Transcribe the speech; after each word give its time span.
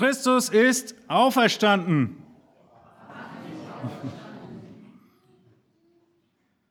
Christus 0.00 0.48
ist 0.48 0.94
auferstanden. 1.08 2.16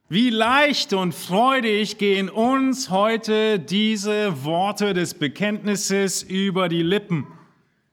Wie 0.07 0.31
leicht 0.31 0.93
und 0.93 1.13
freudig 1.13 2.00
gehen 2.00 2.27
uns 2.27 2.89
heute 2.89 3.59
diese 3.59 4.43
Worte 4.45 4.95
des 4.95 5.13
Bekenntnisses 5.13 6.23
über 6.23 6.70
die 6.70 6.81
Lippen. 6.81 7.27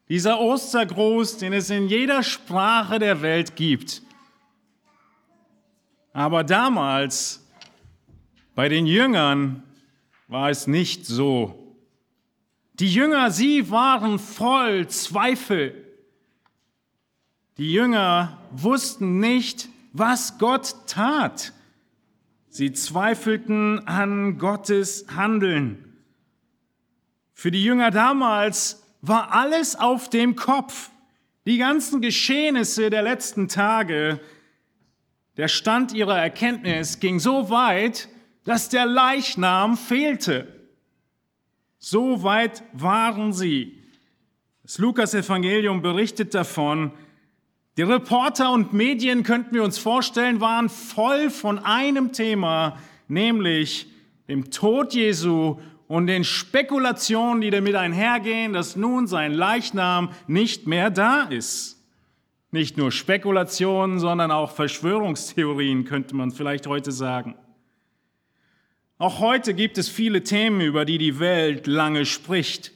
Dieser 0.08 0.40
Ostergruß, 0.40 1.36
den 1.36 1.52
es 1.52 1.68
in 1.68 1.88
jeder 1.88 2.22
Sprache 2.22 2.98
der 2.98 3.20
Welt 3.20 3.56
gibt. 3.56 4.00
Aber 6.14 6.44
damals 6.44 7.46
bei 8.54 8.70
den 8.70 8.86
Jüngern 8.86 9.64
war 10.28 10.48
es 10.48 10.66
nicht 10.66 11.04
so. 11.04 11.65
Die 12.78 12.92
Jünger, 12.92 13.30
sie 13.30 13.70
waren 13.70 14.18
voll 14.18 14.86
Zweifel. 14.88 15.82
Die 17.56 17.72
Jünger 17.72 18.36
wussten 18.50 19.18
nicht, 19.18 19.70
was 19.94 20.36
Gott 20.36 20.74
tat. 20.86 21.54
Sie 22.50 22.72
zweifelten 22.72 23.86
an 23.88 24.36
Gottes 24.36 25.06
Handeln. 25.14 26.02
Für 27.32 27.50
die 27.50 27.64
Jünger 27.64 27.90
damals 27.90 28.82
war 29.00 29.32
alles 29.32 29.76
auf 29.76 30.10
dem 30.10 30.36
Kopf. 30.36 30.90
Die 31.46 31.56
ganzen 31.56 32.02
Geschehnisse 32.02 32.90
der 32.90 33.02
letzten 33.02 33.48
Tage, 33.48 34.20
der 35.38 35.48
Stand 35.48 35.94
ihrer 35.94 36.18
Erkenntnis 36.18 37.00
ging 37.00 37.20
so 37.20 37.48
weit, 37.48 38.10
dass 38.44 38.68
der 38.68 38.84
Leichnam 38.84 39.78
fehlte. 39.78 40.55
So 41.78 42.22
weit 42.22 42.62
waren 42.72 43.32
sie. 43.32 43.82
Das 44.62 44.78
Lukas-Evangelium 44.78 45.82
berichtet 45.82 46.34
davon. 46.34 46.92
Die 47.76 47.82
Reporter 47.82 48.52
und 48.52 48.72
Medien, 48.72 49.22
könnten 49.22 49.54
wir 49.54 49.62
uns 49.62 49.78
vorstellen, 49.78 50.40
waren 50.40 50.68
voll 50.68 51.30
von 51.30 51.58
einem 51.58 52.12
Thema, 52.12 52.78
nämlich 53.06 53.86
dem 54.28 54.50
Tod 54.50 54.94
Jesu 54.94 55.60
und 55.86 56.06
den 56.06 56.24
Spekulationen, 56.24 57.42
die 57.42 57.50
damit 57.50 57.76
einhergehen, 57.76 58.52
dass 58.52 58.76
nun 58.76 59.06
sein 59.06 59.32
Leichnam 59.32 60.10
nicht 60.26 60.66
mehr 60.66 60.90
da 60.90 61.24
ist. 61.24 61.76
Nicht 62.50 62.76
nur 62.76 62.90
Spekulationen, 62.90 63.98
sondern 63.98 64.30
auch 64.30 64.50
Verschwörungstheorien, 64.50 65.84
könnte 65.84 66.16
man 66.16 66.30
vielleicht 66.30 66.66
heute 66.66 66.90
sagen. 66.90 67.36
Auch 68.98 69.20
heute 69.20 69.52
gibt 69.52 69.76
es 69.76 69.90
viele 69.90 70.24
Themen, 70.24 70.62
über 70.62 70.86
die 70.86 70.96
die 70.96 71.18
Welt 71.18 71.66
lange 71.66 72.06
spricht. 72.06 72.72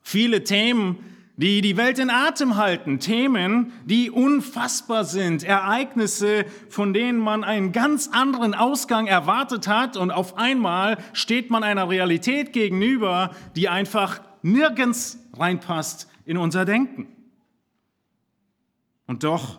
Viele 0.00 0.44
Themen, 0.44 0.98
die 1.36 1.62
die 1.62 1.76
Welt 1.76 1.98
in 1.98 2.10
Atem 2.10 2.56
halten. 2.56 3.00
Themen, 3.00 3.72
die 3.84 4.08
unfassbar 4.08 5.04
sind. 5.04 5.42
Ereignisse, 5.42 6.44
von 6.68 6.94
denen 6.94 7.18
man 7.18 7.42
einen 7.42 7.72
ganz 7.72 8.08
anderen 8.12 8.54
Ausgang 8.54 9.08
erwartet 9.08 9.66
hat. 9.66 9.96
Und 9.96 10.12
auf 10.12 10.36
einmal 10.36 10.98
steht 11.12 11.50
man 11.50 11.64
einer 11.64 11.88
Realität 11.88 12.52
gegenüber, 12.52 13.34
die 13.56 13.68
einfach 13.68 14.20
nirgends 14.42 15.18
reinpasst 15.36 16.08
in 16.24 16.38
unser 16.38 16.64
Denken. 16.64 17.08
Und 19.08 19.24
doch 19.24 19.58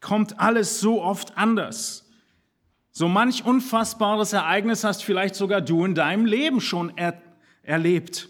kommt 0.00 0.40
alles 0.40 0.80
so 0.80 1.00
oft 1.00 1.38
anders. 1.38 2.09
So 3.00 3.08
manch 3.08 3.46
unfassbares 3.46 4.34
Ereignis 4.34 4.84
hast 4.84 5.04
vielleicht 5.04 5.34
sogar 5.34 5.62
du 5.62 5.86
in 5.86 5.94
deinem 5.94 6.26
Leben 6.26 6.60
schon 6.60 6.94
er 6.98 7.22
erlebt. 7.62 8.28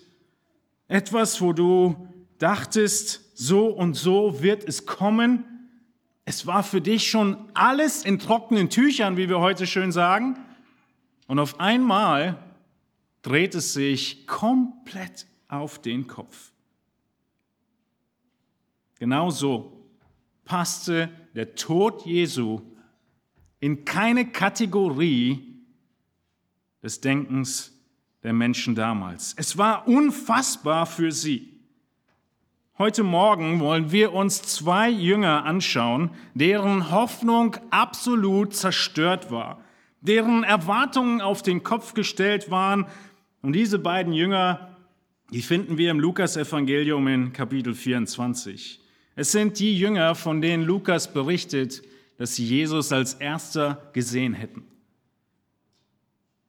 Etwas, 0.87 1.41
wo 1.41 1.53
du 1.53 2.07
dachtest, 2.39 3.37
so 3.37 3.67
und 3.67 3.95
so 3.95 4.45
wird 4.45 4.63
es 4.63 4.87
kommen. 4.87 5.45
Es 6.25 6.47
war 6.47 6.63
für 6.63 6.81
dich 6.81 7.11
schon 7.11 7.37
alles 7.53 8.05
in 8.05 8.21
trockenen 8.21 8.71
Tüchern, 8.71 9.17
wie 9.17 9.29
wir 9.29 9.41
heute 9.41 9.67
schön 9.67 9.91
sagen. 9.91 10.39
Und 11.27 11.41
auf 11.41 11.59
einmal 11.59 12.39
dreht 13.23 13.57
es 13.57 13.73
sich 13.73 14.25
komplett 14.29 15.27
auf 15.49 15.81
den 15.81 16.07
Kopf. 16.07 16.53
Genauso 19.01 19.73
passte 20.45 21.11
der 21.35 21.57
Tod 21.57 22.07
Jesu 22.07 22.61
in 23.61 23.85
keine 23.85 24.27
Kategorie 24.27 25.63
des 26.83 27.01
Denkens 27.01 27.73
der 28.23 28.33
Menschen 28.33 28.75
damals. 28.75 29.35
Es 29.37 29.57
war 29.57 29.87
unfassbar 29.87 30.87
für 30.87 31.13
sie. 31.13 31.51
Heute 32.79 33.03
Morgen 33.03 33.61
wollen 33.61 33.93
wir 33.93 34.15
uns 34.15 34.41
zwei 34.41 34.89
Jünger 34.89 35.45
anschauen, 35.45 36.11
deren 36.33 36.91
Hoffnung 36.91 37.57
absolut 37.71 38.55
zerstört 38.55 39.31
war, 39.31 39.63
deren 40.01 40.45
Erwartungen 40.45 41.21
auf 41.21 41.43
den 41.43 41.63
Kopf 41.63 41.93
gestellt 41.93 42.51
waren. 42.51 42.87
Und 43.43 43.53
diese 43.53 43.79
beiden 43.79 44.15
Jünger, 44.15 44.77
die 45.31 45.43
finden 45.43 45.77
wir 45.77 45.91
im 45.91 46.01
Lukas-Evangelium 46.01 47.07
in 47.09 47.33
Kapitel 47.35 47.75
24. 47.75 48.81
Es 49.15 49.33
sind 49.33 49.59
die 49.59 49.79
Jünger, 49.79 50.15
von 50.15 50.41
denen 50.41 50.65
Lukas 50.65 51.13
berichtet, 51.13 51.83
dass 52.21 52.35
sie 52.35 52.45
Jesus 52.45 52.93
als 52.93 53.15
erster 53.15 53.81
gesehen 53.95 54.35
hätten. 54.35 54.63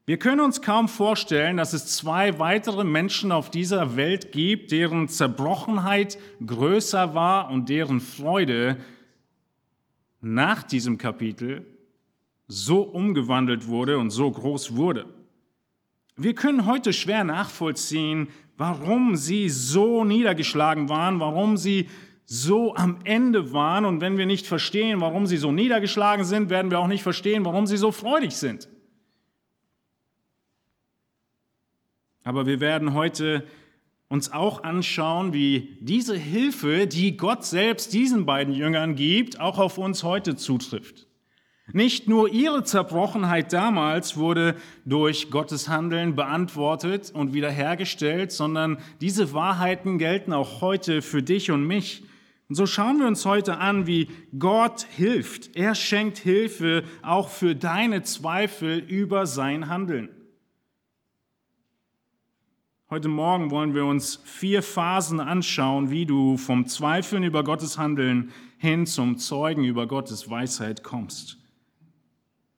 Wir 0.05 0.19
können 0.19 0.41
uns 0.41 0.61
kaum 0.61 0.89
vorstellen, 0.89 1.55
dass 1.55 1.71
es 1.71 1.95
zwei 1.95 2.39
weitere 2.39 2.83
Menschen 2.83 3.31
auf 3.31 3.49
dieser 3.49 3.95
Welt 3.95 4.33
gibt, 4.33 4.73
deren 4.73 5.07
Zerbrochenheit 5.07 6.17
größer 6.45 7.15
war 7.15 7.49
und 7.51 7.69
deren 7.69 8.01
Freude 8.01 8.79
nach 10.19 10.63
diesem 10.63 10.97
Kapitel 10.97 11.65
so 12.49 12.81
umgewandelt 12.81 13.67
wurde 13.67 13.97
und 13.97 14.09
so 14.09 14.29
groß 14.29 14.75
wurde. 14.75 15.05
Wir 16.17 16.35
können 16.35 16.65
heute 16.65 16.91
schwer 16.91 17.23
nachvollziehen, 17.23 18.27
warum 18.57 19.15
sie 19.15 19.47
so 19.47 20.03
niedergeschlagen 20.03 20.89
waren, 20.89 21.21
warum 21.21 21.55
sie 21.55 21.87
so 22.25 22.75
am 22.75 22.99
Ende 23.03 23.53
waren. 23.53 23.85
Und 23.85 24.01
wenn 24.01 24.17
wir 24.17 24.25
nicht 24.25 24.47
verstehen, 24.47 25.01
warum 25.01 25.27
sie 25.27 25.37
so 25.37 25.51
niedergeschlagen 25.51 26.25
sind, 26.25 26.49
werden 26.49 26.71
wir 26.71 26.79
auch 26.79 26.87
nicht 26.87 27.03
verstehen, 27.03 27.45
warum 27.45 27.67
sie 27.67 27.77
so 27.77 27.91
freudig 27.91 28.35
sind. 28.35 28.69
Aber 32.23 32.45
wir 32.45 32.59
werden 32.59 32.93
heute 32.93 33.45
uns 34.07 34.31
auch 34.31 34.63
anschauen, 34.63 35.33
wie 35.33 35.77
diese 35.79 36.15
Hilfe, 36.15 36.85
die 36.85 37.15
Gott 37.15 37.45
selbst 37.45 37.93
diesen 37.93 38.25
beiden 38.25 38.53
Jüngern 38.53 38.95
gibt, 38.95 39.39
auch 39.39 39.57
auf 39.57 39.77
uns 39.77 40.03
heute 40.03 40.35
zutrifft. 40.35 41.07
Nicht 41.73 42.09
nur 42.09 42.29
ihre 42.29 42.63
Zerbrochenheit 42.63 43.53
damals 43.53 44.17
wurde 44.17 44.55
durch 44.83 45.31
Gottes 45.31 45.69
Handeln 45.69 46.15
beantwortet 46.15 47.11
und 47.13 47.33
wiederhergestellt, 47.33 48.33
sondern 48.33 48.79
diese 48.99 49.33
Wahrheiten 49.33 49.97
gelten 49.97 50.33
auch 50.33 50.59
heute 50.59 51.01
für 51.01 51.23
dich 51.23 51.49
und 51.49 51.65
mich. 51.65 52.03
Und 52.51 52.55
so 52.55 52.65
schauen 52.65 52.99
wir 52.99 53.07
uns 53.07 53.25
heute 53.25 53.59
an, 53.59 53.87
wie 53.87 54.09
Gott 54.37 54.81
hilft. 54.81 55.55
Er 55.55 55.73
schenkt 55.73 56.17
Hilfe 56.17 56.83
auch 57.01 57.29
für 57.29 57.55
deine 57.55 58.03
Zweifel 58.03 58.79
über 58.79 59.25
sein 59.25 59.69
Handeln. 59.69 60.09
Heute 62.89 63.07
Morgen 63.07 63.51
wollen 63.51 63.73
wir 63.73 63.85
uns 63.85 64.17
vier 64.25 64.63
Phasen 64.63 65.21
anschauen, 65.21 65.91
wie 65.91 66.05
du 66.05 66.35
vom 66.35 66.67
Zweifeln 66.67 67.23
über 67.23 67.45
Gottes 67.45 67.77
Handeln 67.77 68.33
hin 68.57 68.85
zum 68.85 69.17
Zeugen 69.17 69.63
über 69.63 69.87
Gottes 69.87 70.29
Weisheit 70.29 70.83
kommst. 70.83 71.37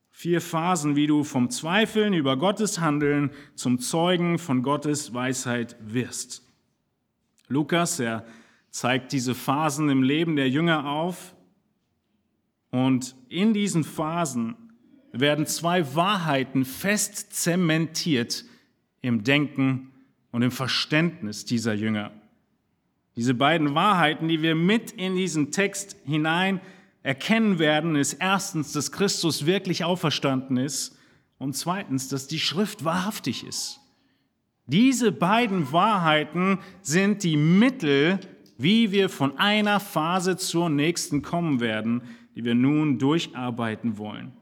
Vier 0.10 0.42
Phasen, 0.42 0.96
wie 0.96 1.06
du 1.06 1.24
vom 1.24 1.52
Zweifeln 1.52 2.16
über 2.16 2.36
Gottes 2.36 2.80
Handeln 2.80 3.30
zum 3.54 3.78
Zeugen 3.78 4.40
von 4.40 4.64
Gottes 4.64 5.14
Weisheit 5.14 5.78
wirst. 5.82 6.42
Lukas, 7.48 8.00
er 8.00 8.26
zeigt 8.74 9.14
diese 9.14 9.36
Phasen 9.36 9.88
im 9.90 10.02
Leben 10.02 10.36
der 10.36 10.50
Jünger 10.50 10.90
auf. 10.90 11.36
Und 12.72 13.16
in 13.30 13.54
diesen 13.54 13.84
Phasen 13.84 14.56
werden 15.12 15.46
zwei 15.46 15.96
Wahrheiten 15.96 16.66
fest 16.66 17.34
zementiert 17.34 18.46
im 19.02 19.24
Denken 19.24 19.92
und 20.32 20.42
im 20.42 20.50
Verständnis 20.50 21.46
dieser 21.46 21.76
Jünger. 21.76 22.12
Diese 23.16 23.36
beiden 23.36 23.76
Wahrheiten, 23.76 24.28
die 24.28 24.42
wir 24.42 24.56
mit 24.56 24.92
in 24.92 25.16
diesen 25.16 25.52
Text 25.52 25.96
hinein 26.04 26.60
erkennen 27.04 27.60
werden, 27.60 27.96
ist 27.96 28.14
erstens, 28.14 28.72
dass 28.72 28.92
Christus 28.92 29.46
wirklich 29.46 29.84
auferstanden 29.84 30.58
ist 30.58 30.98
und 31.38 31.56
zweitens, 31.56 32.08
dass 32.08 32.26
die 32.26 32.40
Schrift 32.40 32.84
wahrhaftig 32.84 33.46
ist. 33.46 33.82
Diese 34.66 35.12
beiden 35.12 35.72
Wahrheiten 35.72 36.58
sind 36.82 37.22
die 37.24 37.38
Mittel, 37.38 38.20
wie 38.58 38.92
wir 38.92 39.10
von 39.10 39.38
einer 39.38 39.80
Phase 39.80 40.38
zur 40.38 40.70
nächsten 40.70 41.22
kommen 41.22 41.60
werden, 41.60 42.02
die 42.36 42.44
wir 42.44 42.56
nun 42.56 43.00
durcharbeiten 43.00 43.98
wollen. 43.98 44.34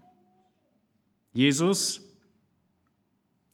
Jesus, 1.34 2.02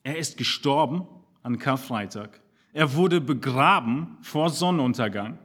er 0.03 0.17
ist 0.17 0.37
gestorben 0.37 1.07
an 1.43 1.59
Karfreitag. 1.59 2.41
Er 2.73 2.93
wurde 2.95 3.21
begraben 3.21 4.17
vor 4.21 4.49
Sonnenuntergang. 4.49 5.39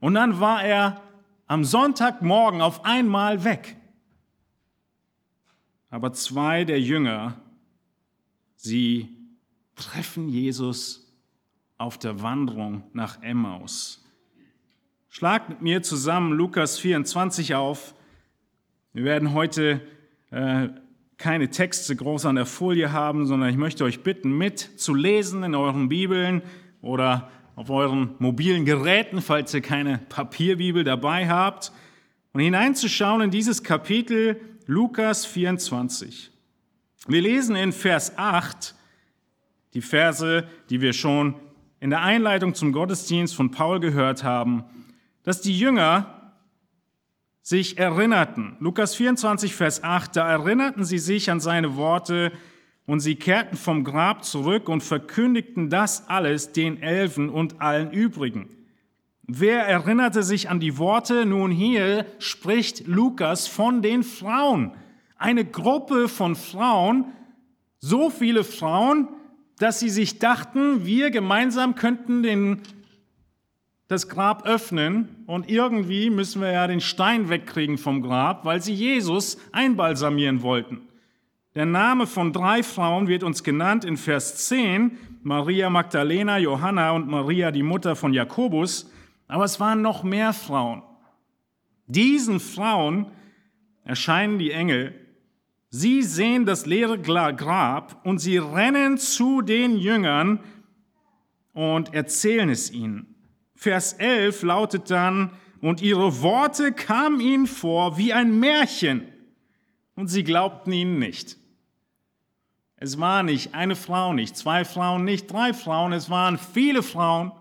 Und 0.00 0.14
dann 0.14 0.40
war 0.40 0.62
er 0.62 1.00
am 1.46 1.64
Sonntagmorgen 1.64 2.60
auf 2.60 2.84
einmal 2.84 3.44
weg. 3.44 3.76
Aber 5.90 6.12
zwei 6.12 6.64
der 6.64 6.80
Jünger, 6.80 7.40
sie 8.56 9.08
treffen 9.76 10.28
Jesus 10.28 11.06
auf 11.78 11.98
der 11.98 12.22
Wanderung 12.22 12.82
nach 12.92 13.22
Emmaus. 13.22 14.05
Schlagt 15.18 15.48
mit 15.48 15.62
mir 15.62 15.82
zusammen 15.82 16.34
Lukas 16.34 16.78
24 16.78 17.54
auf. 17.54 17.94
Wir 18.92 19.04
werden 19.04 19.32
heute 19.32 19.80
äh, 20.30 20.68
keine 21.16 21.48
Texte 21.48 21.96
groß 21.96 22.26
an 22.26 22.36
der 22.36 22.44
Folie 22.44 22.92
haben, 22.92 23.24
sondern 23.24 23.48
ich 23.48 23.56
möchte 23.56 23.84
euch 23.84 24.02
bitten, 24.02 24.36
mit 24.36 24.58
zu 24.58 24.94
lesen 24.94 25.42
in 25.42 25.54
euren 25.54 25.88
Bibeln 25.88 26.42
oder 26.82 27.30
auf 27.54 27.70
euren 27.70 28.10
mobilen 28.18 28.66
Geräten, 28.66 29.22
falls 29.22 29.54
ihr 29.54 29.62
keine 29.62 30.00
Papierbibel 30.10 30.84
dabei 30.84 31.26
habt, 31.26 31.72
und 32.34 32.42
hineinzuschauen 32.42 33.22
in 33.22 33.30
dieses 33.30 33.62
Kapitel 33.62 34.38
Lukas 34.66 35.24
24. 35.24 36.30
Wir 37.08 37.22
lesen 37.22 37.56
in 37.56 37.72
Vers 37.72 38.18
8 38.18 38.74
die 39.72 39.80
Verse, 39.80 40.46
die 40.68 40.82
wir 40.82 40.92
schon 40.92 41.36
in 41.80 41.88
der 41.88 42.02
Einleitung 42.02 42.54
zum 42.54 42.72
Gottesdienst 42.72 43.34
von 43.34 43.50
Paul 43.50 43.80
gehört 43.80 44.22
haben, 44.22 44.64
dass 45.26 45.40
die 45.40 45.58
Jünger 45.58 46.32
sich 47.42 47.78
erinnerten. 47.78 48.56
Lukas 48.60 48.94
24, 48.94 49.56
Vers 49.56 49.82
8, 49.82 50.14
da 50.14 50.30
erinnerten 50.30 50.84
sie 50.84 50.98
sich 50.98 51.30
an 51.30 51.40
seine 51.40 51.76
Worte 51.76 52.30
und 52.86 53.00
sie 53.00 53.16
kehrten 53.16 53.56
vom 53.56 53.82
Grab 53.82 54.24
zurück 54.24 54.68
und 54.68 54.84
verkündigten 54.84 55.68
das 55.68 56.08
alles 56.08 56.52
den 56.52 56.80
Elfen 56.80 57.28
und 57.28 57.60
allen 57.60 57.90
übrigen. 57.90 58.48
Wer 59.24 59.66
erinnerte 59.66 60.22
sich 60.22 60.48
an 60.48 60.60
die 60.60 60.78
Worte? 60.78 61.26
Nun 61.26 61.50
hier 61.50 62.06
spricht 62.20 62.86
Lukas 62.86 63.48
von 63.48 63.82
den 63.82 64.04
Frauen. 64.04 64.76
Eine 65.18 65.44
Gruppe 65.44 66.08
von 66.08 66.36
Frauen, 66.36 67.06
so 67.80 68.10
viele 68.10 68.44
Frauen, 68.44 69.08
dass 69.58 69.80
sie 69.80 69.90
sich 69.90 70.20
dachten, 70.20 70.86
wir 70.86 71.10
gemeinsam 71.10 71.74
könnten 71.74 72.22
den 72.22 72.62
das 73.88 74.08
Grab 74.08 74.46
öffnen 74.46 75.24
und 75.26 75.48
irgendwie 75.48 76.10
müssen 76.10 76.42
wir 76.42 76.50
ja 76.50 76.66
den 76.66 76.80
Stein 76.80 77.28
wegkriegen 77.28 77.78
vom 77.78 78.02
Grab, 78.02 78.44
weil 78.44 78.60
sie 78.60 78.74
Jesus 78.74 79.38
einbalsamieren 79.52 80.42
wollten. 80.42 80.80
Der 81.54 81.66
Name 81.66 82.06
von 82.06 82.32
drei 82.32 82.62
Frauen 82.62 83.08
wird 83.08 83.22
uns 83.22 83.42
genannt 83.42 83.84
in 83.84 83.96
Vers 83.96 84.46
10, 84.48 84.98
Maria 85.22 85.70
Magdalena, 85.70 86.38
Johanna 86.38 86.90
und 86.90 87.08
Maria, 87.08 87.50
die 87.50 87.62
Mutter 87.62 87.96
von 87.96 88.12
Jakobus, 88.12 88.90
aber 89.28 89.44
es 89.44 89.58
waren 89.58 89.82
noch 89.82 90.02
mehr 90.02 90.32
Frauen. 90.32 90.82
Diesen 91.86 92.40
Frauen 92.40 93.06
erscheinen 93.84 94.38
die 94.38 94.50
Engel. 94.50 94.94
Sie 95.70 96.02
sehen 96.02 96.44
das 96.44 96.66
leere 96.66 96.98
Grab 96.98 98.04
und 98.04 98.18
sie 98.18 98.38
rennen 98.38 98.98
zu 98.98 99.42
den 99.42 99.78
Jüngern 99.78 100.40
und 101.52 101.94
erzählen 101.94 102.50
es 102.50 102.70
ihnen. 102.70 103.15
Vers 103.56 103.94
11 103.94 104.42
lautet 104.42 104.90
dann, 104.90 105.32
und 105.60 105.82
ihre 105.82 106.20
Worte 106.22 106.72
kamen 106.72 107.18
ihnen 107.18 107.46
vor 107.46 107.98
wie 107.98 108.12
ein 108.12 108.38
Märchen, 108.38 109.02
und 109.96 110.08
sie 110.08 110.22
glaubten 110.22 110.70
ihnen 110.72 110.98
nicht. 110.98 111.38
Es 112.76 113.00
war 113.00 113.22
nicht 113.22 113.54
eine 113.54 113.74
Frau, 113.74 114.12
nicht 114.12 114.36
zwei 114.36 114.64
Frauen, 114.64 115.04
nicht 115.04 115.32
drei 115.32 115.54
Frauen, 115.54 115.94
es 115.94 116.10
waren 116.10 116.38
viele 116.38 116.82
Frauen. 116.82 117.32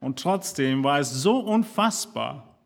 Und 0.00 0.18
trotzdem 0.18 0.84
war 0.84 1.00
es 1.00 1.10
so 1.10 1.38
unfassbar, 1.38 2.58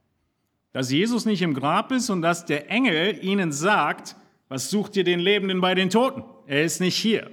dass 0.72 0.90
Jesus 0.90 1.25
nicht 1.25 1.40
im 1.40 1.54
Grab 1.54 1.93
ist 1.93 2.11
und 2.11 2.20
dass 2.20 2.44
der 2.44 2.69
Engel 2.69 3.25
ihnen 3.25 3.52
sagt, 3.52 4.16
was 4.49 4.70
sucht 4.70 4.96
ihr 4.96 5.04
den 5.04 5.20
Lebenden 5.20 5.61
bei 5.61 5.76
den 5.76 5.88
Toten? 5.88 6.25
Er 6.46 6.64
ist 6.64 6.81
nicht 6.81 6.96
hier. 6.96 7.31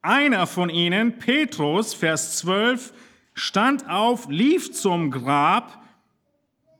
Einer 0.00 0.46
von 0.46 0.70
ihnen, 0.70 1.18
Petrus, 1.18 1.92
Vers 1.92 2.38
12, 2.38 2.92
stand 3.36 3.88
auf, 3.88 4.28
lief 4.28 4.72
zum 4.72 5.10
Grab, 5.12 5.84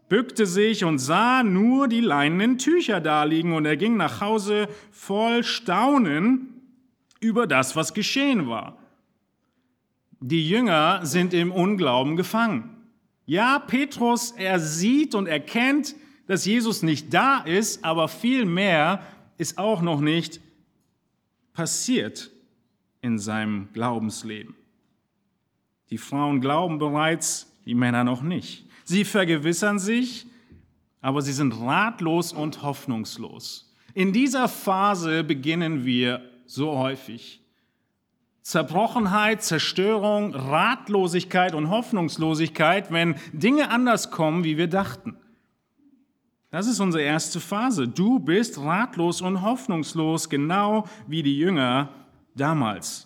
bückte 0.09 0.47
sich 0.47 0.85
und 0.85 0.99
sah 0.99 1.43
nur 1.43 1.87
die 1.87 2.01
leinenen 2.01 2.59
Tücher 2.59 3.01
daliegen 3.01 3.53
und 3.53 3.67
er 3.67 3.77
ging 3.77 3.97
nach 3.97 4.21
Hause 4.21 4.69
voll 4.91 5.45
Staunen 5.45 6.63
über 7.21 7.47
das, 7.47 7.77
was 7.77 7.93
geschehen 7.93 8.49
war. 8.49 8.79
Die 10.21 10.49
Jünger 10.49 11.05
sind 11.05 11.35
im 11.35 11.53
Unglauben 11.53 12.17
gefangen. 12.17 12.71
Ja, 13.27 13.59
Petrus, 13.59 14.31
er 14.31 14.59
sieht 14.59 15.15
und 15.15 15.27
erkennt, 15.27 15.95
dass 16.27 16.47
Jesus 16.47 16.83
nicht 16.83 17.13
da 17.13 17.41
ist, 17.41 17.85
aber 17.85 18.09
viel 18.09 18.47
mehr 18.47 19.03
ist 19.37 19.59
auch 19.59 19.83
noch 19.83 20.01
nicht 20.01 20.41
passiert 21.53 22.31
in 23.03 23.19
seinem 23.19 23.69
Glaubensleben. 23.75 24.55
Die 25.91 25.99
Frauen 25.99 26.41
glauben 26.41 26.79
bereits, 26.79 27.53
die 27.65 27.75
Männer 27.75 28.05
noch 28.05 28.23
nicht. 28.23 28.67
Sie 28.85 29.05
vergewissern 29.05 29.79
sich, 29.79 30.27
aber 31.01 31.23
sie 31.23 31.33
sind 31.33 31.53
ratlos 31.53 32.33
und 32.33 32.63
hoffnungslos. 32.63 33.73
In 33.95 34.13
dieser 34.13 34.49
Phase 34.49 35.25
beginnen 35.25 35.85
wir 35.85 36.23
so 36.47 36.77
häufig. 36.77 37.41
Zerbrochenheit, 38.43 39.43
Zerstörung, 39.43 40.35
Ratlosigkeit 40.35 41.55
und 41.55 41.69
Hoffnungslosigkeit, 41.69 42.93
wenn 42.93 43.17
Dinge 43.33 43.71
anders 43.71 44.11
kommen, 44.13 44.45
wie 44.45 44.57
wir 44.57 44.69
dachten. 44.69 45.17
Das 46.51 46.69
ist 46.69 46.79
unsere 46.79 47.03
erste 47.03 47.41
Phase. 47.41 47.89
Du 47.89 48.21
bist 48.21 48.59
ratlos 48.59 49.21
und 49.21 49.43
hoffnungslos, 49.43 50.29
genau 50.29 50.85
wie 51.09 51.25
die 51.25 51.37
Jünger 51.37 51.89
damals. 52.37 53.06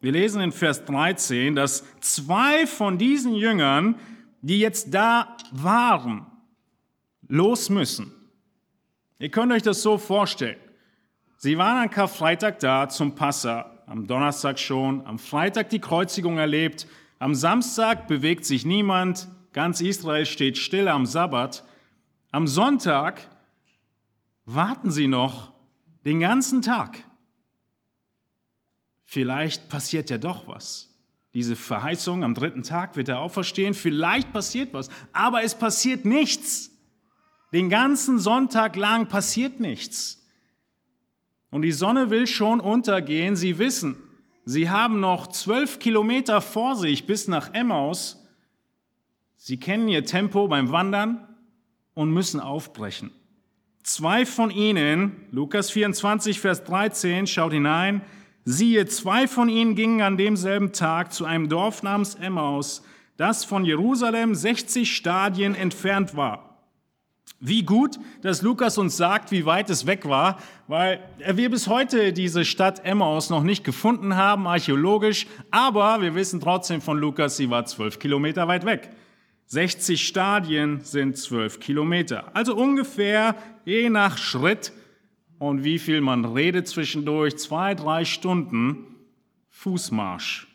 Wir 0.00 0.12
lesen 0.12 0.40
in 0.40 0.52
Vers 0.52 0.84
13, 0.86 1.54
dass 1.54 1.84
zwei 2.00 2.66
von 2.66 2.96
diesen 2.96 3.34
Jüngern, 3.34 3.96
die 4.40 4.58
jetzt 4.58 4.94
da 4.94 5.36
waren, 5.52 6.26
los 7.28 7.68
müssen. 7.68 8.10
Ihr 9.18 9.30
könnt 9.30 9.52
euch 9.52 9.62
das 9.62 9.82
so 9.82 9.98
vorstellen. 9.98 10.56
Sie 11.36 11.58
waren 11.58 11.82
an 11.82 11.90
Karfreitag 11.90 12.58
da 12.60 12.88
zum 12.88 13.14
Passa, 13.14 13.82
am 13.86 14.06
Donnerstag 14.06 14.58
schon, 14.58 15.06
am 15.06 15.18
Freitag 15.18 15.68
die 15.68 15.80
Kreuzigung 15.80 16.38
erlebt, 16.38 16.86
am 17.18 17.34
Samstag 17.34 18.08
bewegt 18.08 18.46
sich 18.46 18.64
niemand, 18.64 19.28
ganz 19.52 19.82
Israel 19.82 20.24
steht 20.24 20.56
still 20.56 20.88
am 20.88 21.04
Sabbat. 21.04 21.64
Am 22.30 22.46
Sonntag 22.46 23.28
warten 24.46 24.90
sie 24.90 25.08
noch 25.08 25.52
den 26.06 26.20
ganzen 26.20 26.62
Tag 26.62 27.04
vielleicht 29.10 29.68
passiert 29.68 30.08
ja 30.08 30.18
doch 30.18 30.46
was. 30.46 30.88
Diese 31.34 31.56
Verheißung, 31.56 32.22
am 32.22 32.34
dritten 32.34 32.62
Tag 32.62 32.94
wird 32.94 33.08
er 33.08 33.18
auferstehen, 33.18 33.74
vielleicht 33.74 34.32
passiert 34.32 34.72
was, 34.72 34.88
aber 35.12 35.42
es 35.42 35.56
passiert 35.56 36.04
nichts. 36.04 36.70
Den 37.52 37.68
ganzen 37.70 38.20
Sonntag 38.20 38.76
lang 38.76 39.08
passiert 39.08 39.58
nichts. 39.58 40.24
Und 41.50 41.62
die 41.62 41.72
Sonne 41.72 42.10
will 42.10 42.28
schon 42.28 42.60
untergehen. 42.60 43.34
Sie 43.34 43.58
wissen, 43.58 43.96
sie 44.44 44.70
haben 44.70 45.00
noch 45.00 45.26
zwölf 45.26 45.80
Kilometer 45.80 46.40
vor 46.40 46.76
sich 46.76 47.06
bis 47.06 47.26
nach 47.26 47.52
Emmaus. 47.52 48.24
Sie 49.36 49.58
kennen 49.58 49.88
ihr 49.88 50.04
Tempo 50.04 50.46
beim 50.46 50.70
Wandern 50.70 51.26
und 51.94 52.12
müssen 52.12 52.38
aufbrechen. 52.38 53.10
Zwei 53.82 54.24
von 54.24 54.52
ihnen, 54.52 55.26
Lukas 55.32 55.72
24, 55.72 56.38
Vers 56.38 56.62
13, 56.62 57.26
schaut 57.26 57.52
hinein, 57.52 58.02
Siehe, 58.44 58.86
zwei 58.86 59.28
von 59.28 59.48
ihnen 59.48 59.74
gingen 59.74 60.00
an 60.00 60.16
demselben 60.16 60.72
Tag 60.72 61.12
zu 61.12 61.24
einem 61.24 61.48
Dorf 61.48 61.82
namens 61.82 62.14
Emmaus, 62.14 62.82
das 63.16 63.44
von 63.44 63.66
Jerusalem 63.66 64.34
60 64.34 64.96
Stadien 64.96 65.54
entfernt 65.54 66.16
war. 66.16 66.50
Wie 67.38 67.62
gut, 67.62 67.98
dass 68.22 68.42
Lukas 68.42 68.78
uns 68.78 68.96
sagt, 68.96 69.30
wie 69.30 69.46
weit 69.46 69.70
es 69.70 69.86
weg 69.86 70.06
war, 70.08 70.38
weil 70.68 71.00
wir 71.32 71.50
bis 71.50 71.68
heute 71.68 72.12
diese 72.12 72.44
Stadt 72.44 72.84
Emmaus 72.84 73.30
noch 73.30 73.42
nicht 73.42 73.64
gefunden 73.64 74.16
haben, 74.16 74.46
archäologisch, 74.46 75.26
aber 75.50 76.02
wir 76.02 76.14
wissen 76.14 76.40
trotzdem 76.40 76.80
von 76.80 76.98
Lukas, 76.98 77.36
sie 77.36 77.50
war 77.50 77.64
zwölf 77.66 77.98
Kilometer 77.98 78.48
weit 78.48 78.64
weg. 78.64 78.90
60 79.46 80.06
Stadien 80.06 80.80
sind 80.82 81.16
zwölf 81.16 81.60
Kilometer. 81.60 82.30
Also 82.34 82.54
ungefähr, 82.54 83.34
je 83.64 83.90
nach 83.90 84.16
Schritt, 84.16 84.72
und 85.40 85.64
wie 85.64 85.78
viel 85.78 86.02
man 86.02 86.26
redet 86.26 86.68
zwischendurch, 86.68 87.38
zwei, 87.38 87.74
drei 87.74 88.04
Stunden 88.04 88.84
Fußmarsch. 89.48 90.46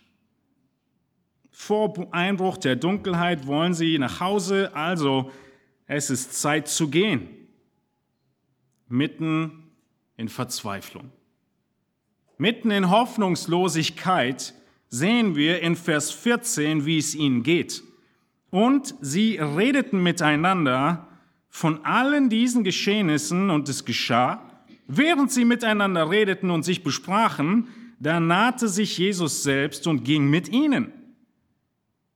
Vor 1.50 2.08
Einbruch 2.12 2.58
der 2.58 2.76
Dunkelheit 2.76 3.48
wollen 3.48 3.74
sie 3.74 3.98
nach 3.98 4.20
Hause, 4.20 4.76
also 4.76 5.32
es 5.88 6.12
ist 6.12 6.40
Zeit 6.40 6.68
zu 6.68 6.90
gehen. 6.90 7.28
Mitten 8.88 9.72
in 10.18 10.30
Verzweiflung. 10.30 11.12
Mitten 12.38 12.70
in 12.70 12.92
Hoffnungslosigkeit 12.92 14.54
sehen 14.90 15.36
wir 15.36 15.62
in 15.62 15.76
Vers 15.76 16.12
14, 16.12 16.86
wie 16.86 17.00
es 17.00 17.16
ihnen 17.16 17.42
geht. 17.42 17.82
Und 18.52 18.94
sie 19.02 19.38
redeten 19.38 20.04
miteinander 20.04 21.08
von 21.50 21.84
allen 21.84 22.30
diesen 22.30 22.64
Geschehnissen 22.64 23.50
und 23.50 23.68
es 23.68 23.84
geschah, 23.84 24.45
während 24.88 25.32
sie 25.32 25.46
miteinander 25.46 26.10
redeten 26.10 26.50
und 26.52 26.64
sich 26.64 26.84
besprachen, 26.84 27.68
da 28.00 28.20
nahte 28.20 28.68
sich 28.68 28.98
Jesus 28.98 29.44
selbst 29.44 29.88
und 29.88 30.04
ging 30.04 30.30
mit 30.30 30.50
ihnen. 30.50 30.92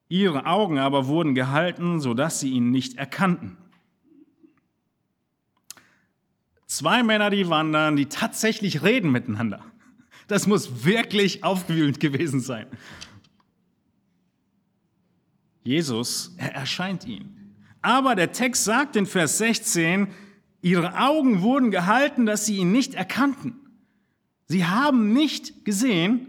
Ihre 0.09 0.45
Augen 0.45 0.79
aber 0.79 1.07
wurden 1.07 1.35
gehalten, 1.35 1.99
sodass 1.99 2.39
sie 2.39 2.49
ihn 2.49 2.71
nicht 2.71 2.97
erkannten. 2.97 3.57
Zwei 6.65 7.03
Männer, 7.03 7.29
die 7.29 7.49
wandern, 7.49 7.95
die 7.95 8.07
tatsächlich 8.07 8.83
reden 8.83 9.11
miteinander. 9.11 9.63
Das 10.27 10.45
muss 10.45 10.85
wirklich 10.85 11.43
aufgewühlend 11.43 11.99
gewesen 11.99 12.39
sein. 12.39 12.67
Jesus, 15.63 16.35
er 16.37 16.53
erscheint 16.53 17.05
ihnen. 17.05 17.55
Aber 17.81 18.15
der 18.15 18.31
Text 18.31 18.63
sagt 18.63 18.95
in 18.95 19.05
Vers 19.05 19.37
16, 19.39 20.07
ihre 20.61 20.99
Augen 20.99 21.41
wurden 21.41 21.71
gehalten, 21.71 22.25
dass 22.25 22.45
sie 22.45 22.57
ihn 22.57 22.71
nicht 22.71 22.93
erkannten. 22.93 23.55
Sie 24.45 24.65
haben 24.65 25.13
nicht 25.13 25.65
gesehen, 25.65 26.27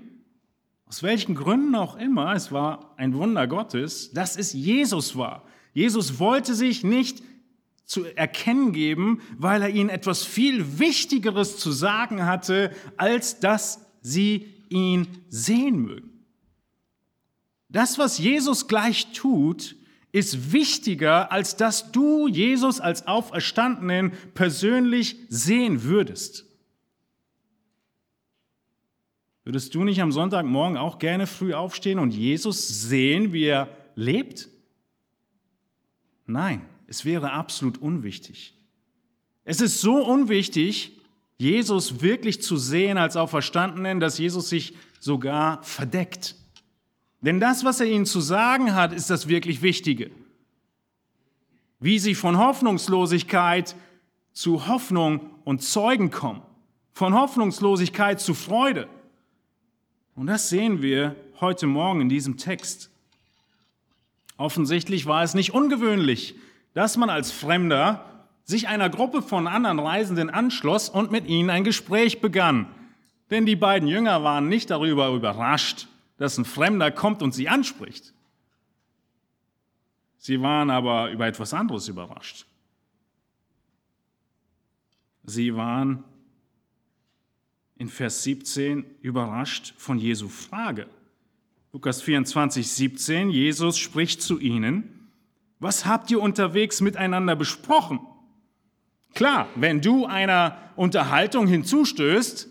aus 0.87 1.03
welchen 1.03 1.35
Gründen 1.35 1.75
auch 1.75 1.97
immer, 1.97 2.35
es 2.35 2.51
war 2.51 2.95
ein 2.97 3.15
Wunder 3.15 3.47
Gottes, 3.47 4.13
dass 4.13 4.37
es 4.37 4.53
Jesus 4.53 5.17
war. 5.17 5.45
Jesus 5.73 6.19
wollte 6.19 6.55
sich 6.55 6.83
nicht 6.83 7.23
zu 7.85 8.05
erkennen 8.05 8.73
geben, 8.73 9.21
weil 9.39 9.63
er 9.63 9.71
ihnen 9.71 9.89
etwas 9.89 10.25
viel 10.25 10.79
Wichtigeres 10.79 11.59
zu 11.59 11.73
sagen 11.73 12.27
hatte, 12.27 12.73
als 12.97 13.41
dass 13.41 13.87
sie 14.01 14.47
ihn 14.69 15.09
sehen 15.29 15.83
mögen. 15.83 16.25
Das, 17.69 17.99
was 17.99 18.19
Jesus 18.19 18.69
gleich 18.69 19.13
tut, 19.13 19.77
ist 20.12 20.52
wichtiger, 20.52 21.31
als 21.31 21.57
dass 21.57 21.93
du 21.93 22.29
Jesus 22.29 22.81
als 22.81 23.07
Auferstandenen 23.07 24.12
persönlich 24.35 25.17
sehen 25.29 25.85
würdest. 25.85 26.47
Würdest 29.45 29.75
du 29.75 29.85
nicht 29.85 30.00
am 30.00 30.12
Sonntagmorgen 30.12 30.76
auch 30.76 30.99
gerne 30.99 31.26
früh 31.26 31.55
aufstehen 31.55 31.99
und 31.99 32.12
Jesus 32.12 32.88
sehen, 32.88 33.33
wie 33.33 33.45
er 33.45 33.69
lebt? 33.95 34.49
Nein, 36.26 36.64
es 36.87 37.05
wäre 37.05 37.33
absolut 37.33 37.79
unwichtig. 37.79 38.55
Es 39.45 39.61
ist 39.61 39.81
so 39.81 40.05
unwichtig, 40.05 41.00
Jesus 41.38 42.02
wirklich 42.02 42.43
zu 42.43 42.57
sehen 42.57 42.99
als 42.99 43.17
Auferstandenen, 43.17 43.99
dass 43.99 44.19
Jesus 44.19 44.50
sich 44.50 44.75
sogar 45.00 45.62
verdeckt. 45.62 46.37
Denn 47.23 47.41
das, 47.41 47.65
was 47.65 47.81
er 47.81 47.87
ihnen 47.87 48.07
zu 48.07 48.21
sagen 48.21 48.75
hat, 48.75 48.93
ist 48.93 49.11
das 49.11 49.29
wirklich 49.29 49.62
Wichtige. 49.62 50.11
Wie 51.79 51.99
sie 51.99 52.15
von 52.15 52.39
Hoffnungslosigkeit 52.39 53.77
zu 54.33 54.69
Hoffnung 54.69 55.31
und 55.45 55.62
Zeugen 55.62 56.11
kommen. 56.11 56.43
Von 56.93 57.15
Hoffnungslosigkeit 57.15 58.21
zu 58.21 58.35
Freude. 58.35 58.89
Und 60.15 60.27
das 60.27 60.49
sehen 60.49 60.83
wir 60.83 61.17
heute 61.41 61.67
Morgen 61.67 62.03
in 62.03 62.09
diesem 62.09 62.37
Text. 62.37 62.91
Offensichtlich 64.37 65.07
war 65.07 65.23
es 65.23 65.35
nicht 65.35 65.53
ungewöhnlich, 65.53 66.35
dass 66.75 66.97
man 66.97 67.11
als 67.11 67.31
Fremder 67.31 68.05
sich 68.45 68.69
einer 68.69 68.91
Gruppe 68.91 69.23
von 69.23 69.47
anderen 69.47 69.79
Reisenden 69.79 70.31
anschloss 70.31 70.89
und 70.89 71.11
mit 71.11 71.27
ihnen 71.27 71.50
ein 71.50 71.65
Gespräch 71.65 72.21
begann. 72.21 72.67
Denn 73.31 73.47
die 73.47 73.57
beiden 73.57 73.89
Jünger 73.89 74.25
waren 74.25 74.49
nicht 74.49 74.71
darüber 74.71 75.11
überrascht, 75.11 75.89
dass 76.21 76.37
ein 76.37 76.45
Fremder 76.45 76.91
kommt 76.91 77.23
und 77.23 77.33
sie 77.33 77.49
anspricht. 77.49 78.12
Sie 80.19 80.43
waren 80.43 80.69
aber 80.69 81.11
über 81.11 81.27
etwas 81.27 81.55
anderes 81.55 81.89
überrascht. 81.89 82.45
Sie 85.25 85.57
waren 85.57 86.05
in 87.79 87.89
Vers 87.89 88.23
17 88.25 88.85
überrascht 89.00 89.73
von 89.79 89.99
Jesu 89.99 90.29
Frage. 90.29 90.91
Lukas 91.73 92.03
24, 92.03 92.71
17, 92.71 93.31
Jesus 93.31 93.79
spricht 93.79 94.21
zu 94.21 94.39
ihnen, 94.39 95.09
was 95.59 95.87
habt 95.87 96.11
ihr 96.11 96.21
unterwegs 96.21 96.83
miteinander 96.83 97.35
besprochen? 97.35 97.99
Klar, 99.15 99.49
wenn 99.55 99.81
du 99.81 100.05
einer 100.05 100.59
Unterhaltung 100.77 101.47
hinzustößt, 101.47 102.50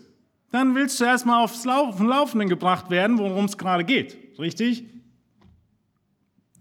dann 0.50 0.74
willst 0.74 1.00
du 1.00 1.04
erstmal 1.04 1.44
aufs 1.44 1.64
Laufenden 1.64 2.48
gebracht 2.48 2.90
werden, 2.90 3.18
worum 3.18 3.44
es 3.44 3.56
gerade 3.56 3.84
geht. 3.84 4.16
Richtig? 4.38 4.84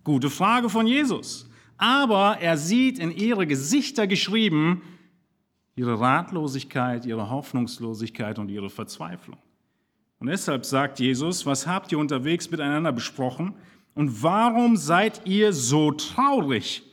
Gute 0.03 0.29
Frage 0.29 0.69
von 0.69 0.87
Jesus. 0.87 1.49
Aber 1.77 2.37
er 2.39 2.57
sieht 2.57 2.99
in 2.99 3.11
ihre 3.11 3.47
Gesichter 3.47 4.05
geschrieben 4.05 4.81
ihre 5.79 5.97
Ratlosigkeit, 5.97 7.05
ihre 7.05 7.29
Hoffnungslosigkeit 7.29 8.37
und 8.37 8.49
ihre 8.49 8.69
Verzweiflung. 8.69 9.37
Und 10.19 10.27
deshalb 10.27 10.65
sagt 10.65 10.99
Jesus, 10.99 11.45
was 11.45 11.65
habt 11.65 11.93
ihr 11.93 11.99
unterwegs 11.99 12.51
miteinander 12.51 12.91
besprochen 12.91 13.55
und 13.95 14.21
warum 14.21 14.75
seid 14.75 15.25
ihr 15.25 15.53
so 15.53 15.91
traurig? 15.91 16.83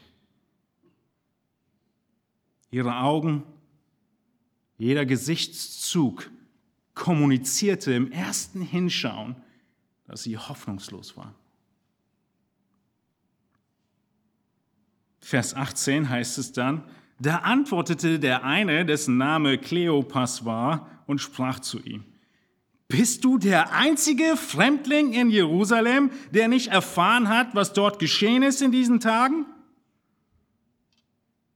Ihre 2.70 3.00
Augen, 3.00 3.42
jeder 4.78 5.04
Gesichtszug 5.04 6.30
kommunizierte 6.96 7.92
im 7.92 8.10
ersten 8.10 8.60
Hinschauen, 8.60 9.36
dass 10.08 10.24
sie 10.24 10.36
hoffnungslos 10.36 11.16
war. 11.16 11.32
Vers 15.20 15.54
18 15.54 16.08
heißt 16.08 16.38
es 16.38 16.50
dann, 16.52 16.82
da 17.20 17.38
antwortete 17.38 18.18
der 18.18 18.44
eine, 18.44 18.84
dessen 18.84 19.16
Name 19.16 19.58
Kleopas 19.58 20.44
war, 20.44 20.90
und 21.06 21.20
sprach 21.20 21.60
zu 21.60 21.78
ihm, 21.80 22.04
bist 22.88 23.24
du 23.24 23.38
der 23.38 23.72
einzige 23.72 24.36
Fremdling 24.36 25.12
in 25.12 25.30
Jerusalem, 25.30 26.10
der 26.32 26.48
nicht 26.48 26.68
erfahren 26.68 27.28
hat, 27.28 27.54
was 27.54 27.72
dort 27.72 27.98
geschehen 27.98 28.42
ist 28.42 28.62
in 28.62 28.72
diesen 28.72 29.00
Tagen? 29.00 29.46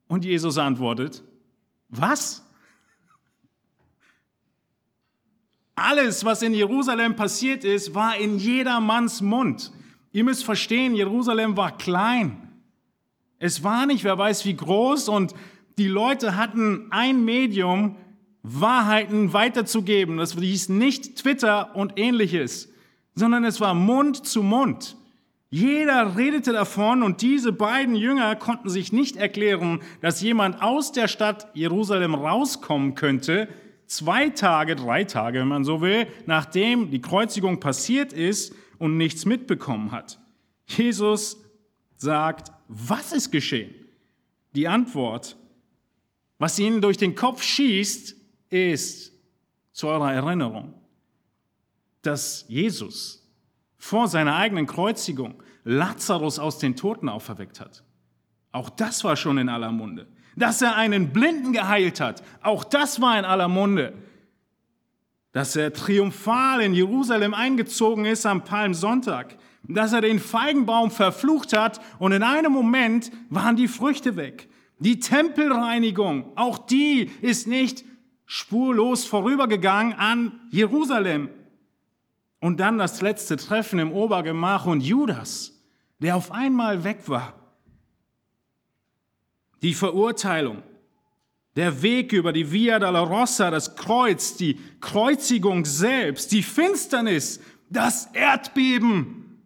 Und 0.08 0.24
Jesus 0.24 0.58
antwortet, 0.58 1.22
was? 1.88 2.44
Alles, 5.82 6.26
was 6.26 6.42
in 6.42 6.52
Jerusalem 6.52 7.16
passiert 7.16 7.64
ist, 7.64 7.94
war 7.94 8.14
in 8.18 8.38
jedermanns 8.38 9.22
Mund. 9.22 9.72
Ihr 10.12 10.24
müsst 10.24 10.44
verstehen, 10.44 10.94
Jerusalem 10.94 11.56
war 11.56 11.78
klein. 11.78 12.50
Es 13.38 13.64
war 13.64 13.86
nicht, 13.86 14.04
wer 14.04 14.18
weiß 14.18 14.44
wie 14.44 14.54
groß, 14.54 15.08
und 15.08 15.34
die 15.78 15.88
Leute 15.88 16.36
hatten 16.36 16.88
ein 16.90 17.24
Medium, 17.24 17.96
Wahrheiten 18.42 19.32
weiterzugeben. 19.32 20.18
Das 20.18 20.34
hieß 20.34 20.68
nicht 20.68 21.16
Twitter 21.16 21.74
und 21.74 21.98
ähnliches, 21.98 22.68
sondern 23.14 23.44
es 23.44 23.58
war 23.58 23.72
Mund 23.72 24.26
zu 24.26 24.42
Mund. 24.42 24.98
Jeder 25.48 26.14
redete 26.14 26.52
davon 26.52 27.02
und 27.02 27.22
diese 27.22 27.52
beiden 27.52 27.96
Jünger 27.96 28.36
konnten 28.36 28.68
sich 28.68 28.92
nicht 28.92 29.16
erklären, 29.16 29.80
dass 30.02 30.20
jemand 30.20 30.62
aus 30.62 30.92
der 30.92 31.08
Stadt 31.08 31.48
Jerusalem 31.54 32.14
rauskommen 32.14 32.94
könnte, 32.94 33.48
zwei 33.90 34.30
Tage, 34.30 34.76
drei 34.76 35.04
Tage, 35.04 35.40
wenn 35.40 35.48
man 35.48 35.64
so 35.64 35.80
will, 35.80 36.06
nachdem 36.24 36.90
die 36.90 37.00
Kreuzigung 37.00 37.58
passiert 37.58 38.12
ist 38.12 38.54
und 38.78 38.96
nichts 38.96 39.26
mitbekommen 39.26 39.90
hat. 39.90 40.20
Jesus 40.66 41.42
sagt, 41.96 42.52
was 42.68 43.12
ist 43.12 43.32
geschehen? 43.32 43.74
Die 44.54 44.68
Antwort, 44.68 45.36
was 46.38 46.58
ihnen 46.58 46.80
durch 46.80 46.98
den 46.98 47.16
Kopf 47.16 47.42
schießt, 47.42 48.14
ist 48.48 49.12
zu 49.72 49.88
eurer 49.88 50.12
Erinnerung, 50.12 50.74
dass 52.02 52.44
Jesus 52.48 53.28
vor 53.76 54.06
seiner 54.06 54.36
eigenen 54.36 54.66
Kreuzigung 54.66 55.42
Lazarus 55.64 56.38
aus 56.38 56.58
den 56.58 56.76
Toten 56.76 57.08
auferweckt 57.08 57.60
hat. 57.60 57.82
Auch 58.52 58.70
das 58.70 59.02
war 59.02 59.16
schon 59.16 59.38
in 59.38 59.48
aller 59.48 59.72
Munde. 59.72 60.06
Dass 60.40 60.62
er 60.62 60.74
einen 60.74 61.12
Blinden 61.12 61.52
geheilt 61.52 62.00
hat, 62.00 62.22
auch 62.40 62.64
das 62.64 62.98
war 63.02 63.18
in 63.18 63.26
aller 63.26 63.48
Munde. 63.48 63.92
Dass 65.32 65.54
er 65.54 65.74
triumphal 65.74 66.62
in 66.62 66.72
Jerusalem 66.72 67.34
eingezogen 67.34 68.06
ist 68.06 68.24
am 68.24 68.42
Palmsonntag, 68.42 69.36
dass 69.64 69.92
er 69.92 70.00
den 70.00 70.18
Feigenbaum 70.18 70.90
verflucht 70.90 71.52
hat 71.52 71.82
und 71.98 72.12
in 72.12 72.22
einem 72.22 72.52
Moment 72.52 73.12
waren 73.28 73.54
die 73.54 73.68
Früchte 73.68 74.16
weg. 74.16 74.48
Die 74.78 74.98
Tempelreinigung, 74.98 76.32
auch 76.36 76.56
die 76.56 77.10
ist 77.20 77.46
nicht 77.46 77.84
spurlos 78.24 79.04
vorübergegangen 79.04 79.92
an 79.92 80.40
Jerusalem. 80.50 81.28
Und 82.40 82.60
dann 82.60 82.78
das 82.78 83.02
letzte 83.02 83.36
Treffen 83.36 83.78
im 83.78 83.92
Obergemach 83.92 84.64
und 84.64 84.80
Judas, 84.80 85.52
der 85.98 86.16
auf 86.16 86.32
einmal 86.32 86.82
weg 86.82 87.10
war. 87.10 87.39
Die 89.62 89.74
Verurteilung, 89.74 90.62
Der 91.56 91.82
Weg 91.82 92.12
über 92.12 92.32
die 92.32 92.52
Via 92.52 92.78
della 92.78 93.00
Rossa, 93.00 93.50
das 93.50 93.74
Kreuz, 93.74 94.36
die 94.36 94.58
Kreuzigung 94.80 95.64
selbst, 95.64 96.30
die 96.30 96.44
Finsternis, 96.44 97.40
das 97.68 98.06
Erdbeben, 98.12 99.42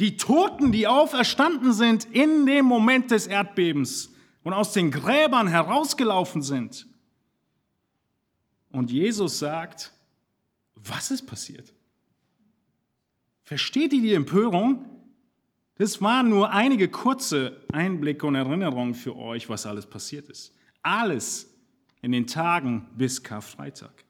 die 0.00 0.16
Toten, 0.16 0.72
die 0.72 0.86
auferstanden 0.86 1.72
sind 1.72 2.04
in 2.06 2.46
dem 2.46 2.64
Moment 2.64 3.10
des 3.10 3.26
Erdbebens 3.26 4.12
und 4.42 4.52
aus 4.52 4.72
den 4.72 4.90
Gräbern 4.90 5.48
herausgelaufen 5.48 6.42
sind. 6.42 6.86
Und 8.70 8.90
Jesus 8.90 9.38
sagt, 9.38 9.92
was 10.74 11.10
ist 11.10 11.26
passiert? 11.26 11.72
Versteht 13.42 13.92
ihr 13.92 14.02
die 14.02 14.14
Empörung? 14.14 14.84
Das 15.78 16.02
waren 16.02 16.28
nur 16.28 16.50
einige 16.50 16.88
kurze 16.88 17.64
Einblicke 17.72 18.26
und 18.26 18.34
Erinnerungen 18.34 18.94
für 18.94 19.14
euch, 19.14 19.48
was 19.48 19.64
alles 19.64 19.86
passiert 19.86 20.28
ist. 20.28 20.52
Alles 20.82 21.48
in 22.02 22.10
den 22.10 22.26
Tagen 22.26 22.88
bis 22.96 23.22
Karfreitag. 23.22 24.04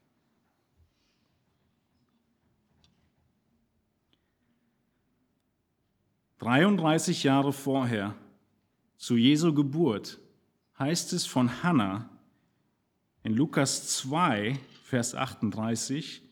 Dreiunddreißig 6.39 7.25
Jahre 7.25 7.53
vorher, 7.53 8.15
zu 8.97 9.17
Jesu 9.17 9.53
Geburt, 9.53 10.19
heißt 10.79 11.13
es 11.13 11.27
von 11.27 11.63
Hannah 11.63 12.09
in 13.25 13.35
Lukas 13.35 13.89
2, 13.99 14.59
Vers 14.85 15.15
38, 15.15 16.23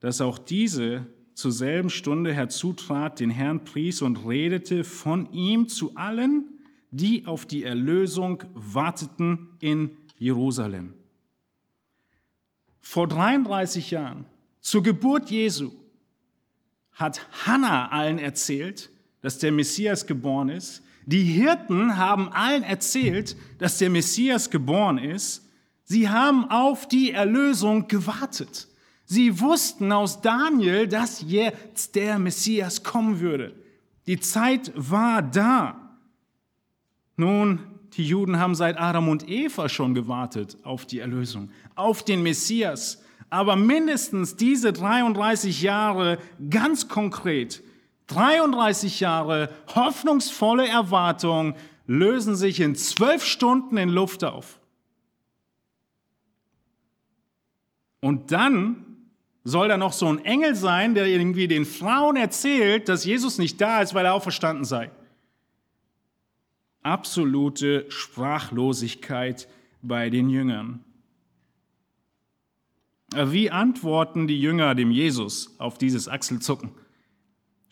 dass 0.00 0.20
auch 0.20 0.38
diese 0.38 1.06
zur 1.38 1.52
selben 1.52 1.88
Stunde 1.88 2.34
herzutrat, 2.34 3.20
den 3.20 3.30
Herrn 3.30 3.62
pries 3.62 4.02
und 4.02 4.26
redete 4.26 4.82
von 4.82 5.32
ihm 5.32 5.68
zu 5.68 5.94
allen, 5.94 6.48
die 6.90 7.26
auf 7.26 7.46
die 7.46 7.62
Erlösung 7.62 8.42
warteten 8.54 9.50
in 9.60 9.96
Jerusalem. 10.18 10.94
Vor 12.80 13.06
33 13.06 13.92
Jahren, 13.92 14.24
zur 14.60 14.82
Geburt 14.82 15.30
Jesu, 15.30 15.70
hat 16.90 17.20
Hannah 17.46 17.92
allen 17.92 18.18
erzählt, 18.18 18.90
dass 19.20 19.38
der 19.38 19.52
Messias 19.52 20.08
geboren 20.08 20.48
ist. 20.48 20.82
Die 21.06 21.22
Hirten 21.22 21.96
haben 21.96 22.32
allen 22.32 22.64
erzählt, 22.64 23.36
dass 23.58 23.78
der 23.78 23.90
Messias 23.90 24.50
geboren 24.50 24.98
ist. 24.98 25.48
Sie 25.84 26.08
haben 26.08 26.50
auf 26.50 26.88
die 26.88 27.12
Erlösung 27.12 27.86
gewartet. 27.86 28.66
Sie 29.10 29.40
wussten 29.40 29.90
aus 29.90 30.20
Daniel, 30.20 30.86
dass 30.86 31.24
jetzt 31.26 31.94
der 31.94 32.18
Messias 32.18 32.82
kommen 32.82 33.20
würde. 33.20 33.54
Die 34.06 34.20
Zeit 34.20 34.70
war 34.74 35.22
da. 35.22 35.96
Nun, 37.16 37.60
die 37.94 38.04
Juden 38.04 38.38
haben 38.38 38.54
seit 38.54 38.78
Adam 38.78 39.08
und 39.08 39.26
Eva 39.26 39.70
schon 39.70 39.94
gewartet 39.94 40.58
auf 40.62 40.84
die 40.84 40.98
Erlösung, 40.98 41.50
auf 41.74 42.02
den 42.02 42.22
Messias. 42.22 43.02
Aber 43.30 43.56
mindestens 43.56 44.36
diese 44.36 44.74
33 44.74 45.62
Jahre 45.62 46.18
ganz 46.50 46.88
konkret, 46.88 47.62
33 48.08 49.00
Jahre 49.00 49.48
hoffnungsvolle 49.74 50.68
Erwartung 50.68 51.54
lösen 51.86 52.36
sich 52.36 52.60
in 52.60 52.74
zwölf 52.74 53.24
Stunden 53.24 53.78
in 53.78 53.88
Luft 53.88 54.22
auf. 54.22 54.60
Und 58.00 58.32
dann 58.32 58.84
soll 59.48 59.68
da 59.68 59.78
noch 59.78 59.94
so 59.94 60.06
ein 60.06 60.22
Engel 60.26 60.54
sein, 60.54 60.94
der 60.94 61.06
irgendwie 61.06 61.48
den 61.48 61.64
Frauen 61.64 62.16
erzählt, 62.16 62.88
dass 62.88 63.06
Jesus 63.06 63.38
nicht 63.38 63.58
da 63.60 63.80
ist, 63.80 63.94
weil 63.94 64.04
er 64.04 64.12
auferstanden 64.12 64.64
sei. 64.64 64.90
Absolute 66.82 67.86
Sprachlosigkeit 67.90 69.48
bei 69.80 70.10
den 70.10 70.28
Jüngern. 70.28 70.84
Wie 73.16 73.50
antworten 73.50 74.26
die 74.26 74.38
Jünger 74.38 74.74
dem 74.74 74.90
Jesus 74.90 75.58
auf 75.58 75.78
dieses 75.78 76.08
Achselzucken? 76.08 76.72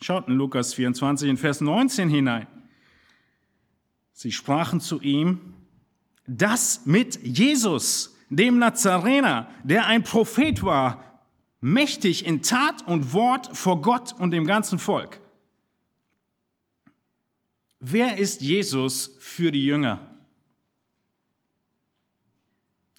Schaut 0.01 0.27
in 0.27 0.33
Lukas 0.33 0.73
24 0.73 1.29
in 1.29 1.37
Vers 1.37 1.61
19 1.61 2.09
hinein. 2.09 2.47
Sie 4.13 4.31
sprachen 4.31 4.81
zu 4.81 4.99
ihm, 4.99 5.53
das 6.25 6.87
mit 6.87 7.23
Jesus, 7.23 8.17
dem 8.31 8.57
Nazarener, 8.57 9.47
der 9.63 9.85
ein 9.85 10.01
Prophet 10.01 10.63
war, 10.63 11.06
mächtig 11.59 12.25
in 12.25 12.41
Tat 12.41 12.87
und 12.87 13.13
Wort 13.13 13.55
vor 13.55 13.81
Gott 13.81 14.13
und 14.19 14.31
dem 14.31 14.45
ganzen 14.45 14.79
Volk. 14.79 15.19
Wer 17.79 18.17
ist 18.17 18.41
Jesus 18.41 19.15
für 19.19 19.51
die 19.51 19.65
Jünger? 19.65 19.99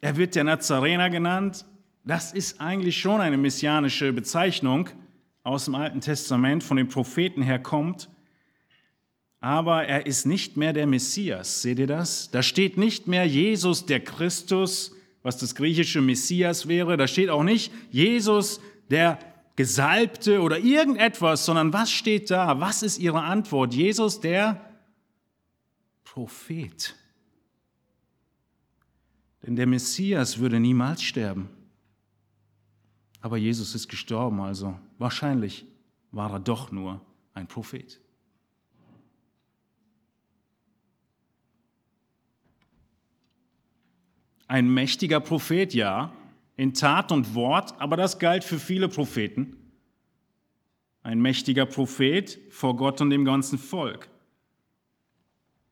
Er 0.00 0.16
wird 0.16 0.34
der 0.34 0.44
Nazarener 0.44 1.10
genannt. 1.10 1.64
Das 2.04 2.32
ist 2.32 2.60
eigentlich 2.60 2.98
schon 2.98 3.20
eine 3.20 3.36
messianische 3.36 4.12
Bezeichnung 4.12 4.88
aus 5.42 5.64
dem 5.64 5.74
Alten 5.74 6.00
Testament, 6.00 6.62
von 6.62 6.76
den 6.76 6.88
Propheten 6.88 7.42
her 7.42 7.58
kommt. 7.58 8.08
Aber 9.40 9.84
er 9.84 10.06
ist 10.06 10.26
nicht 10.26 10.56
mehr 10.56 10.72
der 10.72 10.86
Messias. 10.86 11.62
Seht 11.62 11.78
ihr 11.78 11.86
das? 11.86 12.30
Da 12.30 12.42
steht 12.42 12.76
nicht 12.76 13.08
mehr 13.08 13.26
Jesus 13.26 13.86
der 13.86 14.00
Christus, 14.00 14.94
was 15.22 15.38
das 15.38 15.54
griechische 15.54 16.00
Messias 16.00 16.68
wäre. 16.68 16.96
Da 16.96 17.06
steht 17.08 17.30
auch 17.30 17.42
nicht 17.42 17.72
Jesus, 17.90 18.60
der 18.90 19.18
Gesalbte 19.56 20.40
oder 20.40 20.58
irgendetwas, 20.58 21.44
sondern 21.44 21.72
was 21.72 21.90
steht 21.90 22.30
da? 22.30 22.60
Was 22.60 22.82
ist 22.82 22.98
ihre 22.98 23.22
Antwort? 23.22 23.74
Jesus, 23.74 24.20
der 24.20 24.64
Prophet. 26.04 26.94
Denn 29.42 29.56
der 29.56 29.66
Messias 29.66 30.38
würde 30.38 30.60
niemals 30.60 31.02
sterben. 31.02 31.48
Aber 33.20 33.36
Jesus 33.36 33.74
ist 33.74 33.88
gestorben, 33.88 34.40
also 34.40 34.78
wahrscheinlich 34.98 35.66
war 36.12 36.32
er 36.32 36.40
doch 36.40 36.70
nur 36.70 37.00
ein 37.34 37.48
Prophet. 37.48 38.00
Ein 44.48 44.68
mächtiger 44.68 45.20
Prophet, 45.20 45.74
ja, 45.74 46.12
in 46.56 46.74
Tat 46.74 47.12
und 47.12 47.34
Wort, 47.34 47.80
aber 47.80 47.96
das 47.96 48.18
galt 48.18 48.42
für 48.42 48.58
viele 48.58 48.88
Propheten. 48.88 49.56
Ein 51.02 51.20
mächtiger 51.20 51.66
Prophet 51.66 52.38
vor 52.50 52.76
Gott 52.76 53.00
und 53.00 53.10
dem 53.10 53.24
ganzen 53.24 53.58
Volk. 53.58 54.08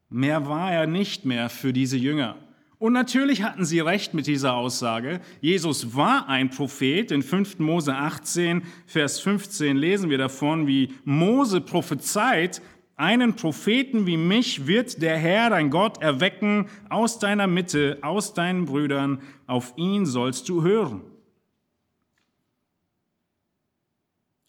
Mehr 0.09 0.47
war 0.47 0.73
er 0.73 0.87
nicht 0.87 1.25
mehr 1.25 1.49
für 1.49 1.73
diese 1.73 1.97
Jünger. 1.97 2.37
Und 2.79 2.93
natürlich 2.93 3.43
hatten 3.43 3.65
sie 3.65 3.81
recht 3.81 4.13
mit 4.13 4.27
dieser 4.27 4.55
Aussage. 4.55 5.21
Jesus 5.41 5.97
war 5.97 6.29
ein 6.29 6.51
Prophet. 6.51 7.11
In 7.11 7.23
5. 7.23 7.59
Mose 7.59 7.95
18, 7.95 8.63
Vers 8.87 9.19
15 9.21 9.77
lesen 9.77 10.11
wir 10.11 10.19
davon, 10.19 10.67
wie 10.67 10.93
Mose 11.05 11.63
prophezeit, 11.63 12.61
einen 12.97 13.37
Propheten 13.37 14.07
wie 14.07 14.17
mich 14.17 14.67
wird 14.67 15.03
der 15.03 15.19
Herr, 15.19 15.51
dein 15.51 15.71
Gott, 15.71 16.03
erwecken 16.03 16.69
aus 16.89 17.19
deiner 17.19 17.47
Mitte, 17.47 17.99
aus 18.01 18.35
deinen 18.35 18.65
Brüdern, 18.65 19.21
auf 19.47 19.75
ihn 19.77 20.07
sollst 20.07 20.49
du 20.49 20.63
hören. 20.63 21.03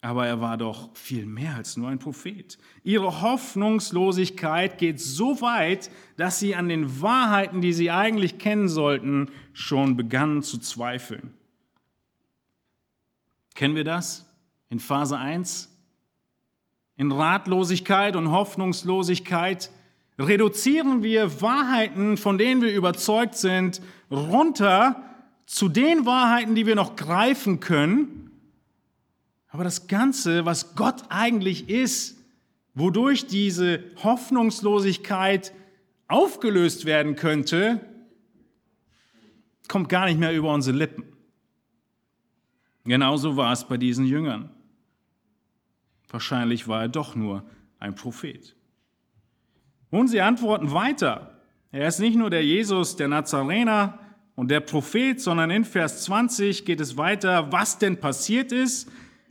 Aber 0.00 0.26
er 0.26 0.40
war 0.40 0.56
doch 0.56 0.96
viel 0.96 1.26
mehr 1.26 1.56
als 1.56 1.76
nur 1.76 1.88
ein 1.88 1.98
Prophet. 1.98 2.56
Ihre 2.84 3.20
Hoffnungslosigkeit 3.20 4.78
geht 4.78 5.00
so 5.00 5.40
weit, 5.40 5.90
dass 6.16 6.38
sie 6.38 6.54
an 6.54 6.68
den 6.68 7.02
Wahrheiten, 7.02 7.60
die 7.60 7.72
sie 7.72 7.90
eigentlich 7.90 8.38
kennen 8.38 8.68
sollten, 8.68 9.30
schon 9.52 9.96
begannen 9.96 10.42
zu 10.42 10.58
zweifeln. 10.58 11.34
Kennen 13.54 13.74
wir 13.74 13.84
das? 13.84 14.24
In 14.70 14.78
Phase 14.78 15.18
1 15.18 15.77
in 16.98 17.12
Ratlosigkeit 17.12 18.16
und 18.16 18.32
Hoffnungslosigkeit 18.32 19.70
reduzieren 20.18 21.04
wir 21.04 21.40
Wahrheiten, 21.40 22.16
von 22.16 22.38
denen 22.38 22.60
wir 22.60 22.74
überzeugt 22.74 23.36
sind, 23.36 23.80
runter 24.10 25.04
zu 25.46 25.68
den 25.68 26.04
Wahrheiten, 26.06 26.56
die 26.56 26.66
wir 26.66 26.74
noch 26.74 26.96
greifen 26.96 27.60
können. 27.60 28.32
Aber 29.48 29.62
das 29.62 29.86
Ganze, 29.86 30.44
was 30.44 30.74
Gott 30.74 31.04
eigentlich 31.08 31.70
ist, 31.70 32.18
wodurch 32.74 33.28
diese 33.28 33.84
Hoffnungslosigkeit 34.02 35.52
aufgelöst 36.08 36.84
werden 36.84 37.14
könnte, 37.14 37.80
kommt 39.68 39.88
gar 39.88 40.06
nicht 40.06 40.18
mehr 40.18 40.34
über 40.34 40.52
unsere 40.52 40.76
Lippen. 40.76 41.04
Genauso 42.84 43.36
war 43.36 43.52
es 43.52 43.64
bei 43.64 43.76
diesen 43.76 44.04
Jüngern. 44.04 44.50
Wahrscheinlich 46.08 46.68
war 46.68 46.82
er 46.82 46.88
doch 46.88 47.14
nur 47.14 47.44
ein 47.78 47.94
Prophet. 47.94 48.56
Und 49.90 50.08
sie 50.08 50.20
antworten 50.20 50.72
weiter. 50.72 51.38
Er 51.70 51.88
ist 51.88 52.00
nicht 52.00 52.16
nur 52.16 52.30
der 52.30 52.44
Jesus, 52.44 52.96
der 52.96 53.08
Nazarener 53.08 53.98
und 54.34 54.50
der 54.50 54.60
Prophet, 54.60 55.20
sondern 55.20 55.50
in 55.50 55.64
Vers 55.64 56.04
20 56.04 56.64
geht 56.64 56.80
es 56.80 56.96
weiter, 56.96 57.52
was 57.52 57.78
denn 57.78 58.00
passiert 58.00 58.52
ist. 58.52 58.90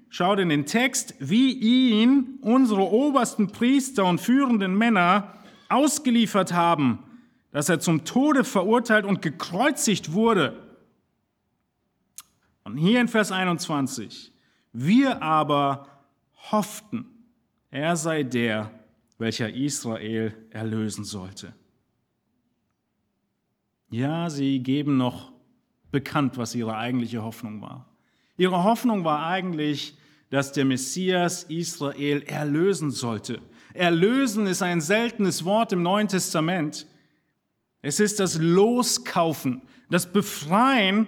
Schaut 0.10 0.40
in 0.40 0.50
den 0.50 0.66
Text, 0.66 1.16
wie 1.20 1.52
ihn 1.52 2.40
unsere 2.42 2.92
obersten 2.92 3.48
Priester 3.52 4.06
und 4.06 4.22
führenden 4.22 4.78
Männer 4.78 5.34
ausgeliefert 5.70 6.54
haben, 6.54 7.00
dass 7.52 7.70
er 7.70 7.80
zum 7.80 8.06
Tode 8.06 8.44
verurteilt 8.44 9.06
und 9.06 9.22
gekreuzigt 9.22 10.14
wurde. 10.14 10.62
Und 12.64 12.78
hier 12.78 13.02
in 13.02 13.08
Vers 13.08 13.32
21, 13.32 14.32
wir 14.74 15.22
aber 15.22 15.97
hofften, 16.52 17.06
er 17.70 17.96
sei 17.96 18.24
der, 18.24 18.72
welcher 19.18 19.54
Israel 19.54 20.34
erlösen 20.50 21.04
sollte. 21.04 21.54
Ja, 23.90 24.30
sie 24.30 24.60
geben 24.60 24.98
noch 24.98 25.32
bekannt, 25.92 26.38
was 26.38 26.56
ihre 26.56 26.76
eigentliche 26.76 27.24
Hoffnung 27.24 27.62
war. 27.62 27.86
Ihre 28.38 28.64
Hoffnung 28.64 29.04
war 29.04 29.26
eigentlich, 29.26 29.98
dass 30.30 30.52
der 30.52 30.66
Messias 30.66 31.44
Israel 31.44 32.22
erlösen 32.24 32.92
sollte. 32.92 33.42
Erlösen 33.74 34.46
ist 34.48 34.62
ein 34.62 34.82
seltenes 34.82 35.46
Wort 35.46 35.72
im 35.72 35.82
Neuen 35.82 36.08
Testament. 36.08 36.86
Es 37.82 38.00
ist 38.00 38.20
das 38.20 38.38
Loskaufen, 38.38 39.62
das 39.90 40.12
Befreien. 40.12 41.08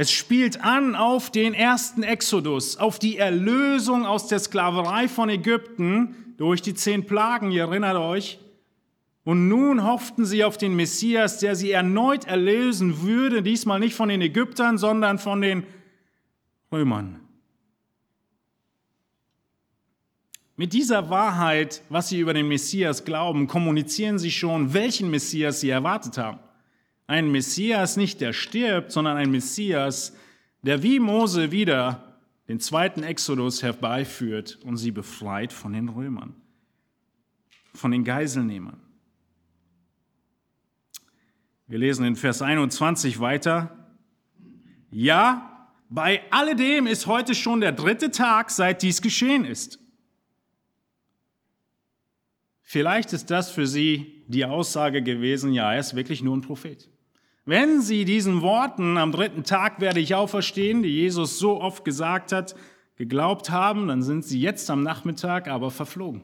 Es 0.00 0.12
spielt 0.12 0.62
an 0.62 0.94
auf 0.94 1.32
den 1.32 1.54
ersten 1.54 2.04
Exodus, 2.04 2.76
auf 2.76 3.00
die 3.00 3.16
Erlösung 3.16 4.06
aus 4.06 4.28
der 4.28 4.38
Sklaverei 4.38 5.08
von 5.08 5.28
Ägypten 5.28 6.36
durch 6.36 6.62
die 6.62 6.74
zehn 6.74 7.04
Plagen, 7.04 7.50
ihr 7.50 7.62
erinnert 7.62 7.96
euch. 7.96 8.38
Und 9.24 9.48
nun 9.48 9.82
hofften 9.82 10.24
sie 10.24 10.44
auf 10.44 10.56
den 10.56 10.76
Messias, 10.76 11.40
der 11.40 11.56
sie 11.56 11.72
erneut 11.72 12.28
erlösen 12.28 13.02
würde, 13.02 13.42
diesmal 13.42 13.80
nicht 13.80 13.96
von 13.96 14.08
den 14.08 14.22
Ägyptern, 14.22 14.78
sondern 14.78 15.18
von 15.18 15.40
den 15.40 15.66
Römern. 16.70 17.18
Mit 20.54 20.74
dieser 20.74 21.10
Wahrheit, 21.10 21.82
was 21.88 22.08
sie 22.08 22.20
über 22.20 22.34
den 22.34 22.46
Messias 22.46 23.04
glauben, 23.04 23.48
kommunizieren 23.48 24.20
sie 24.20 24.30
schon, 24.30 24.74
welchen 24.74 25.10
Messias 25.10 25.58
sie 25.58 25.70
erwartet 25.70 26.18
haben. 26.18 26.38
Ein 27.08 27.30
Messias 27.30 27.96
nicht, 27.96 28.20
der 28.20 28.34
stirbt, 28.34 28.92
sondern 28.92 29.16
ein 29.16 29.30
Messias, 29.30 30.14
der 30.60 30.82
wie 30.82 31.00
Mose 31.00 31.50
wieder 31.50 32.18
den 32.48 32.60
zweiten 32.60 33.02
Exodus 33.02 33.62
herbeiführt 33.62 34.58
und 34.62 34.76
sie 34.76 34.90
befreit 34.90 35.54
von 35.54 35.72
den 35.72 35.88
Römern, 35.88 36.34
von 37.72 37.92
den 37.92 38.04
Geiselnehmern. 38.04 38.78
Wir 41.66 41.78
lesen 41.78 42.04
in 42.04 42.14
Vers 42.14 42.42
21 42.42 43.20
weiter. 43.20 43.88
Ja, 44.90 45.70
bei 45.88 46.20
alledem 46.30 46.86
ist 46.86 47.06
heute 47.06 47.34
schon 47.34 47.62
der 47.62 47.72
dritte 47.72 48.10
Tag, 48.10 48.50
seit 48.50 48.82
dies 48.82 49.00
geschehen 49.00 49.46
ist. 49.46 49.78
Vielleicht 52.60 53.14
ist 53.14 53.30
das 53.30 53.50
für 53.50 53.66
sie 53.66 54.24
die 54.26 54.44
Aussage 54.44 55.02
gewesen, 55.02 55.54
ja, 55.54 55.72
er 55.72 55.80
ist 55.80 55.96
wirklich 55.96 56.22
nur 56.22 56.36
ein 56.36 56.42
Prophet. 56.42 56.90
Wenn 57.48 57.80
sie 57.80 58.04
diesen 58.04 58.42
Worten, 58.42 58.98
am 58.98 59.10
dritten 59.10 59.42
Tag 59.42 59.80
werde 59.80 60.00
ich 60.00 60.14
auferstehen, 60.14 60.82
die 60.82 60.90
Jesus 60.90 61.38
so 61.38 61.62
oft 61.62 61.82
gesagt 61.82 62.30
hat, 62.30 62.54
geglaubt 62.96 63.48
haben, 63.48 63.88
dann 63.88 64.02
sind 64.02 64.22
sie 64.26 64.38
jetzt 64.38 64.68
am 64.68 64.82
Nachmittag 64.82 65.48
aber 65.48 65.70
verflogen. 65.70 66.20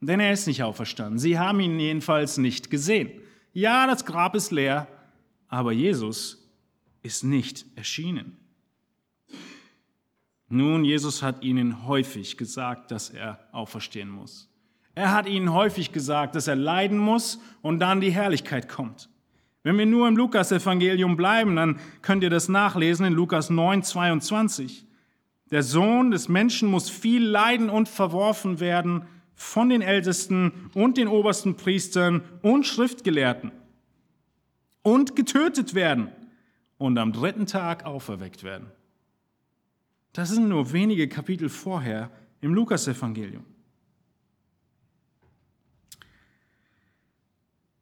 Denn 0.00 0.18
er 0.18 0.32
ist 0.32 0.48
nicht 0.48 0.64
auferstanden. 0.64 1.20
Sie 1.20 1.38
haben 1.38 1.60
ihn 1.60 1.78
jedenfalls 1.78 2.38
nicht 2.38 2.70
gesehen. 2.70 3.08
Ja, 3.52 3.86
das 3.86 4.04
Grab 4.04 4.34
ist 4.34 4.50
leer, 4.50 4.88
aber 5.46 5.70
Jesus 5.70 6.50
ist 7.02 7.22
nicht 7.22 7.64
erschienen. 7.76 8.36
Nun, 10.48 10.84
Jesus 10.84 11.22
hat 11.22 11.44
ihnen 11.44 11.86
häufig 11.86 12.36
gesagt, 12.36 12.90
dass 12.90 13.10
er 13.10 13.38
auferstehen 13.52 14.10
muss. 14.10 14.50
Er 14.96 15.14
hat 15.14 15.28
ihnen 15.28 15.52
häufig 15.52 15.92
gesagt, 15.92 16.34
dass 16.34 16.48
er 16.48 16.56
leiden 16.56 16.98
muss 16.98 17.38
und 17.62 17.78
dann 17.78 18.00
die 18.00 18.10
Herrlichkeit 18.10 18.68
kommt. 18.68 19.08
Wenn 19.62 19.76
wir 19.76 19.86
nur 19.86 20.06
im 20.08 20.16
Lukas-Evangelium 20.16 21.16
bleiben, 21.16 21.56
dann 21.56 21.78
könnt 22.00 22.22
ihr 22.22 22.30
das 22.30 22.48
nachlesen 22.48 23.06
in 23.06 23.12
Lukas 23.12 23.50
9, 23.50 23.82
22. 23.82 24.86
Der 25.50 25.62
Sohn 25.62 26.10
des 26.10 26.28
Menschen 26.28 26.68
muss 26.68 26.90
viel 26.90 27.24
leiden 27.24 27.70
und 27.70 27.88
verworfen 27.88 28.60
werden 28.60 29.04
von 29.34 29.68
den 29.68 29.82
Ältesten 29.82 30.70
und 30.74 30.96
den 30.96 31.08
obersten 31.08 31.56
Priestern 31.56 32.22
und 32.42 32.66
Schriftgelehrten 32.66 33.52
und 34.82 35.16
getötet 35.16 35.74
werden 35.74 36.08
und 36.76 36.98
am 36.98 37.12
dritten 37.12 37.46
Tag 37.46 37.84
auferweckt 37.84 38.42
werden. 38.42 38.70
Das 40.12 40.30
sind 40.30 40.48
nur 40.48 40.72
wenige 40.72 41.08
Kapitel 41.08 41.48
vorher 41.48 42.10
im 42.40 42.54
Lukas-Evangelium. 42.54 43.44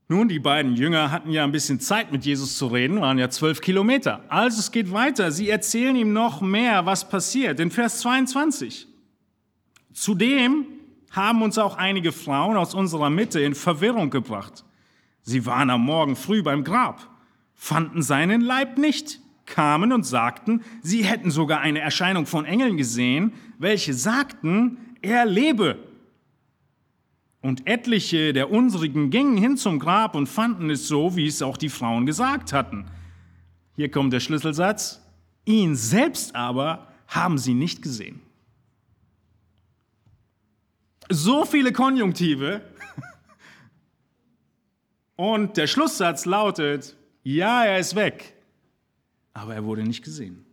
Nun, 0.08 0.28
die 0.28 0.38
beiden 0.38 0.76
Jünger 0.76 1.10
hatten 1.10 1.30
ja 1.30 1.42
ein 1.42 1.50
bisschen 1.50 1.80
Zeit 1.80 2.12
mit 2.12 2.24
Jesus 2.24 2.56
zu 2.56 2.68
reden, 2.68 3.00
waren 3.00 3.18
ja 3.18 3.28
zwölf 3.28 3.60
Kilometer. 3.60 4.22
Also 4.28 4.60
es 4.60 4.70
geht 4.70 4.92
weiter. 4.92 5.32
Sie 5.32 5.50
erzählen 5.50 5.96
ihm 5.96 6.12
noch 6.12 6.40
mehr, 6.40 6.86
was 6.86 7.08
passiert. 7.08 7.58
In 7.58 7.72
Vers 7.72 8.00
22. 8.00 8.86
Zudem 9.92 10.66
haben 11.10 11.42
uns 11.42 11.58
auch 11.58 11.76
einige 11.76 12.12
Frauen 12.12 12.56
aus 12.56 12.72
unserer 12.74 13.10
Mitte 13.10 13.40
in 13.40 13.56
Verwirrung 13.56 14.10
gebracht. 14.10 14.64
Sie 15.22 15.44
waren 15.44 15.70
am 15.70 15.84
Morgen 15.84 16.14
früh 16.14 16.40
beim 16.40 16.62
Grab, 16.62 17.08
fanden 17.54 18.00
seinen 18.00 18.42
Leib 18.42 18.78
nicht, 18.78 19.20
kamen 19.44 19.92
und 19.92 20.04
sagten, 20.04 20.62
sie 20.82 21.02
hätten 21.02 21.32
sogar 21.32 21.60
eine 21.60 21.80
Erscheinung 21.80 22.26
von 22.26 22.44
Engeln 22.44 22.76
gesehen, 22.76 23.32
welche 23.58 23.92
sagten, 23.92 24.78
er 25.02 25.24
lebe. 25.24 25.78
Und 27.46 27.68
etliche 27.68 28.32
der 28.32 28.50
unsrigen 28.50 29.08
gingen 29.10 29.36
hin 29.36 29.56
zum 29.56 29.78
Grab 29.78 30.16
und 30.16 30.26
fanden 30.26 30.68
es 30.68 30.88
so, 30.88 31.14
wie 31.14 31.28
es 31.28 31.42
auch 31.42 31.56
die 31.56 31.68
Frauen 31.68 32.04
gesagt 32.04 32.52
hatten. 32.52 32.86
Hier 33.76 33.88
kommt 33.88 34.12
der 34.12 34.18
Schlüsselsatz. 34.18 35.00
Ihn 35.44 35.76
selbst 35.76 36.34
aber 36.34 36.88
haben 37.06 37.38
sie 37.38 37.54
nicht 37.54 37.82
gesehen. 37.82 38.20
So 41.08 41.44
viele 41.44 41.72
Konjunktive. 41.72 42.62
Und 45.14 45.56
der 45.56 45.68
Schlusssatz 45.68 46.24
lautet, 46.24 46.96
ja, 47.22 47.64
er 47.64 47.78
ist 47.78 47.94
weg, 47.94 48.34
aber 49.34 49.54
er 49.54 49.64
wurde 49.64 49.84
nicht 49.84 50.02
gesehen. 50.02 50.44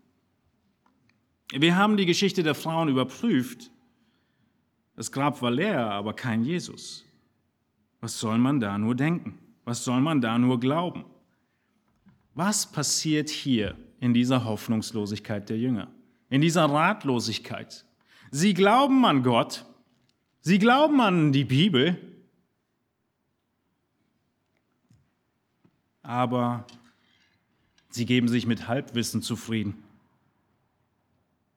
Wir 1.51 1.75
haben 1.75 1.97
die 1.97 2.05
Geschichte 2.05 2.43
der 2.43 2.53
Frauen 2.53 2.87
überprüft 2.87 3.71
das 4.95 5.11
Grab 5.11 5.41
war 5.41 5.51
leer, 5.51 5.91
aber 5.91 6.13
kein 6.13 6.43
Jesus. 6.43 7.05
Was 7.99 8.19
soll 8.19 8.37
man 8.37 8.59
da 8.59 8.77
nur 8.77 8.95
denken? 8.95 9.39
Was 9.65 9.83
soll 9.83 10.01
man 10.01 10.21
da 10.21 10.37
nur 10.37 10.59
glauben? 10.59 11.05
Was 12.35 12.71
passiert 12.71 13.29
hier 13.29 13.77
in 13.99 14.13
dieser 14.13 14.43
Hoffnungslosigkeit 14.43 15.49
der 15.49 15.57
Jünger? 15.57 15.87
In 16.29 16.41
dieser 16.41 16.65
Ratlosigkeit? 16.65 17.85
Sie 18.31 18.53
glauben 18.53 19.05
an 19.05 19.23
Gott, 19.23 19.65
sie 20.41 20.59
glauben 20.59 20.99
an 20.99 21.31
die 21.31 21.45
Bibel, 21.45 21.97
aber 26.01 26.65
sie 27.89 28.05
geben 28.05 28.27
sich 28.27 28.45
mit 28.45 28.67
Halbwissen 28.67 29.21
zufrieden 29.21 29.83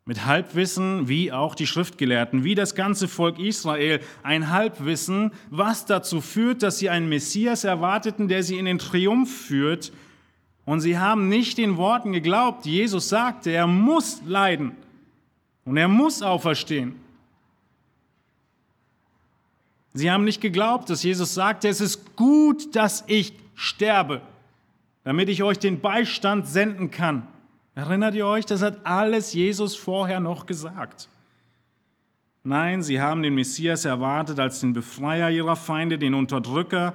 mit 0.09 0.25
Halbwissen, 0.25 1.09
wie 1.09 1.33
auch 1.33 1.57
die 1.57 1.66
Schriftgelehrten, 1.66 2.45
wie 2.45 2.55
das 2.55 2.77
ganze 2.77 3.09
Volk 3.09 3.40
Israel, 3.40 4.01
ein 4.23 4.51
Halbwissen, 4.51 5.33
was 5.51 5.85
dazu 5.85 6.21
führt, 6.21 6.62
dass 6.62 6.79
sie 6.79 6.88
einen 6.88 7.09
Messias 7.09 7.64
erwarteten, 7.64 8.29
der 8.29 8.45
sie 8.45 8.57
in 8.57 8.66
den 8.66 8.79
Triumph 8.79 9.37
führt. 9.47 9.92
Und 10.64 10.81
sie 10.81 10.97
haben 10.97 11.29
nicht 11.29 11.59
den 11.59 11.77
Worten 11.77 12.12
geglaubt, 12.12 12.66
Jesus 12.66 13.09
sagte, 13.09 13.51
er 13.51 13.66
muss 13.66 14.23
leiden 14.25 14.77
und 15.64 15.77
er 15.77 15.88
muss 15.88 16.23
auferstehen. 16.23 16.95
Sie 19.92 20.11
haben 20.11 20.25
nicht 20.25 20.40
geglaubt, 20.40 20.88
dass 20.88 21.03
Jesus 21.03 21.35
sagte, 21.35 21.69
es 21.69 21.81
ist 21.81 22.14
gut, 22.14 22.77
dass 22.77 23.03
ich 23.09 23.33
sterbe, 23.55 24.21
damit 25.03 25.29
ich 25.29 25.42
euch 25.42 25.59
den 25.59 25.81
Beistand 25.81 26.47
senden 26.47 26.92
kann. 26.92 27.27
Erinnert 27.77 28.15
ihr 28.15 28.27
euch, 28.27 28.47
das 28.47 28.62
hat 28.62 28.87
alles 28.87 29.35
Jesus 29.35 29.77
vorher 29.77 30.19
noch 30.19 30.47
gesagt. 30.47 31.11
Nein, 32.43 32.83
sie 32.83 33.03
haben 33.03 33.23
den 33.23 33.35
Messias 33.35 33.85
erwartet 33.85 34.41
als 34.41 34.61
den 34.61 34.73
Befreier 34.73 35.31
ihrer 35.31 35.57
Feinde, 35.57 35.99
den 35.99 36.15
Unterdrücker, 36.15 36.95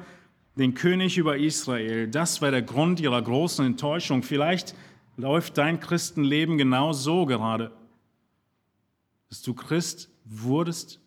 den 0.55 0.73
König 0.73 1.19
über 1.19 1.37
Israel. 1.37 2.07
Das 2.07 2.41
war 2.41 2.49
der 2.49 2.63
Grund 2.63 2.99
ihrer 2.99 3.21
großen 3.21 3.63
Enttäuschung. 3.63 4.23
Vielleicht 4.23 4.73
läuft 5.17 5.59
dein 5.59 5.79
Christenleben 5.79 6.57
genau 6.57 6.93
so 6.93 7.27
gerade. 7.27 7.71
Dass 9.29 9.43
du 9.43 9.53
Christ 9.53 10.09
wurdest, 10.25 10.99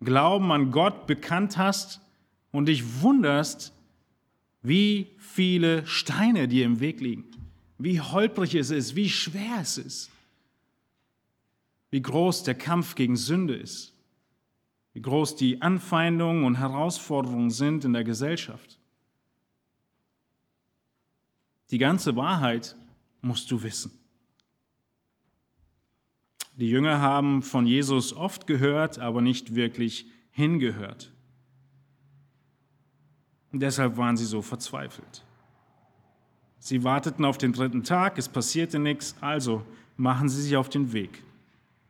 Glauben 0.00 0.52
an 0.52 0.70
Gott 0.70 1.06
bekannt 1.06 1.56
hast 1.56 2.02
und 2.50 2.66
dich 2.66 3.00
wunderst, 3.00 3.72
wie 4.60 5.12
viele 5.16 5.86
Steine 5.86 6.46
dir 6.46 6.66
im 6.66 6.80
Weg 6.80 7.00
liegen 7.00 7.41
wie 7.82 8.00
holprig 8.00 8.54
es 8.54 8.70
ist, 8.70 8.94
wie 8.96 9.08
schwer 9.08 9.58
es 9.60 9.78
ist, 9.78 10.10
wie 11.90 12.02
groß 12.02 12.44
der 12.44 12.54
Kampf 12.54 12.94
gegen 12.94 13.16
Sünde 13.16 13.54
ist, 13.54 13.92
wie 14.92 15.02
groß 15.02 15.36
die 15.36 15.62
Anfeindungen 15.62 16.44
und 16.44 16.56
Herausforderungen 16.56 17.50
sind 17.50 17.84
in 17.84 17.92
der 17.92 18.04
Gesellschaft. 18.04 18.78
Die 21.70 21.78
ganze 21.78 22.14
Wahrheit 22.16 22.76
musst 23.22 23.50
du 23.50 23.62
wissen. 23.62 23.98
Die 26.56 26.68
Jünger 26.68 27.00
haben 27.00 27.42
von 27.42 27.66
Jesus 27.66 28.12
oft 28.12 28.46
gehört, 28.46 28.98
aber 28.98 29.22
nicht 29.22 29.54
wirklich 29.54 30.06
hingehört. 30.30 31.10
Und 33.52 33.60
deshalb 33.60 33.96
waren 33.96 34.16
sie 34.16 34.24
so 34.24 34.42
verzweifelt. 34.42 35.24
Sie 36.64 36.84
warteten 36.84 37.24
auf 37.24 37.38
den 37.38 37.52
dritten 37.52 37.82
Tag, 37.82 38.18
es 38.18 38.28
passierte 38.28 38.78
nichts, 38.78 39.16
also 39.20 39.62
machen 39.96 40.28
sie 40.28 40.40
sich 40.40 40.56
auf 40.56 40.68
den 40.68 40.92
Weg. 40.92 41.24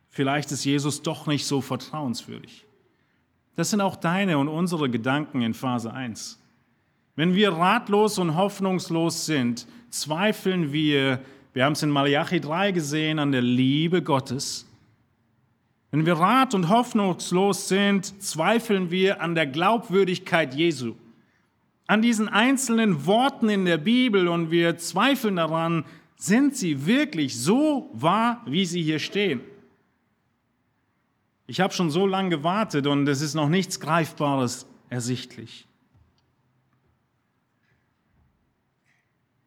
Vielleicht 0.09 0.51
ist 0.51 0.65
Jesus 0.65 1.03
doch 1.03 1.27
nicht 1.27 1.45
so 1.45 1.61
vertrauenswürdig. 1.61 2.65
Das 3.55 3.69
sind 3.69 3.81
auch 3.81 3.95
deine 3.95 4.39
und 4.39 4.47
unsere 4.47 4.89
Gedanken 4.89 5.43
in 5.43 5.53
Phase 5.53 5.93
1. 5.93 6.39
Wenn 7.15 7.35
wir 7.35 7.53
ratlos 7.53 8.17
und 8.17 8.35
hoffnungslos 8.35 9.27
sind, 9.27 9.67
zweifeln 9.91 10.73
wir, 10.73 11.19
wir 11.53 11.65
haben 11.65 11.73
es 11.73 11.83
in 11.83 11.91
Malachi 11.91 12.41
3 12.41 12.71
gesehen, 12.71 13.19
an 13.19 13.31
der 13.31 13.43
Liebe 13.43 14.01
Gottes. 14.01 14.65
Wenn 15.91 16.07
wir 16.07 16.15
rat- 16.15 16.55
und 16.55 16.69
hoffnungslos 16.69 17.67
sind, 17.67 18.23
zweifeln 18.23 18.89
wir 18.89 19.21
an 19.21 19.35
der 19.35 19.45
Glaubwürdigkeit 19.45 20.55
Jesu, 20.55 20.95
an 21.93 22.01
diesen 22.01 22.27
einzelnen 22.27 23.05
Worten 23.05 23.49
in 23.49 23.65
der 23.65 23.77
Bibel 23.77 24.27
und 24.27 24.49
wir 24.49 24.79
zweifeln 24.79 25.35
daran, 25.35 25.85
sind 26.15 26.57
sie 26.57 26.87
wirklich 26.87 27.39
so 27.39 27.91
wahr, 27.93 28.41
wie 28.47 28.65
sie 28.65 28.81
hier 28.81 28.97
stehen. 28.97 29.41
Ich 31.45 31.61
habe 31.61 31.71
schon 31.71 31.91
so 31.91 32.07
lange 32.07 32.31
gewartet 32.31 32.87
und 32.87 33.07
es 33.07 33.21
ist 33.21 33.35
noch 33.35 33.47
nichts 33.47 33.79
Greifbares 33.79 34.65
ersichtlich. 34.89 35.67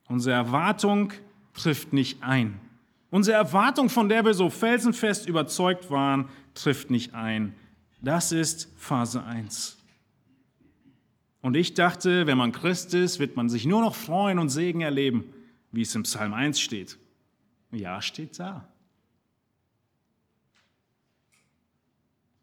Unsere 0.06 0.36
Erwartung 0.36 1.12
trifft 1.52 1.92
nicht 1.92 2.22
ein. 2.22 2.60
Unsere 3.10 3.36
Erwartung, 3.36 3.88
von 3.88 4.08
der 4.08 4.24
wir 4.24 4.34
so 4.34 4.50
felsenfest 4.50 5.28
überzeugt 5.28 5.90
waren, 5.90 6.28
trifft 6.54 6.90
nicht 6.90 7.12
ein. 7.12 7.56
Das 8.00 8.30
ist 8.30 8.72
Phase 8.76 9.24
1. 9.24 9.75
Und 11.42 11.56
ich 11.56 11.74
dachte, 11.74 12.26
wenn 12.26 12.38
man 12.38 12.52
Christ 12.52 12.94
ist, 12.94 13.18
wird 13.18 13.36
man 13.36 13.48
sich 13.48 13.66
nur 13.66 13.80
noch 13.80 13.94
freuen 13.94 14.38
und 14.38 14.48
Segen 14.48 14.80
erleben, 14.80 15.32
wie 15.70 15.82
es 15.82 15.94
im 15.94 16.02
Psalm 16.02 16.34
1 16.34 16.60
steht. 16.60 16.98
Ja, 17.70 18.00
steht 18.02 18.38
da. 18.38 18.68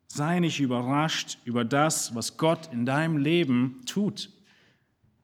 Sei 0.08 0.39
nicht 0.39 0.60
überrascht 0.60 1.39
über 1.43 1.65
das, 1.65 2.13
was 2.13 2.38
Gott 2.38 2.71
in 2.71 2.86
deinem 2.86 3.17
Leben 3.17 3.82
tut 3.86 4.29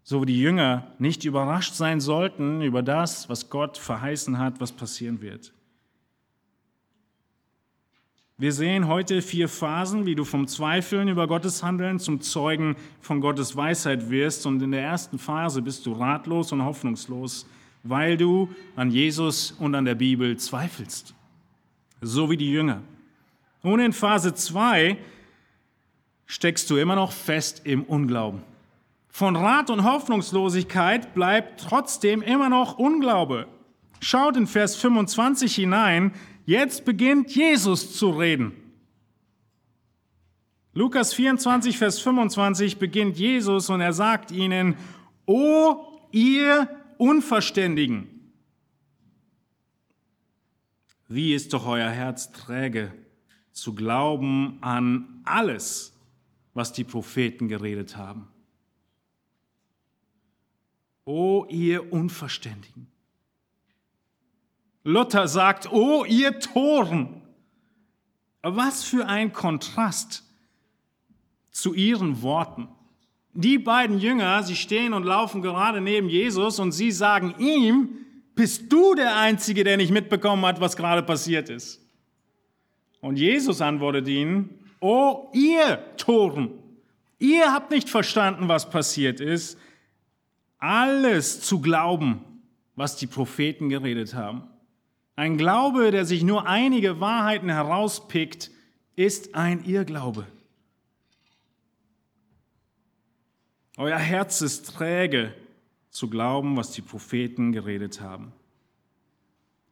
so 0.10 0.23
wie 0.23 0.25
die 0.25 0.39
Jünger 0.39 0.88
nicht 0.97 1.23
überrascht 1.23 1.75
sein 1.75 1.99
sollten 1.99 2.63
über 2.63 2.82
das, 2.82 3.29
was 3.29 3.51
Gott 3.51 3.77
verheißen 3.77 4.39
hat, 4.39 4.60
was 4.60 4.71
passieren 4.71 5.21
wird. 5.21 5.53
Wir 8.41 8.54
sehen 8.54 8.88
heute 8.88 9.21
vier 9.21 9.49
Phasen, 9.49 10.06
wie 10.06 10.15
du 10.15 10.23
vom 10.23 10.47
Zweifeln 10.47 11.10
über 11.10 11.28
Gottes 11.28 11.62
Handeln 11.62 11.99
zum 11.99 12.21
Zeugen 12.21 12.78
von 13.02 13.19
Gottes 13.19 13.58
Weisheit 13.58 14.10
wirst. 14.10 14.45
Und 14.45 14.62
in 14.62 14.71
der 14.71 14.82
ersten 14.82 15.19
Phase 15.19 15.62
bist 15.62 15.86
du 15.86 15.91
ratlos 15.91 16.54
und 16.54 16.63
hoffnungslos, 16.63 17.45
weil 17.84 18.15
du 18.15 18.47
an 18.78 18.91
Jesus 18.91 19.52
und 19.60 19.75
an 19.75 19.84
der 19.84 19.95
Bibel 19.95 20.38
zweifelst. 20.38 21.13
So 21.99 22.30
wie 22.30 22.38
die 22.38 22.49
Jünger. 22.49 22.82
Und 23.62 23.82
in 23.82 23.91
Phase 23.91 24.34
2 24.34 24.95
steckst 26.25 26.69
du 26.69 26.78
immer 26.78 26.95
noch 26.95 27.12
fest 27.12 27.63
im 27.65 27.84
Unglauben. 27.84 28.41
Von 29.10 29.36
Rat 29.36 29.69
und 29.69 29.84
Hoffnungslosigkeit 29.84 31.13
bleibt 31.13 31.60
trotzdem 31.60 32.21
immer 32.21 32.47
noch 32.47 32.78
Unglaube. 32.78 33.47
Schaut 33.99 34.38
in 34.38 34.47
Vers 34.47 34.78
25 34.78 35.54
hinein, 35.54 36.13
jetzt 36.45 36.86
beginnt 36.86 37.36
Jesus 37.36 37.95
zu 37.95 38.10
reden. 38.10 38.54
Lukas 40.73 41.13
24, 41.13 41.78
Vers 41.78 41.99
25 41.99 42.78
beginnt 42.78 43.17
Jesus 43.17 43.69
und 43.69 43.82
er 43.82 43.93
sagt 43.93 44.32
ihnen, 44.32 44.75
O 45.25 45.86
ihr 46.12 46.69
Unverständigen, 46.97 48.08
wie 51.08 51.34
ist 51.34 51.54
doch 51.54 51.65
euer 51.65 51.89
Herz 51.89 52.32
träge 52.32 52.93
zu 53.52 53.73
glauben 53.73 54.58
an 54.62 55.21
alles, 55.25 55.93
was 56.54 56.71
die 56.71 56.84
Propheten 56.84 57.47
geredet 57.47 57.97
haben. 57.97 58.28
O 61.06 61.45
ihr 61.49 61.91
Unverständigen. 61.91 62.88
Luther 64.84 65.28
sagt, 65.28 65.72
O 65.72 66.06
ihr 66.06 66.39
Toren. 66.39 67.22
Was 68.42 68.84
für 68.84 69.06
ein 69.06 69.34
Kontrast 69.34 70.24
zu 71.52 71.74
ihren 71.74 72.22
Worten. 72.22 72.70
Die 73.34 73.58
beiden 73.58 74.00
Jünger, 74.00 74.44
sie 74.44 74.56
stehen 74.56 74.94
und 74.94 75.04
laufen 75.04 75.42
gerade 75.42 75.82
neben 75.82 76.10
Jesus 76.10 76.60
und 76.60 76.72
sie 76.72 76.92
sagen 76.92 77.36
ihm, 77.38 77.89
bist 78.36 78.72
du 78.72 78.96
der 78.96 79.18
Einzige, 79.18 79.63
der 79.63 79.78
nicht 79.78 79.92
mitbekommen 79.92 80.46
hat, 80.46 80.62
was 80.62 80.78
gerade 80.78 81.04
passiert 81.04 81.50
ist? 81.50 81.82
Und 83.02 83.18
Jesus 83.18 83.62
antwortet 83.62 84.08
ihnen, 84.08 84.50
O 84.80 85.30
ihr 85.34 85.84
Toren, 85.98 86.52
ihr 87.18 87.52
habt 87.52 87.72
nicht 87.72 87.89
verstanden, 87.89 88.48
was 88.48 88.70
passiert 88.70 89.20
ist, 89.20 89.58
alles 90.58 91.42
zu 91.42 91.60
glauben, 91.62 92.22
was 92.76 92.96
die 92.96 93.08
Propheten 93.08 93.70
geredet 93.70 94.13
haben. 94.13 94.44
Ein 95.19 95.38
Glaube, 95.38 95.91
der 95.91 96.05
sich 96.05 96.23
nur 96.23 96.47
einige 96.47 97.01
Wahrheiten 97.01 97.49
herauspickt, 97.49 98.51
ist 98.95 99.36
ein 99.36 99.65
Irrglaube. 99.65 100.25
Euer 103.75 103.97
Herz 103.97 104.39
ist 104.39 104.73
träge 104.77 105.34
zu 105.89 106.10
glauben, 106.10 106.55
was 106.55 106.71
die 106.71 106.82
Propheten 106.82 107.51
geredet 107.51 107.99
haben. 107.99 108.32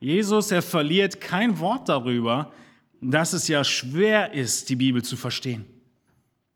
Jesus, 0.01 0.51
er 0.51 0.61
verliert 0.61 1.21
kein 1.21 1.59
Wort 1.59 1.87
darüber, 1.87 2.51
dass 2.99 3.31
es 3.31 3.47
ja 3.47 3.63
schwer 3.63 4.33
ist, 4.33 4.67
die 4.67 4.75
Bibel 4.75 5.01
zu 5.01 5.15
verstehen. 5.15 5.65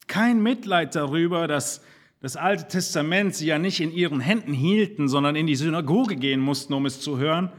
Kein 0.08 0.43
Mitleid 0.43 0.95
darüber, 0.95 1.47
dass 1.47 1.82
das 2.19 2.36
Alte 2.36 2.67
Testament 2.67 3.36
sie 3.36 3.45
ja 3.45 3.58
nicht 3.58 3.80
in 3.80 3.93
ihren 3.93 4.19
Händen 4.19 4.51
hielten, 4.51 5.08
sondern 5.08 5.38
in 5.38 5.47
die 5.47 5.56
Synagoge 5.56 6.17
gehen 6.17 6.41
mussten, 6.41 6.73
um 6.73 6.86
es 6.86 6.99
zu 6.99 7.19
hören. 7.19 7.54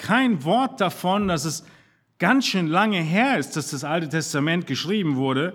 Kein 0.00 0.44
Wort 0.44 0.80
davon, 0.80 1.28
dass 1.28 1.44
es 1.44 1.62
ganz 2.18 2.46
schön 2.46 2.68
lange 2.68 3.02
her 3.02 3.36
ist, 3.38 3.54
dass 3.54 3.70
das 3.70 3.84
Alte 3.84 4.08
Testament 4.08 4.66
geschrieben 4.66 5.16
wurde. 5.16 5.54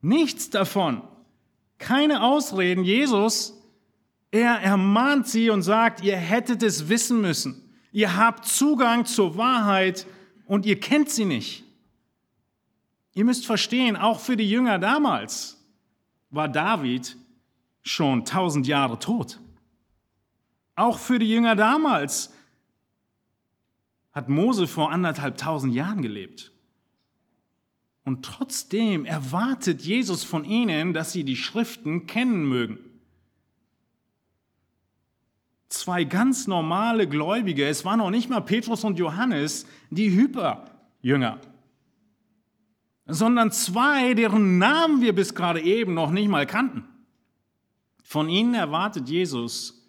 Nichts 0.00 0.50
davon. 0.50 1.02
Keine 1.78 2.24
Ausreden. 2.24 2.82
Jesus, 2.82 3.54
er 4.32 4.60
ermahnt 4.60 5.28
sie 5.28 5.50
und 5.50 5.62
sagt, 5.62 6.02
ihr 6.02 6.16
hättet 6.16 6.64
es 6.64 6.88
wissen 6.88 7.20
müssen. 7.20 7.72
Ihr 7.92 8.16
habt 8.16 8.46
Zugang 8.46 9.04
zur 9.04 9.36
Wahrheit 9.36 10.08
und 10.46 10.66
ihr 10.66 10.80
kennt 10.80 11.10
sie 11.10 11.24
nicht. 11.24 11.62
Ihr 13.14 13.24
müsst 13.24 13.46
verstehen, 13.46 13.96
auch 13.96 14.18
für 14.18 14.36
die 14.36 14.50
Jünger 14.50 14.80
damals 14.80 15.64
war 16.30 16.48
David 16.48 17.16
schon 17.84 18.24
tausend 18.24 18.66
Jahre 18.66 18.98
tot. 18.98 19.38
Auch 20.74 20.98
für 20.98 21.20
die 21.20 21.30
Jünger 21.30 21.54
damals 21.54 22.32
hat 24.16 24.30
Mose 24.30 24.66
vor 24.66 24.92
anderthalb 24.92 25.36
tausend 25.36 25.74
Jahren 25.74 26.00
gelebt. 26.00 26.50
Und 28.02 28.24
trotzdem 28.24 29.04
erwartet 29.04 29.82
Jesus 29.82 30.24
von 30.24 30.42
ihnen, 30.46 30.94
dass 30.94 31.12
sie 31.12 31.22
die 31.22 31.36
Schriften 31.36 32.06
kennen 32.06 32.48
mögen. 32.48 32.78
Zwei 35.68 36.04
ganz 36.04 36.46
normale 36.46 37.06
Gläubige, 37.06 37.68
es 37.68 37.84
waren 37.84 37.98
noch 37.98 38.08
nicht 38.08 38.30
mal 38.30 38.40
Petrus 38.40 38.84
und 38.84 38.98
Johannes, 38.98 39.66
die 39.90 40.10
Hyperjünger, 40.10 41.38
sondern 43.04 43.52
zwei, 43.52 44.14
deren 44.14 44.56
Namen 44.56 45.02
wir 45.02 45.14
bis 45.14 45.34
gerade 45.34 45.60
eben 45.60 45.92
noch 45.92 46.10
nicht 46.10 46.28
mal 46.28 46.46
kannten. 46.46 46.84
Von 48.02 48.30
ihnen 48.30 48.54
erwartet 48.54 49.10
Jesus, 49.10 49.86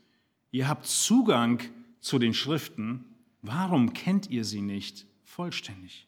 ihr 0.52 0.68
habt 0.68 0.86
Zugang 0.86 1.62
zu 2.02 2.20
den 2.20 2.34
Schriften, 2.34 3.06
warum 3.42 3.94
kennt 3.94 4.30
ihr 4.30 4.44
sie 4.44 4.62
nicht 4.62 5.06
vollständig? 5.24 6.08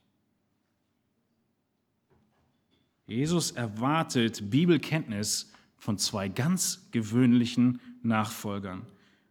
Jesus 3.08 3.52
erwartet 3.52 4.50
Bibelkenntnis 4.50 5.52
von 5.78 5.98
zwei 5.98 6.28
ganz 6.28 6.88
gewöhnlichen 6.92 7.80
Nachfolgern. 8.04 8.86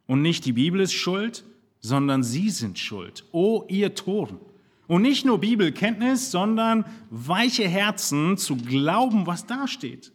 Und 0.07 0.23
nicht 0.23 0.45
die 0.45 0.53
Bibel 0.53 0.81
ist 0.81 0.95
schuld, 0.95 1.45
sondern 1.81 2.23
sie 2.23 2.51
sind 2.51 2.79
schuld. 2.79 3.25
O 3.31 3.65
ihr 3.69 3.95
Toren. 3.95 4.41
Und 4.87 5.03
nicht 5.03 5.25
nur 5.25 5.39
Bibelkenntnis, 5.39 6.31
sondern 6.31 6.85
weiche 7.11 7.69
Herzen 7.69 8.37
zu 8.37 8.57
glauben, 8.57 9.27
was 9.27 9.47
da 9.47 9.69
steht 9.69 10.13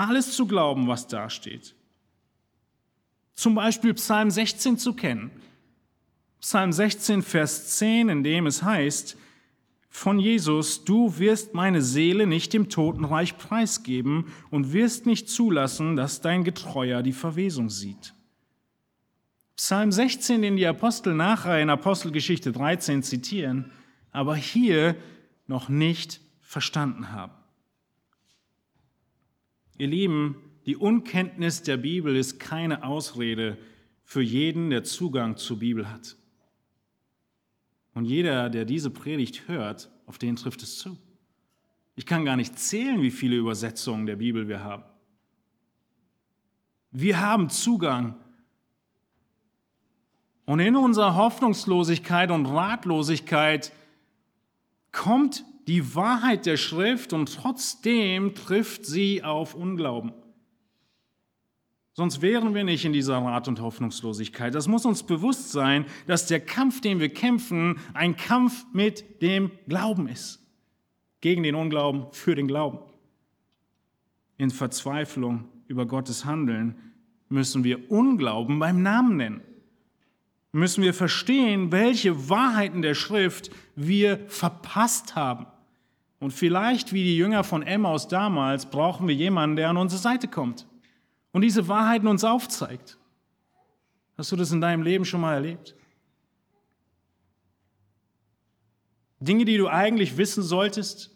alles 0.00 0.34
zu 0.34 0.46
glauben, 0.46 0.88
was 0.88 1.06
da 1.06 1.28
steht. 1.28 1.74
Zum 3.34 3.54
Beispiel 3.54 3.94
Psalm 3.94 4.30
16 4.30 4.78
zu 4.78 4.94
kennen. 4.94 5.30
Psalm 6.40 6.72
16, 6.72 7.22
Vers 7.22 7.76
10, 7.76 8.08
in 8.08 8.24
dem 8.24 8.46
es 8.46 8.62
heißt, 8.62 9.16
von 9.92 10.18
Jesus, 10.18 10.84
du 10.84 11.18
wirst 11.18 11.52
meine 11.52 11.82
Seele 11.82 12.26
nicht 12.26 12.52
dem 12.52 12.68
Totenreich 12.68 13.36
preisgeben 13.36 14.32
und 14.50 14.72
wirst 14.72 15.04
nicht 15.04 15.28
zulassen, 15.28 15.96
dass 15.96 16.20
dein 16.20 16.44
Getreuer 16.44 17.02
die 17.02 17.12
Verwesung 17.12 17.68
sieht. 17.68 18.14
Psalm 19.56 19.92
16, 19.92 20.40
den 20.40 20.56
die 20.56 20.66
Apostel 20.66 21.12
nachher 21.14 21.60
in 21.60 21.68
Apostelgeschichte 21.68 22.52
13 22.52 23.02
zitieren, 23.02 23.72
aber 24.12 24.36
hier 24.36 24.96
noch 25.46 25.68
nicht 25.68 26.20
verstanden 26.40 27.12
haben. 27.12 27.34
Ihr 29.76 29.88
Lieben, 29.88 30.36
die 30.66 30.76
Unkenntnis 30.76 31.62
der 31.62 31.76
Bibel 31.76 32.16
ist 32.16 32.38
keine 32.38 32.84
Ausrede 32.84 33.58
für 34.04 34.22
jeden, 34.22 34.70
der 34.70 34.84
Zugang 34.84 35.36
zur 35.36 35.58
Bibel 35.58 35.90
hat. 35.90 36.16
Und 37.94 38.04
jeder, 38.04 38.50
der 38.50 38.64
diese 38.64 38.90
Predigt 38.90 39.48
hört, 39.48 39.90
auf 40.06 40.18
den 40.18 40.36
trifft 40.36 40.62
es 40.62 40.78
zu. 40.78 40.96
Ich 41.96 42.06
kann 42.06 42.24
gar 42.24 42.36
nicht 42.36 42.58
zählen, 42.58 43.02
wie 43.02 43.10
viele 43.10 43.36
Übersetzungen 43.36 44.06
der 44.06 44.16
Bibel 44.16 44.48
wir 44.48 44.62
haben. 44.62 44.84
Wir 46.92 47.20
haben 47.20 47.50
Zugang. 47.50 48.16
Und 50.44 50.60
in 50.60 50.76
unserer 50.76 51.14
Hoffnungslosigkeit 51.14 52.30
und 52.30 52.46
Ratlosigkeit 52.46 53.72
kommt 54.92 55.44
die 55.68 55.94
Wahrheit 55.94 56.46
der 56.46 56.56
Schrift 56.56 57.12
und 57.12 57.32
trotzdem 57.32 58.34
trifft 58.34 58.84
sie 58.86 59.22
auf 59.22 59.54
Unglauben. 59.54 60.12
Sonst 61.92 62.22
wären 62.22 62.54
wir 62.54 62.64
nicht 62.64 62.84
in 62.84 62.92
dieser 62.92 63.18
Rat- 63.18 63.48
und 63.48 63.60
Hoffnungslosigkeit. 63.60 64.54
Das 64.54 64.68
muss 64.68 64.86
uns 64.86 65.02
bewusst 65.02 65.50
sein, 65.50 65.86
dass 66.06 66.26
der 66.26 66.40
Kampf, 66.40 66.80
den 66.80 67.00
wir 67.00 67.08
kämpfen, 67.08 67.78
ein 67.94 68.16
Kampf 68.16 68.64
mit 68.72 69.22
dem 69.22 69.50
Glauben 69.68 70.08
ist. 70.08 70.40
Gegen 71.20 71.42
den 71.42 71.54
Unglauben, 71.54 72.06
für 72.12 72.34
den 72.34 72.46
Glauben. 72.46 72.78
In 74.38 74.50
Verzweiflung 74.50 75.46
über 75.66 75.84
Gottes 75.84 76.24
Handeln 76.24 76.76
müssen 77.28 77.64
wir 77.64 77.90
Unglauben 77.90 78.58
beim 78.58 78.82
Namen 78.82 79.16
nennen. 79.16 79.40
Müssen 80.52 80.82
wir 80.82 80.94
verstehen, 80.94 81.70
welche 81.70 82.28
Wahrheiten 82.28 82.82
der 82.82 82.94
Schrift 82.94 83.50
wir 83.76 84.18
verpasst 84.28 85.16
haben. 85.16 85.46
Und 86.18 86.32
vielleicht, 86.32 86.92
wie 86.92 87.04
die 87.04 87.16
Jünger 87.16 87.44
von 87.44 87.62
Emmaus 87.62 88.08
damals, 88.08 88.66
brauchen 88.66 89.06
wir 89.08 89.14
jemanden, 89.14 89.56
der 89.56 89.70
an 89.70 89.76
unsere 89.76 90.00
Seite 90.00 90.28
kommt 90.28 90.66
und 91.32 91.42
diese 91.42 91.68
Wahrheiten 91.68 92.06
uns 92.06 92.24
aufzeigt. 92.24 92.98
Hast 94.16 94.32
du 94.32 94.36
das 94.36 94.52
in 94.52 94.60
deinem 94.60 94.82
Leben 94.82 95.04
schon 95.04 95.20
mal 95.20 95.34
erlebt? 95.34 95.74
Dinge, 99.20 99.44
die 99.44 99.56
du 99.56 99.68
eigentlich 99.68 100.16
wissen 100.16 100.42
solltest 100.42 101.10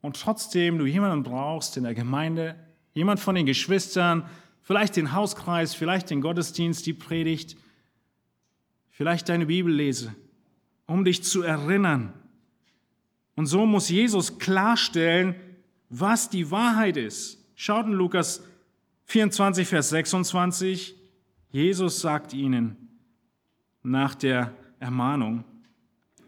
und 0.00 0.20
trotzdem 0.20 0.78
du 0.78 0.86
jemanden 0.86 1.22
brauchst 1.22 1.76
in 1.76 1.84
der 1.84 1.94
Gemeinde, 1.94 2.56
jemand 2.94 3.20
von 3.20 3.34
den 3.34 3.46
Geschwistern, 3.46 4.28
vielleicht 4.62 4.96
den 4.96 5.12
Hauskreis, 5.12 5.74
vielleicht 5.74 6.10
den 6.10 6.20
Gottesdienst, 6.20 6.86
die 6.86 6.94
Predigt, 6.94 7.56
vielleicht 8.90 9.28
deine 9.28 9.46
Bibellese, 9.46 10.14
um 10.86 11.04
dich 11.04 11.22
zu 11.22 11.42
erinnern. 11.42 12.12
Und 13.36 13.46
so 13.46 13.66
muss 13.66 13.88
Jesus 13.88 14.38
klarstellen, 14.38 15.34
was 15.88 16.30
die 16.30 16.50
Wahrheit 16.50 16.96
ist. 16.96 17.38
Schaut 17.54 17.86
in 17.86 17.92
Lukas 17.92 18.42
24, 19.06 19.68
Vers 19.68 19.90
26, 19.90 20.94
Jesus 21.50 22.00
sagt 22.00 22.32
ihnen 22.32 22.76
nach 23.82 24.14
der 24.14 24.54
Ermahnung, 24.80 25.44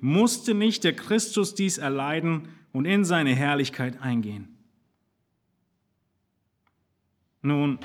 musste 0.00 0.52
nicht 0.52 0.84
der 0.84 0.94
Christus 0.94 1.54
dies 1.54 1.78
erleiden 1.78 2.48
und 2.72 2.84
in 2.84 3.04
seine 3.04 3.34
Herrlichkeit 3.34 4.02
eingehen. 4.02 4.48
Nun, 7.40 7.78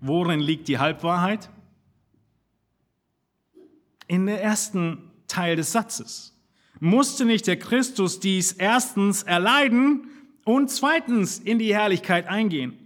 worin 0.00 0.40
liegt 0.40 0.68
die 0.68 0.78
Halbwahrheit? 0.78 1.50
In 4.06 4.26
der 4.26 4.42
ersten 4.42 5.10
Teil 5.28 5.56
des 5.56 5.72
Satzes. 5.72 6.36
Musste 6.80 7.24
nicht 7.24 7.46
der 7.46 7.58
Christus 7.58 8.20
dies 8.20 8.52
erstens 8.52 9.22
erleiden 9.22 10.08
und 10.44 10.70
zweitens 10.70 11.38
in 11.38 11.58
die 11.58 11.74
Herrlichkeit 11.74 12.26
eingehen? 12.26 12.83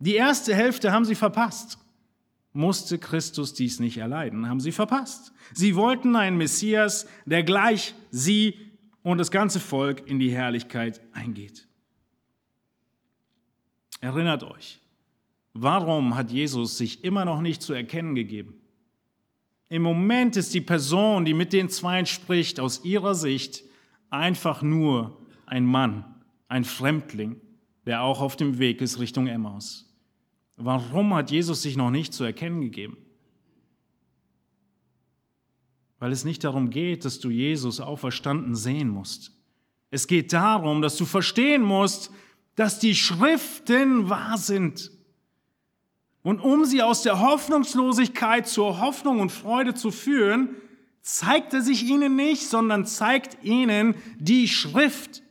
Die 0.00 0.14
erste 0.14 0.54
Hälfte 0.54 0.92
haben 0.92 1.04
sie 1.04 1.14
verpasst. 1.14 1.78
Musste 2.52 2.98
Christus 2.98 3.54
dies 3.54 3.78
nicht 3.78 3.98
erleiden, 3.98 4.48
haben 4.48 4.58
sie 4.58 4.72
verpasst. 4.72 5.32
Sie 5.52 5.76
wollten 5.76 6.16
einen 6.16 6.36
Messias, 6.36 7.06
der 7.26 7.44
gleich 7.44 7.94
sie 8.10 8.56
und 9.02 9.18
das 9.18 9.30
ganze 9.30 9.60
Volk 9.60 10.08
in 10.08 10.18
die 10.18 10.32
Herrlichkeit 10.32 11.00
eingeht. 11.12 11.68
Erinnert 14.00 14.42
euch, 14.42 14.80
warum 15.52 16.16
hat 16.16 16.30
Jesus 16.30 16.78
sich 16.78 17.04
immer 17.04 17.24
noch 17.24 17.40
nicht 17.40 17.62
zu 17.62 17.72
erkennen 17.72 18.14
gegeben? 18.14 18.54
Im 19.68 19.82
Moment 19.82 20.36
ist 20.36 20.52
die 20.54 20.62
Person, 20.62 21.24
die 21.24 21.34
mit 21.34 21.52
den 21.52 21.68
Zweien 21.68 22.06
spricht, 22.06 22.58
aus 22.58 22.84
ihrer 22.84 23.14
Sicht 23.14 23.62
einfach 24.08 24.62
nur 24.62 25.20
ein 25.46 25.64
Mann, 25.64 26.04
ein 26.48 26.64
Fremdling, 26.64 27.40
der 27.86 28.02
auch 28.02 28.20
auf 28.20 28.34
dem 28.36 28.58
Weg 28.58 28.80
ist 28.80 28.98
Richtung 28.98 29.28
Emmaus. 29.28 29.89
Warum 30.62 31.14
hat 31.14 31.30
Jesus 31.30 31.62
sich 31.62 31.76
noch 31.76 31.90
nicht 31.90 32.12
zu 32.12 32.22
erkennen 32.22 32.60
gegeben? 32.60 32.98
Weil 35.98 36.12
es 36.12 36.24
nicht 36.24 36.44
darum 36.44 36.70
geht, 36.70 37.04
dass 37.04 37.18
du 37.18 37.30
Jesus 37.30 37.80
auferstanden 37.80 38.54
sehen 38.54 38.88
musst. 38.88 39.32
Es 39.90 40.06
geht 40.06 40.32
darum, 40.32 40.82
dass 40.82 40.96
du 40.96 41.06
verstehen 41.06 41.62
musst, 41.62 42.12
dass 42.56 42.78
die 42.78 42.94
Schriften 42.94 44.10
wahr 44.10 44.36
sind. 44.36 44.90
Und 46.22 46.40
um 46.40 46.66
sie 46.66 46.82
aus 46.82 47.02
der 47.02 47.20
Hoffnungslosigkeit 47.20 48.46
zur 48.46 48.80
Hoffnung 48.80 49.20
und 49.20 49.32
Freude 49.32 49.74
zu 49.74 49.90
führen, 49.90 50.50
zeigt 51.00 51.54
er 51.54 51.62
sich 51.62 51.84
ihnen 51.84 52.16
nicht, 52.16 52.46
sondern 52.46 52.84
zeigt 52.84 53.42
ihnen 53.42 53.94
die 54.18 54.46
Schrift. 54.46 55.22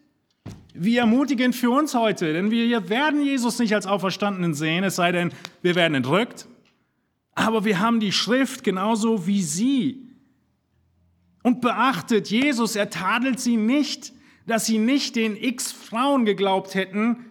Wie 0.81 0.95
ermutigend 0.95 1.57
für 1.57 1.71
uns 1.71 1.93
heute, 1.93 2.31
denn 2.31 2.51
wir 2.51 2.87
werden 2.87 3.21
Jesus 3.21 3.59
nicht 3.59 3.75
als 3.75 3.85
Auferstandenen 3.85 4.53
sehen, 4.53 4.85
es 4.85 4.95
sei 4.95 5.11
denn, 5.11 5.33
wir 5.61 5.75
werden 5.75 5.93
entrückt. 5.93 6.47
Aber 7.35 7.65
wir 7.65 7.79
haben 7.81 7.99
die 7.99 8.13
Schrift 8.13 8.63
genauso 8.63 9.27
wie 9.27 9.43
sie. 9.43 10.07
Und 11.43 11.59
beachtet, 11.59 12.29
Jesus, 12.29 12.77
er 12.77 12.89
tadelt 12.89 13.41
sie 13.41 13.57
nicht, 13.57 14.13
dass 14.47 14.67
sie 14.67 14.77
nicht 14.77 15.17
den 15.17 15.35
x 15.35 15.73
Frauen 15.73 16.23
geglaubt 16.23 16.75
hätten. 16.75 17.25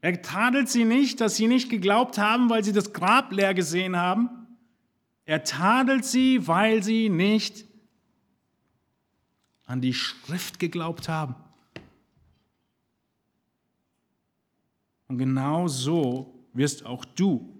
Er 0.00 0.20
tadelt 0.20 0.68
sie 0.68 0.84
nicht, 0.84 1.20
dass 1.20 1.36
sie 1.36 1.46
nicht 1.46 1.70
geglaubt 1.70 2.18
haben, 2.18 2.50
weil 2.50 2.64
sie 2.64 2.72
das 2.72 2.92
Grab 2.92 3.32
leer 3.32 3.54
gesehen 3.54 3.96
haben. 3.96 4.30
Er 5.26 5.44
tadelt 5.44 6.04
sie, 6.04 6.48
weil 6.48 6.82
sie 6.82 7.08
nicht 7.08 7.66
an 9.64 9.80
die 9.80 9.94
Schrift 9.94 10.58
geglaubt 10.58 11.08
haben. 11.08 11.36
Und 15.08 15.18
genau 15.18 15.68
so 15.68 16.34
wirst 16.52 16.86
auch 16.86 17.04
du, 17.04 17.54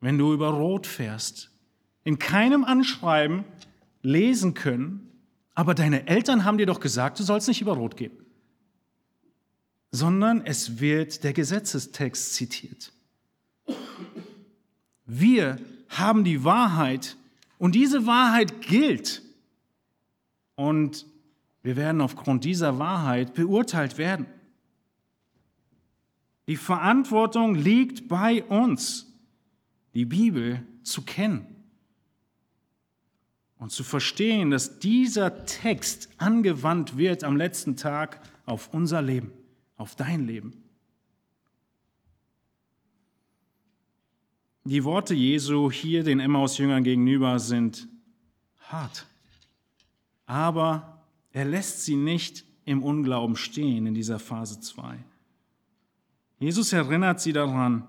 wenn 0.00 0.18
du 0.18 0.32
über 0.32 0.50
Rot 0.50 0.86
fährst, 0.86 1.50
in 2.04 2.18
keinem 2.18 2.64
Anschreiben 2.64 3.44
lesen 4.02 4.54
können, 4.54 5.08
aber 5.54 5.74
deine 5.74 6.06
Eltern 6.06 6.44
haben 6.44 6.58
dir 6.58 6.66
doch 6.66 6.80
gesagt, 6.80 7.18
du 7.18 7.24
sollst 7.24 7.48
nicht 7.48 7.60
über 7.60 7.72
Rot 7.72 7.96
gehen, 7.96 8.12
sondern 9.90 10.44
es 10.44 10.80
wird 10.80 11.24
der 11.24 11.32
Gesetzestext 11.32 12.34
zitiert. 12.34 12.92
Wir 15.04 15.58
haben 15.88 16.22
die 16.24 16.44
Wahrheit 16.44 17.16
und 17.58 17.74
diese 17.74 18.06
Wahrheit 18.06 18.60
gilt. 18.60 19.22
Und 20.54 21.06
wir 21.62 21.76
werden 21.76 22.00
aufgrund 22.00 22.44
dieser 22.44 22.78
Wahrheit 22.78 23.34
beurteilt 23.34 23.98
werden. 23.98 24.26
Die 26.48 26.56
Verantwortung 26.56 27.54
liegt 27.54 28.08
bei 28.08 28.42
uns, 28.42 29.06
die 29.92 30.06
Bibel 30.06 30.66
zu 30.82 31.02
kennen 31.02 31.46
und 33.58 33.70
zu 33.70 33.84
verstehen, 33.84 34.50
dass 34.50 34.78
dieser 34.78 35.44
Text 35.44 36.08
angewandt 36.16 36.96
wird 36.96 37.22
am 37.22 37.36
letzten 37.36 37.76
Tag 37.76 38.22
auf 38.46 38.72
unser 38.72 39.02
Leben, 39.02 39.30
auf 39.76 39.94
dein 39.94 40.26
Leben. 40.26 40.64
Die 44.64 44.84
Worte 44.84 45.14
Jesu 45.14 45.70
hier 45.70 46.02
den 46.02 46.18
Emmaus-Jüngern 46.18 46.82
gegenüber 46.82 47.38
sind 47.38 47.88
hart, 48.60 49.06
aber 50.24 51.04
er 51.30 51.44
lässt 51.44 51.84
sie 51.84 51.96
nicht 51.96 52.46
im 52.64 52.82
Unglauben 52.82 53.36
stehen 53.36 53.86
in 53.86 53.94
dieser 53.94 54.18
Phase 54.18 54.60
2. 54.60 54.98
Jesus 56.38 56.72
erinnert 56.72 57.20
sie 57.20 57.32
daran, 57.32 57.84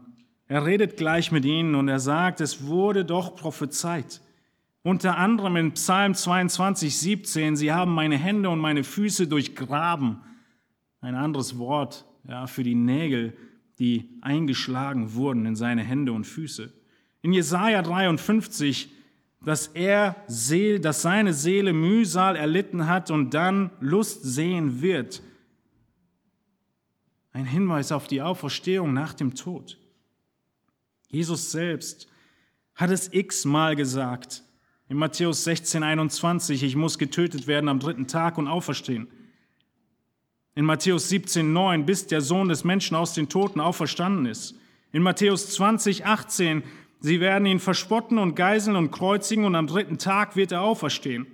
Er 0.48 0.66
redet 0.66 0.98
gleich 0.98 1.32
mit 1.32 1.46
ihnen 1.46 1.76
und 1.76 1.88
er 1.88 2.00
sagt, 2.00 2.42
es 2.42 2.66
wurde 2.66 3.06
doch 3.06 3.36
prophezeit. 3.36 4.20
Unter 4.82 5.18
anderem 5.18 5.58
in 5.58 5.74
Psalm 5.74 6.16
22, 6.16 6.98
17, 6.98 7.56
sie 7.56 7.72
haben 7.72 7.94
meine 7.94 8.18
Hände 8.18 8.50
und 8.50 8.60
meine 8.60 8.84
Füße 8.84 9.28
durchgraben. 9.28 10.22
Ein 11.02 11.14
anderes 11.14 11.60
Wort 11.60 12.06
ja, 12.28 12.48
für 12.48 12.64
die 12.64 12.74
Nägel, 12.74 13.38
die 13.78 14.18
eingeschlagen 14.22 15.14
wurden 15.14 15.46
in 15.46 15.56
seine 15.56 15.84
Hände 15.84 16.14
und 16.14 16.26
Füße. 16.26 16.74
In 17.22 17.34
Jesaja 17.34 17.84
53, 17.84 18.90
dass 19.46 19.68
er, 19.68 20.16
dass 20.82 21.02
seine 21.02 21.34
Seele 21.34 21.74
Mühsal 21.74 22.36
erlitten 22.36 22.88
hat 22.88 23.12
und 23.12 23.34
dann 23.34 23.70
Lust 23.80 24.24
sehen 24.24 24.82
wird. 24.82 25.22
Ein 27.40 27.46
Hinweis 27.46 27.94
auf 27.94 28.08
die 28.08 28.22
Auferstehung 28.22 28.92
nach 28.92 29.14
dem 29.14 29.34
Tod. 29.34 29.78
Jesus 31.08 31.54
selbst 31.54 32.10
hat 32.76 32.90
es 32.90 33.14
x-mal 33.14 33.78
gesagt. 33.78 34.44
In 34.90 34.98
Matthäus 34.98 35.46
16, 35.46 35.82
21, 35.82 36.64
ich 36.64 36.76
muss 36.76 36.98
getötet 36.98 37.48
werden 37.48 37.70
am 37.70 37.80
dritten 37.80 38.08
Tag 38.08 38.38
und 38.38 38.50
auferstehen. 38.50 39.08
In 40.54 40.66
Matthäus 40.66 41.08
17, 41.08 41.54
9, 41.54 41.86
bis 41.86 42.08
der 42.08 42.20
Sohn 42.20 42.50
des 42.50 42.66
Menschen 42.66 42.98
aus 42.98 43.14
den 43.14 43.30
Toten 43.30 43.62
auferstanden 43.62 44.26
ist. 44.26 44.56
In 44.92 45.02
Matthäus 45.02 45.50
20, 45.52 46.06
18, 46.06 46.62
sie 47.00 47.22
werden 47.22 47.46
ihn 47.46 47.62
verspotten 47.62 48.18
und 48.18 48.36
geiseln 48.36 48.76
und 48.76 48.92
kreuzigen 48.92 49.46
und 49.46 49.56
am 49.56 49.68
dritten 49.68 49.98
Tag 49.98 50.36
wird 50.36 50.52
er 50.52 50.64
auferstehen. 50.64 51.26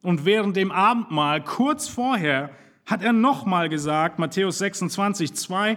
Und 0.00 0.24
während 0.24 0.56
dem 0.56 0.72
Abendmahl, 0.72 1.44
kurz 1.44 1.88
vorher, 1.88 2.56
hat 2.88 3.02
er 3.02 3.12
nochmal 3.12 3.68
gesagt, 3.68 4.18
Matthäus 4.18 4.58
26, 4.58 5.34
2, 5.34 5.76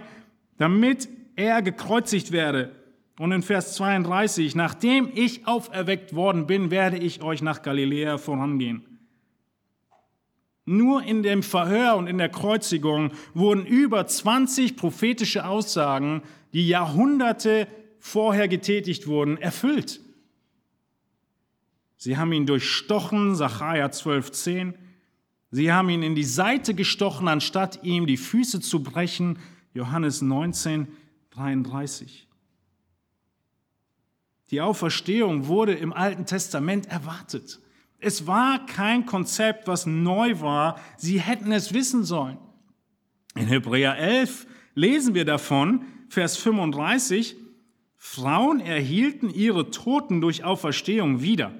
damit 0.56 1.10
er 1.36 1.60
gekreuzigt 1.60 2.32
werde. 2.32 2.74
Und 3.18 3.32
in 3.32 3.42
Vers 3.42 3.74
32, 3.74 4.54
nachdem 4.54 5.10
ich 5.14 5.46
auferweckt 5.46 6.14
worden 6.14 6.46
bin, 6.46 6.70
werde 6.70 6.96
ich 6.96 7.22
euch 7.22 7.42
nach 7.42 7.60
Galiläa 7.60 8.16
vorangehen. 8.16 8.82
Nur 10.64 11.02
in 11.02 11.22
dem 11.22 11.42
Verhör 11.42 11.96
und 11.96 12.06
in 12.06 12.16
der 12.16 12.30
Kreuzigung 12.30 13.10
wurden 13.34 13.66
über 13.66 14.06
20 14.06 14.76
prophetische 14.76 15.44
Aussagen, 15.44 16.22
die 16.54 16.66
Jahrhunderte 16.66 17.68
vorher 17.98 18.48
getätigt 18.48 19.06
wurden, 19.06 19.36
erfüllt. 19.36 20.00
Sie 21.98 22.16
haben 22.16 22.32
ihn 22.32 22.46
durchstochen, 22.46 23.34
Sacharja 23.34 23.86
12,10. 23.86 24.74
Sie 25.54 25.70
haben 25.70 25.90
ihn 25.90 26.02
in 26.02 26.14
die 26.14 26.24
Seite 26.24 26.72
gestochen, 26.72 27.28
anstatt 27.28 27.84
ihm 27.84 28.06
die 28.06 28.16
Füße 28.16 28.60
zu 28.60 28.82
brechen, 28.82 29.38
Johannes 29.74 30.22
19, 30.22 30.88
33. 31.30 32.26
Die 34.50 34.62
Auferstehung 34.62 35.46
wurde 35.46 35.74
im 35.74 35.92
Alten 35.92 36.24
Testament 36.24 36.86
erwartet. 36.86 37.60
Es 37.98 38.26
war 38.26 38.64
kein 38.64 39.04
Konzept, 39.04 39.68
was 39.68 39.84
neu 39.84 40.40
war. 40.40 40.80
Sie 40.96 41.20
hätten 41.20 41.52
es 41.52 41.74
wissen 41.74 42.02
sollen. 42.02 42.38
In 43.34 43.46
Hebräer 43.46 43.98
11 43.98 44.46
lesen 44.74 45.14
wir 45.14 45.26
davon, 45.26 45.84
Vers 46.08 46.38
35, 46.38 47.36
Frauen 47.96 48.60
erhielten 48.60 49.28
ihre 49.28 49.70
Toten 49.70 50.22
durch 50.22 50.44
Auferstehung 50.44 51.20
wieder. 51.20 51.54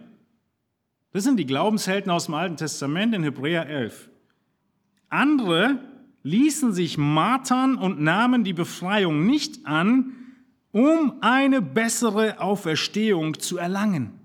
Das 1.13 1.25
sind 1.25 1.37
die 1.37 1.47
Glaubenshelden 1.47 2.11
aus 2.11 2.27
dem 2.27 2.35
Alten 2.35 2.57
Testament 2.57 3.15
in 3.15 3.23
Hebräer 3.23 3.69
11. 3.69 4.09
Andere 5.11 5.79
ließen 6.23 6.73
sich 6.73 6.97
martern 6.97 7.77
und 7.77 8.01
nahmen 8.01 8.45
die 8.45 8.55
Befreiung 8.55 9.27
nicht 9.27 9.67
an, 9.67 10.13
um 10.71 11.19
eine 11.21 11.61
bessere 11.61 12.41
Auferstehung 12.41 13.39
zu 13.39 13.59
erlangen. 13.59 14.19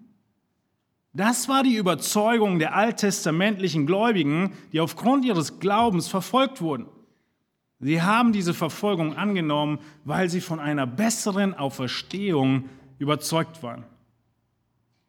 Das 1.12 1.50
war 1.50 1.64
die 1.64 1.76
Überzeugung 1.76 2.60
der 2.60 2.76
alttestamentlichen 2.76 3.86
Gläubigen, 3.86 4.54
die 4.72 4.80
aufgrund 4.80 5.26
ihres 5.26 5.60
Glaubens 5.60 6.08
verfolgt 6.08 6.62
wurden. 6.62 6.86
Sie 7.80 8.02
haben 8.02 8.32
diese 8.32 8.54
Verfolgung 8.54 9.18
angenommen, 9.18 9.80
weil 10.06 10.30
sie 10.30 10.42
von 10.42 10.60
einer 10.60 10.88
besseren 10.88 11.54
Auferstehung 11.54 12.70
überzeugt 12.98 13.62
waren. 13.62 13.84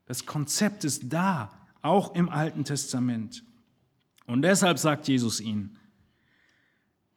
Das 0.07 0.27
Konzept 0.27 0.85
ist 0.85 1.13
da, 1.13 1.51
auch 1.89 2.15
im 2.15 2.29
Alten 2.29 2.65
Testament. 2.65 3.45
Und 4.27 4.43
deshalb 4.43 4.79
sagt 4.79 5.09
Jesus 5.09 5.41
ihnen, 5.41 5.79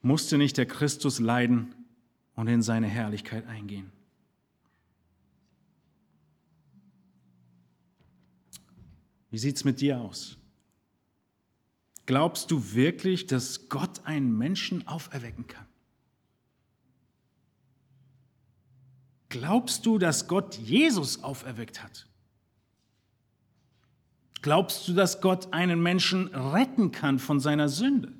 musste 0.01 0.38
nicht 0.38 0.57
der 0.57 0.65
Christus 0.65 1.19
leiden 1.19 1.76
und 2.36 2.47
in 2.47 2.61
seine 2.61 2.88
Herrlichkeit 2.88 3.45
eingehen. 3.47 3.91
Wie 9.30 9.38
sieht 9.38 9.57
es 9.57 9.63
mit 9.63 9.82
dir 9.82 9.99
aus? 9.99 10.38
Glaubst 12.05 12.51
du 12.51 12.74
wirklich, 12.74 13.28
dass 13.28 13.69
Gott 13.69 14.05
einen 14.05 14.38
Menschen 14.38 14.88
auferwecken 14.88 15.47
kann? 15.47 15.65
Glaubst 19.30 19.86
du, 19.86 19.97
dass 19.97 20.28
Gott 20.28 20.57
Jesus 20.57 21.24
auferweckt 21.24 21.82
hat? 21.82 22.11
Glaubst 24.42 24.88
du, 24.88 24.94
dass 24.94 25.22
Gott 25.22 25.54
einen 25.54 25.82
Menschen 25.82 26.28
retten 26.28 26.92
kann 26.92 27.20
von 27.20 27.39
seiner 27.39 27.70
Sünde? 27.70 28.12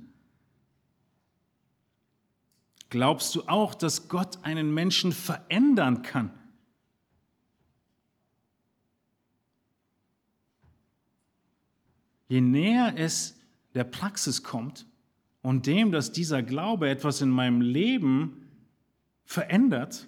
Glaubst 2.90 3.34
du 3.36 3.44
auch, 3.48 3.74
dass 3.74 4.10
Gott 4.10 4.44
einen 4.44 4.74
Menschen 4.74 5.14
verändern 5.14 6.02
kann? 6.02 6.32
Je 12.28 12.42
näher 12.42 12.94
es 12.98 13.40
der 13.74 13.84
Praxis 13.84 14.44
kommt 14.44 14.86
und 15.42 15.66
dem, 15.66 15.92
dass 15.92 16.12
dieser 16.12 16.44
Glaube 16.44 16.90
etwas 16.90 17.22
in 17.22 17.30
meinem 17.30 17.62
Leben 17.62 18.50
verändert 19.24 20.08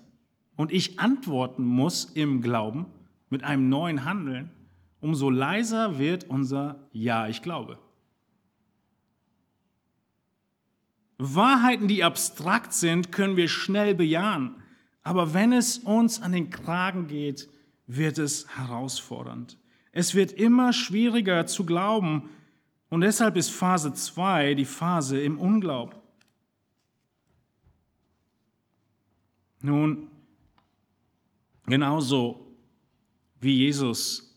und 0.56 0.72
ich 0.72 1.00
antworten 1.00 1.64
muss 1.64 2.06
im 2.06 2.42
Glauben 2.42 2.86
mit 3.30 3.44
einem 3.44 3.70
neuen 3.70 4.06
Handeln, 4.06 4.52
umso 5.04 5.30
leiser 5.30 6.00
wird 6.00 6.24
unser 6.30 6.88
Ja, 6.92 7.28
ich 7.28 7.42
glaube. 7.42 7.78
Wahrheiten, 11.18 11.88
die 11.88 12.04
abstrakt 12.04 12.74
sind, 12.74 13.12
können 13.12 13.38
wir 13.38 13.50
schnell 13.50 13.96
bejahen. 13.96 14.56
Aber 15.04 15.34
wenn 15.34 15.52
es 15.52 15.78
uns 15.78 16.22
an 16.22 16.32
den 16.32 16.50
Kragen 16.50 17.08
geht, 17.08 17.50
wird 17.86 18.18
es 18.18 18.48
herausfordernd. 18.56 19.58
Es 19.92 20.16
wird 20.16 20.32
immer 20.32 20.74
schwieriger 20.74 21.46
zu 21.46 21.66
glauben, 21.66 22.30
und 22.90 23.02
deshalb 23.02 23.38
ist 23.38 23.50
Phase 23.50 23.92
2 23.94 24.54
die 24.54 24.66
Phase 24.66 25.20
im 25.20 25.40
Unglauben. 25.40 25.96
Nun, 29.62 30.10
genauso 31.66 32.56
wie 33.40 33.58
Jesus 33.58 34.33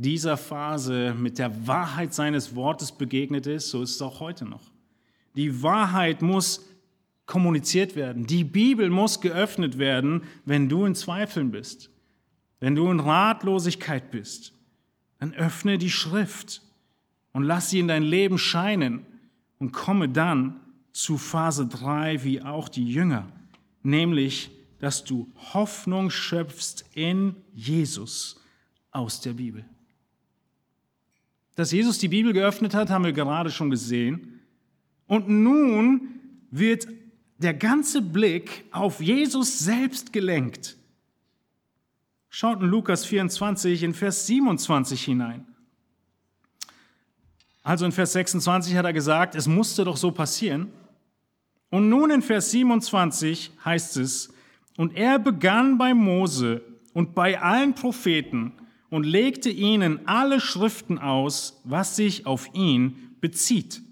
dieser 0.00 0.36
Phase 0.36 1.14
mit 1.14 1.38
der 1.38 1.66
Wahrheit 1.66 2.14
seines 2.14 2.54
Wortes 2.54 2.92
begegnet 2.92 3.46
ist, 3.46 3.70
so 3.70 3.82
ist 3.82 3.96
es 3.96 4.02
auch 4.02 4.20
heute 4.20 4.44
noch. 4.44 4.62
Die 5.36 5.62
Wahrheit 5.62 6.22
muss 6.22 6.66
kommuniziert 7.26 7.94
werden. 7.94 8.26
Die 8.26 8.44
Bibel 8.44 8.90
muss 8.90 9.20
geöffnet 9.20 9.78
werden, 9.78 10.24
wenn 10.44 10.68
du 10.68 10.84
in 10.84 10.94
Zweifeln 10.94 11.50
bist. 11.50 11.90
Wenn 12.58 12.74
du 12.74 12.90
in 12.90 13.00
Ratlosigkeit 13.00 14.10
bist, 14.10 14.52
dann 15.18 15.32
öffne 15.34 15.78
die 15.78 15.90
Schrift 15.90 16.62
und 17.32 17.44
lass 17.44 17.70
sie 17.70 17.78
in 17.78 17.88
dein 17.88 18.02
Leben 18.02 18.38
scheinen 18.38 19.06
und 19.58 19.72
komme 19.72 20.08
dann 20.08 20.60
zu 20.92 21.18
Phase 21.18 21.66
3 21.66 22.24
wie 22.24 22.42
auch 22.42 22.68
die 22.68 22.84
Jünger, 22.84 23.28
nämlich, 23.82 24.50
dass 24.80 25.04
du 25.04 25.30
Hoffnung 25.54 26.10
schöpfst 26.10 26.84
in 26.94 27.36
Jesus 27.54 28.40
aus 28.90 29.20
der 29.20 29.34
Bibel. 29.34 29.64
Dass 31.60 31.72
Jesus 31.72 31.98
die 31.98 32.08
Bibel 32.08 32.32
geöffnet 32.32 32.72
hat, 32.72 32.88
haben 32.88 33.04
wir 33.04 33.12
gerade 33.12 33.50
schon 33.50 33.68
gesehen. 33.68 34.40
Und 35.06 35.28
nun 35.28 36.08
wird 36.50 36.88
der 37.36 37.52
ganze 37.52 38.00
Blick 38.00 38.64
auf 38.70 39.02
Jesus 39.02 39.58
selbst 39.58 40.10
gelenkt. 40.10 40.78
Schaut 42.30 42.62
in 42.62 42.68
Lukas 42.68 43.04
24 43.04 43.82
in 43.82 43.92
Vers 43.92 44.26
27 44.26 45.04
hinein. 45.04 45.44
Also 47.62 47.84
in 47.84 47.92
Vers 47.92 48.14
26 48.14 48.74
hat 48.74 48.86
er 48.86 48.94
gesagt, 48.94 49.34
es 49.34 49.46
musste 49.46 49.84
doch 49.84 49.98
so 49.98 50.12
passieren. 50.12 50.72
Und 51.68 51.90
nun 51.90 52.10
in 52.10 52.22
Vers 52.22 52.52
27 52.52 53.50
heißt 53.66 53.98
es, 53.98 54.32
und 54.78 54.96
er 54.96 55.18
begann 55.18 55.76
bei 55.76 55.92
Mose 55.92 56.62
und 56.94 57.14
bei 57.14 57.38
allen 57.38 57.74
Propheten 57.74 58.54
und 58.90 59.04
legte 59.04 59.48
ihnen 59.48 60.06
alle 60.06 60.40
Schriften 60.40 60.98
aus, 60.98 61.60
was 61.64 61.96
sich 61.96 62.26
auf 62.26 62.52
ihn 62.54 63.16
bezieht. 63.20 63.82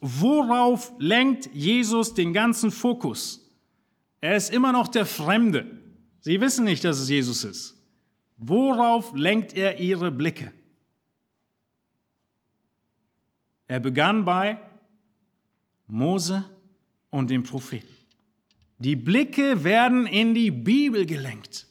Worauf 0.00 0.92
lenkt 0.98 1.52
Jesus 1.54 2.14
den 2.14 2.32
ganzen 2.32 2.70
Fokus? 2.70 3.50
Er 4.20 4.36
ist 4.36 4.52
immer 4.52 4.72
noch 4.72 4.88
der 4.88 5.06
Fremde. 5.06 5.66
Sie 6.20 6.40
wissen 6.40 6.64
nicht, 6.64 6.84
dass 6.84 6.98
es 6.98 7.08
Jesus 7.08 7.44
ist. 7.44 7.74
Worauf 8.36 9.14
lenkt 9.14 9.54
er 9.54 9.80
ihre 9.80 10.10
Blicke? 10.10 10.52
Er 13.66 13.80
begann 13.80 14.24
bei 14.24 14.58
Mose 15.86 16.44
und 17.10 17.30
dem 17.30 17.42
Propheten. 17.42 17.88
Die 18.78 18.96
Blicke 18.96 19.64
werden 19.64 20.06
in 20.06 20.34
die 20.34 20.50
Bibel 20.50 21.06
gelenkt. 21.06 21.66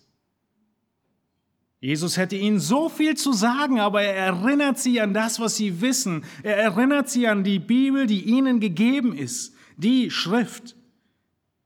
Jesus 1.84 2.16
hätte 2.16 2.38
ihnen 2.38 2.62
so 2.62 2.88
viel 2.88 3.18
zu 3.18 3.34
sagen, 3.34 3.82
aber 3.82 4.04
er 4.04 4.16
erinnert 4.16 4.80
sie 4.80 5.02
an 5.02 5.14
das, 5.14 5.42
was 5.42 5.58
sie 5.58 5.82
wissen. 5.82 6.24
Er 6.42 6.56
erinnert 6.56 7.10
sie 7.10 7.28
an 7.28 7.44
die 7.44 7.60
Bibel, 7.60 8.08
die 8.08 8.22
ihnen 8.22 8.62
gegeben 8.62 9.14
ist, 9.14 9.54
die 9.76 10.10
Schrift. 10.10 10.78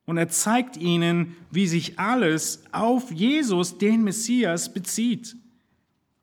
Und 0.06 0.18
er 0.18 0.28
zeigt 0.28 0.76
ihnen, 0.76 1.36
wie 1.52 1.68
sich 1.68 2.00
alles 2.00 2.64
auf 2.72 3.12
Jesus, 3.12 3.78
den 3.78 4.04
Messias, 4.04 4.74
bezieht. 4.74 5.36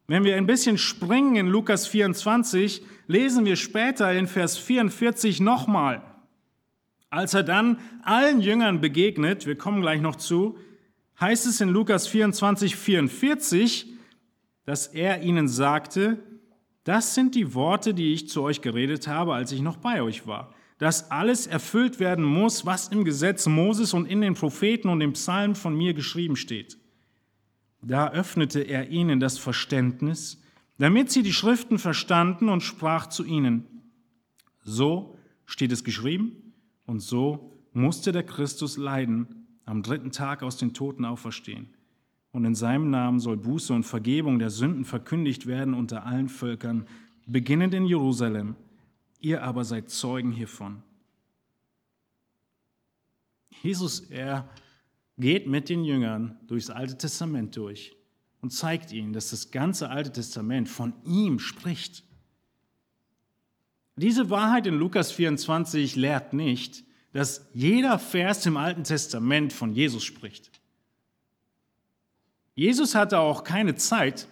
Wenn 0.09 0.24
wir 0.24 0.34
ein 0.34 0.47
bisschen 0.47 0.76
springen 0.76 1.36
in 1.36 1.47
Lukas 1.47 1.86
24, 1.86 2.82
lesen 3.07 3.45
wir 3.45 3.55
später 3.55 4.12
in 4.12 4.26
Vers 4.26 4.59
44 4.59 5.38
nochmal. 5.38 6.03
Als 7.11 7.32
er 7.32 7.45
dann 7.45 7.78
allen 8.03 8.40
Jüngern 8.40 8.80
begegnet, 8.80 9.47
wir 9.47 9.57
kommen 9.57 9.82
gleich 9.82 10.01
noch 10.01 10.16
zu, 10.16 10.59
heißt 11.21 11.47
es 11.47 11.61
in 11.61 11.69
Lukas 11.69 12.07
24, 12.07 12.77
44, 12.77 13.87
dass 14.65 14.87
er 14.89 15.23
ihnen 15.23 15.49
sagte, 15.49 16.19
das 16.85 17.15
sind 17.15 17.35
die 17.35 17.55
Worte, 17.55 17.95
die 17.95 18.12
ich 18.12 18.29
zu 18.29 18.43
euch 18.43 18.61
geredet 18.61 19.09
habe, 19.09 19.35
als 19.35 19.53
ich 19.53 19.62
noch 19.62 19.79
bei 19.79 20.03
euch 20.03 20.27
war. 20.27 20.55
Dass 20.79 21.11
alles 21.11 21.47
erfüllt 21.47 21.99
werden 21.99 22.25
muss, 22.25 22.67
was 22.67 22.89
im 22.89 23.05
Gesetz 23.05 23.47
Moses 23.47 23.95
und 23.95 24.07
in 24.07 24.21
den 24.21 24.35
Propheten 24.35 24.89
und 24.89 25.01
im 25.01 25.12
Psalm 25.12 25.55
von 25.55 25.75
mir 25.75 25.95
geschrieben 25.95 26.37
steht. 26.37 26.79
Da 27.81 28.11
öffnete 28.11 28.61
er 28.61 28.89
ihnen 28.89 29.21
das 29.21 29.39
Verständnis, 29.39 30.43
damit 30.79 31.11
sie 31.11 31.23
die 31.23 31.33
Schriften 31.33 31.79
verstanden 31.79 32.49
und 32.49 32.62
sprach 32.62 33.07
zu 33.07 33.25
ihnen, 33.25 33.67
so 34.62 35.17
steht 35.47 35.73
es 35.73 35.85
geschrieben 35.85 36.55
und 36.87 37.01
so 37.01 37.53
musste 37.73 38.12
der 38.12 38.25
Christus 38.25 38.77
leiden, 38.77 39.43
am 39.65 39.83
dritten 39.83 40.11
Tag 40.11 40.43
aus 40.43 40.57
den 40.57 40.75
Toten 40.75 41.05
auferstehen. 41.05 41.69
Und 42.33 42.45
in 42.45 42.55
seinem 42.55 42.91
Namen 42.91 43.21
soll 43.21 43.37
Buße 43.37 43.73
und 43.73 43.85
Vergebung 43.85 44.39
der 44.39 44.51
Sünden 44.51 44.85
verkündigt 44.85 45.47
werden 45.47 45.75
unter 45.75 46.05
allen 46.05 46.29
Völkern, 46.29 46.87
beginnend 47.27 47.75
in 47.75 47.87
Jerusalem. 47.87 48.57
Ihr 49.21 49.43
aber 49.43 49.65
seid 49.65 49.89
Zeugen 49.89 50.33
hiervon. 50.33 50.83
Jesus, 53.62 54.01
er 54.11 54.49
geht 55.17 55.47
mit 55.47 55.69
den 55.69 55.85
Jüngern 55.85 56.37
durchs 56.47 56.71
Alte 56.71 56.99
Testament 56.99 57.57
durch 57.57 57.97
und 58.41 58.51
zeigt 58.51 58.93
ihnen, 58.93 59.12
dass 59.12 59.31
das 59.31 59.51
ganze 59.51 59.89
Alte 59.89 60.12
Testament 60.12 60.69
von 60.69 60.93
ihm 61.05 61.39
spricht. 61.39 62.05
Diese 63.97 64.29
Wahrheit 64.29 64.67
in 64.67 64.75
Lukas 64.75 65.12
24 65.12 65.95
lehrt 65.95 66.33
nicht, 66.33 66.85
dass 67.15 67.47
jeder 67.55 68.01
Vers 68.01 68.45
im 68.45 68.57
Alten 68.57 68.83
Testament 68.83 69.53
von 69.53 69.73
Jesus 69.73 70.03
spricht. 70.03 70.51
Jesus 72.57 72.97
hatte 72.97 73.21
auch 73.21 73.45
keine 73.45 73.77
Zeit, 73.77 74.27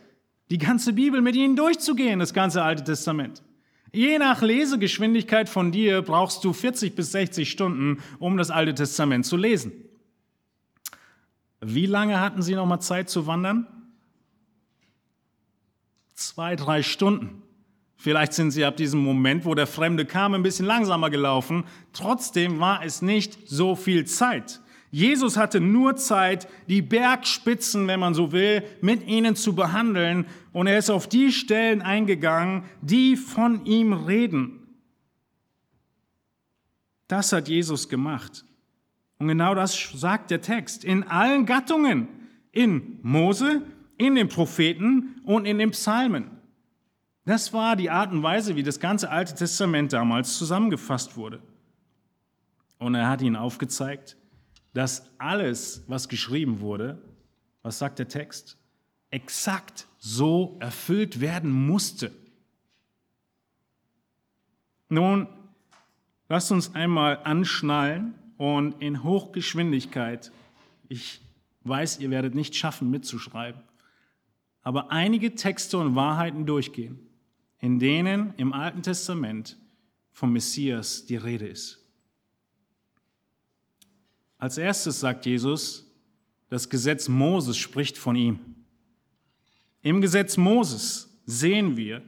die 0.51 0.59
ganze 0.59 0.93
Bibel 0.93 1.23
mit 1.23 1.37
ihnen 1.37 1.55
durchzugehen, 1.55 2.19
das 2.19 2.35
ganze 2.35 2.63
Alte 2.63 2.83
Testament. 2.83 3.43
Je 3.93 4.19
nach 4.19 4.43
Lesegeschwindigkeit 4.43 5.49
von 5.49 5.71
dir 5.71 6.03
brauchst 6.03 6.43
du 6.43 6.53
40 6.53 6.97
bis 6.97 7.13
60 7.13 7.49
Stunden, 7.49 8.03
um 8.19 8.37
das 8.37 8.51
Alte 8.51 8.75
Testament 8.75 9.27
zu 9.27 9.37
lesen. 9.37 9.73
Wie 11.61 11.87
lange 11.87 12.19
hatten 12.19 12.43
sie 12.43 12.57
noch 12.57 12.67
mal 12.67 12.81
Zeit 12.81 13.09
zu 13.09 13.29
wandern? 13.29 13.69
Zwei, 16.15 16.57
drei 16.57 16.83
Stunden. 16.83 17.42
Vielleicht 18.03 18.33
sind 18.33 18.51
sie 18.51 18.65
ab 18.65 18.77
diesem 18.77 18.99
Moment, 18.99 19.45
wo 19.45 19.55
der 19.55 19.69
Fremde 19.69 20.05
kam, 20.05 20.35
ein 20.35 20.43
bisschen 20.43 20.67
langsamer 20.67 21.09
gelaufen. 21.09 21.63
Trotzdem 21.93 22.59
war 22.59 22.85
es 22.85 23.01
nicht 23.01 23.39
so 23.47 23.77
viel 23.77 24.07
Zeit. 24.07 24.61
Jesus 24.91 25.37
hatte 25.37 25.61
nur 25.61 25.95
Zeit, 25.95 26.49
die 26.67 26.83
Bergspitzen, 26.83 27.87
wenn 27.87 28.01
man 28.01 28.13
so 28.13 28.33
will, 28.33 28.65
mit 28.81 29.07
ihnen 29.07 29.37
zu 29.37 29.55
behandeln. 29.55 30.27
Und 30.53 30.67
er 30.67 30.79
ist 30.79 30.91
auf 30.91 31.09
die 31.09 31.31
Stellen 31.31 31.81
eingegangen, 31.81 32.65
die 32.81 33.15
von 33.15 33.65
ihm 33.67 33.93
reden. 33.93 34.67
Das 37.07 37.33
hat 37.33 37.47
Jesus 37.47 37.89
gemacht. 37.89 38.45
Und 39.19 39.29
genau 39.29 39.55
das 39.55 39.79
sagt 39.95 40.33
der 40.33 40.41
Text. 40.41 40.83
In 40.83 41.05
allen 41.05 41.47
Gattungen. 41.47 42.09
In 42.51 42.99
Mose, 43.03 43.63
in 43.97 44.17
den 44.17 44.27
Propheten 44.27 45.21
und 45.25 45.45
in 45.45 45.59
den 45.59 45.71
Psalmen. 45.71 46.42
Das 47.25 47.53
war 47.53 47.77
die 47.77 47.91
Art 47.91 48.13
und 48.13 48.23
Weise, 48.23 48.57
wie 48.57 48.65
das 48.65 48.81
ganze 48.81 49.11
Alte 49.11 49.35
Testament 49.35 49.93
damals 49.93 50.37
zusammengefasst 50.39 51.17
wurde. 51.17 51.41
Und 52.79 52.97
er 52.97 53.09
hat 53.09 53.23
ihnen 53.23 53.37
aufgezeigt, 53.37 54.17
dass 54.75 55.09
alles, 55.19 55.85
was 55.87 56.09
geschrieben 56.09 56.61
wurde, 56.61 57.01
was 57.63 57.79
sagt 57.79 58.01
der 58.01 58.09
Text, 58.09 58.59
exakt 59.11 59.87
so 59.99 60.57
erfüllt 60.59 61.21
werden 61.21 61.53
musste. 61.53 62.11
Nun, 64.89 65.29
lasst 66.29 66.51
uns 66.51 66.75
einmal 66.75 67.21
anschnallen 67.23 68.15
und 68.37 68.83
in 68.83 69.05
Hochgeschwindigkeit, 69.05 70.33
ich 70.89 71.21
weiß, 71.63 72.01
ihr 72.01 72.11
werdet 72.11 72.35
nicht 72.35 72.57
schaffen 72.57 72.91
mitzuschreiben, 72.91 73.63
aber 74.63 74.91
einige 74.91 75.37
Texte 75.37 75.79
und 75.79 75.95
Wahrheiten 75.95 76.47
durchgehen 76.47 77.12
in 77.63 77.79
denen 77.79 78.35
im 78.37 78.53
Alten 78.53 78.83
Testament 78.83 79.57
vom 80.11 80.33
Messias 80.33 81.07
die 81.07 81.17
Rede 81.17 81.47
ist. 81.47 81.79
Als 84.37 84.59
erstes 84.59 84.99
sagt 84.99 85.25
Jesus, 85.25 85.87
das 86.51 86.69
Gesetz 86.69 87.09
Moses 87.09 87.57
spricht 87.57 87.97
von 87.97 88.17
ihm. 88.17 88.41
Im 89.81 90.01
Gesetz 90.01 90.37
Moses 90.37 91.17
sehen 91.25 91.77
wir, 91.77 92.03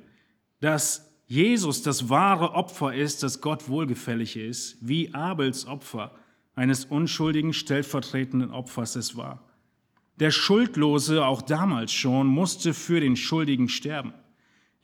dass 0.58 1.08
Jesus 1.28 1.82
das 1.82 2.08
wahre 2.08 2.54
Opfer 2.54 2.92
ist, 2.92 3.22
das 3.22 3.40
Gott 3.40 3.68
wohlgefällig 3.68 4.36
ist, 4.36 4.76
wie 4.80 5.14
Abels 5.14 5.66
Opfer 5.66 6.18
eines 6.56 6.84
unschuldigen 6.84 7.52
stellvertretenden 7.52 8.50
Opfers 8.50 8.96
es 8.96 9.16
war. 9.16 9.48
Der 10.18 10.32
Schuldlose, 10.32 11.24
auch 11.24 11.42
damals 11.42 11.92
schon, 11.92 12.26
musste 12.26 12.74
für 12.74 12.98
den 12.98 13.14
Schuldigen 13.14 13.68
sterben. 13.68 14.14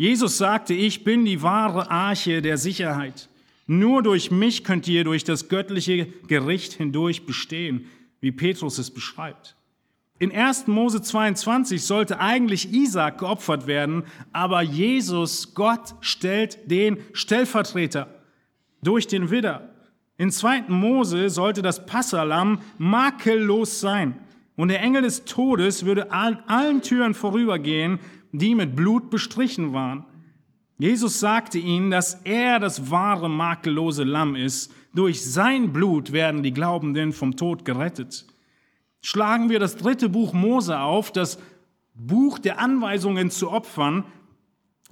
Jesus 0.01 0.39
sagte, 0.39 0.73
ich 0.73 1.05
bin 1.05 1.27
die 1.27 1.43
wahre 1.43 1.91
Arche 1.91 2.41
der 2.41 2.57
Sicherheit. 2.57 3.29
Nur 3.67 4.03
durch 4.03 4.31
mich 4.31 4.65
könnt 4.65 4.89
ihr 4.89 5.05
durch 5.05 5.25
das 5.25 5.51
göttliche 5.51 6.07
Gericht 6.27 6.73
hindurch 6.73 7.27
bestehen, 7.27 7.85
wie 8.23 8.33
Petrus 8.33 8.79
es 8.79 8.91
beschreibt. 8.91 9.57
In 10.19 10.33
1. 10.33 10.69
Mose 10.69 11.03
22 11.03 11.83
sollte 11.83 12.19
eigentlich 12.19 12.73
Isaac 12.73 13.19
geopfert 13.19 13.67
werden, 13.67 14.05
aber 14.33 14.63
Jesus, 14.63 15.55
Gott, 15.55 15.95
stellt 16.01 16.71
den 16.71 16.97
Stellvertreter 17.13 18.09
durch 18.83 19.07
den 19.07 19.31
Widder. 19.31 19.69
In 20.17 20.31
2. 20.31 20.63
Mose 20.69 21.29
sollte 21.29 21.61
das 21.61 21.85
Passalam 21.85 22.63
makellos 22.79 23.81
sein 23.81 24.15
und 24.57 24.69
der 24.69 24.81
Engel 24.81 25.03
des 25.03 25.27
Todes 25.27 25.85
würde 25.85 26.11
an 26.11 26.43
allen 26.47 26.83
Türen 26.83 27.15
vorübergehen, 27.15 27.99
die 28.33 28.55
mit 28.55 28.77
Blut 28.77 29.11
bestrichen 29.11 29.73
waren. 29.73 30.05
Jesus 30.79 31.21
sagte 31.21 31.59
ihnen, 31.59 31.91
dass 31.91 32.15
er 32.25 32.59
das 32.59 32.91
wahre 32.91 33.29
makellose 33.29 34.05
Lamm 34.05 34.35
ist. 34.35 34.73
Durch 34.95 35.25
sein 35.25 35.73
Blut 35.73 36.13
werden 36.13 36.43
die 36.43 36.53
Glaubenden 36.53 37.13
vom 37.13 37.37
Tod 37.37 37.65
gerettet. 37.65 38.27
Schlagen 39.03 39.51
wir 39.51 39.59
das 39.59 39.77
dritte 39.77 40.09
Buch 40.09 40.33
Mose 40.33 40.81
auf, 40.81 41.13
das 41.13 41.39
Buch 41.95 42.39
der 42.39 42.59
Anweisungen 42.59 43.31
zu 43.31 43.51
Opfern, 43.51 44.05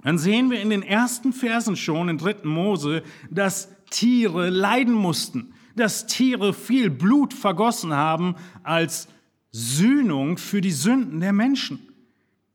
dann 0.03 0.17
sehen 0.17 0.49
wir 0.49 0.61
in 0.61 0.69
den 0.69 0.83
ersten 0.83 1.33
Versen 1.33 1.75
schon 1.75 2.09
in 2.09 2.17
dritten 2.17 2.47
Mose, 2.47 3.03
dass 3.29 3.69
Tiere 3.89 4.49
leiden 4.49 4.93
mussten, 4.93 5.53
dass 5.75 6.07
Tiere 6.07 6.53
viel 6.53 6.89
Blut 6.89 7.33
vergossen 7.33 7.93
haben 7.93 8.35
als 8.63 9.07
Sühnung 9.51 10.37
für 10.37 10.61
die 10.61 10.71
Sünden 10.71 11.19
der 11.19 11.33
Menschen. 11.33 11.88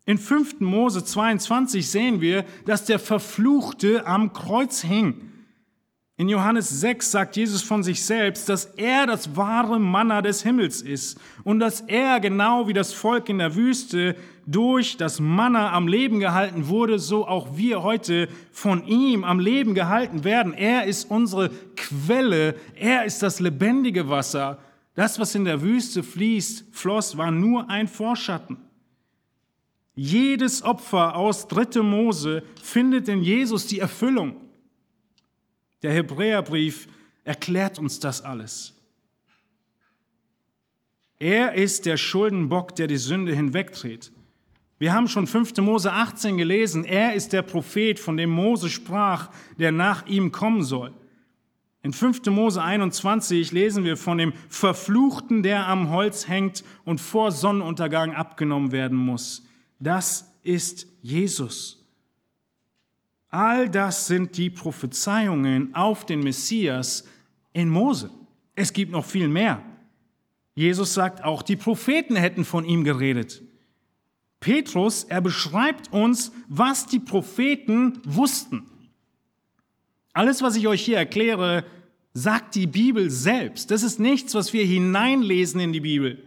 In 0.07 0.19
5. 0.19 0.61
Mose 0.61 1.05
22 1.05 1.89
sehen 1.89 2.21
wir, 2.21 2.45
dass 2.67 2.85
der 2.85 2.99
Verfluchte 2.99 4.07
am 4.07 4.33
Kreuz 4.33 4.83
hing. 4.83 5.31
In 6.17 6.29
Johannes 6.29 6.69
6 6.69 7.11
sagt 7.11 7.37
Jesus 7.37 7.63
von 7.63 7.83
sich 7.83 8.05
selbst, 8.05 8.49
dass 8.49 8.67
er 8.67 9.07
das 9.07 9.37
wahre 9.37 9.81
Manna 9.81 10.23
des 10.23 10.43
Himmels 10.45 10.81
ist 10.81 11.19
und 11.43 11.59
dass 11.59 11.81
er 11.81 12.21
genau 12.21 12.69
wie 12.69 12.73
das 12.73 12.93
Volk 12.93 13.29
in 13.29 13.39
der 13.39 13.57
Wüste 13.57 14.15
durch 14.47 14.97
das 14.97 15.19
Manna 15.19 15.73
am 15.73 15.89
Leben 15.89 16.21
gehalten 16.21 16.69
wurde, 16.69 17.01
so 17.01 17.27
auch 17.27 17.57
wir 17.57 17.83
heute 17.83 18.29
von 18.53 18.87
ihm 18.87 19.25
am 19.25 19.41
Leben 19.41 19.75
gehalten 19.75 20.23
werden. 20.23 20.53
Er 20.53 20.85
ist 20.85 21.11
unsere 21.11 21.51
Quelle, 21.77 22.55
er 22.77 23.05
ist 23.07 23.23
das 23.23 23.41
lebendige 23.41 24.09
Wasser, 24.09 24.59
Das, 24.95 25.19
was 25.19 25.35
in 25.35 25.45
der 25.45 25.61
Wüste 25.61 26.05
fließt, 26.05 26.67
floss, 26.71 27.17
war 27.17 27.33
nur 27.33 27.69
ein 27.69 27.89
Vorschatten. 27.89 28.59
Jedes 29.95 30.63
Opfer 30.63 31.15
aus 31.17 31.47
3. 31.49 31.83
Mose 31.83 32.43
findet 32.61 33.09
in 33.09 33.23
Jesus 33.23 33.67
die 33.67 33.79
Erfüllung. 33.79 34.37
Der 35.83 35.93
Hebräerbrief 35.93 36.89
erklärt 37.23 37.79
uns 37.79 38.01
das 38.01 38.23
alles. 38.23 38.75
Er 41.19 41.55
ist 41.55 41.87
der 41.87 41.97
Schuldenbock, 41.97 42.75
der 42.75 42.87
die 42.87 42.97
Sünde 42.97 43.35
hinwegdreht. 43.35 44.11
Wir 44.79 44.93
haben 44.93 45.09
schon 45.09 45.27
5. 45.27 45.57
Mose 45.59 45.93
18 45.93 46.37
gelesen. 46.37 46.85
Er 46.85 47.15
ist 47.15 47.33
der 47.33 47.43
Prophet, 47.43 48.01
von 48.01 48.17
dem 48.17 48.31
Mose 48.31 48.69
sprach, 48.69 49.31
der 49.59 49.71
nach 49.71 50.07
ihm 50.07 50.33
kommen 50.33 50.65
soll. 50.65 50.93
In 51.83 51.93
5. 51.93 52.27
Mose 52.27 52.63
21 52.63 53.53
lesen 53.53 53.85
wir 53.85 53.97
von 53.97 54.19
dem 54.19 54.33
Verfluchten, 54.49 55.43
der 55.43 55.69
am 55.69 55.91
Holz 55.91 56.29
hängt 56.29 56.65
und 56.85 57.01
vor 57.01 57.31
Sonnenuntergang 57.31 58.15
abgenommen 58.15 58.73
werden 58.73 58.99
muss. 58.99 59.47
Das 59.85 60.35
ist 60.43 60.87
Jesus. 61.03 61.85
All 63.28 63.68
das 63.68 64.07
sind 64.07 64.39
die 64.39 64.49
Prophezeiungen 64.49 65.74
auf 65.74 66.07
den 66.07 66.20
Messias 66.20 67.05
in 67.53 67.68
Mose. 67.68 68.11
Es 68.55 68.72
gibt 68.72 68.93
noch 68.93 69.05
viel 69.05 69.28
mehr. 69.28 69.62
Jesus 70.55 70.95
sagt, 70.95 71.22
auch 71.22 71.43
die 71.43 71.57
Propheten 71.57 72.16
hätten 72.16 72.47
von 72.47 72.64
ihm 72.64 72.82
geredet. 72.82 73.43
Petrus, 74.41 75.05
er 75.05 75.20
beschreibt 75.20 75.93
uns, 75.93 76.32
was 76.49 76.87
die 76.87 77.01
Propheten 77.01 78.01
wussten. 78.05 78.62
Alles, 80.14 80.41
was 80.41 80.57
ich 80.57 80.66
euch 80.66 80.82
hier 80.82 80.97
erkläre, 80.97 81.66
sagt 82.14 82.55
die 82.55 82.68
Bibel 82.68 83.11
selbst. 83.11 83.70
Das 83.70 83.82
ist 83.82 84.01
nichts, 84.01 84.35
was 84.35 84.55
wir 84.55 84.64
hineinlesen 84.64 85.61
in 85.61 85.74
die 85.74 85.80
Bibel, 85.80 86.26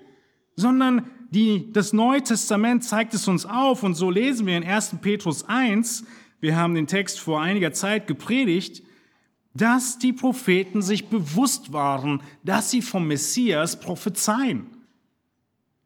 sondern 0.56 1.10
die, 1.30 1.72
das 1.74 1.94
Neue 1.94 2.24
Testament 2.24 2.84
zeigt 2.84 3.14
es 3.14 3.28
uns 3.28 3.46
auf 3.46 3.84
und 3.84 3.96
so 3.96 4.10
lesen 4.10 4.48
wir 4.48 4.58
in 4.58 4.64
1. 4.64 4.98
Petrus 5.02 5.44
1, 5.48 6.06
wir 6.40 6.56
haben 6.56 6.76
den 6.76 6.88
Text 6.88 7.20
vor 7.20 7.42
einiger 7.42 7.74
Zeit 7.74 8.08
gepredigt, 8.08 8.84
dass 9.54 9.98
die 9.98 10.14
Propheten 10.14 10.82
sich 10.82 11.08
bewusst 11.08 11.74
waren, 11.74 12.22
dass 12.44 12.70
sie 12.72 12.82
vom 12.82 13.08
Messias 13.08 13.80
prophezeien. 13.80 14.68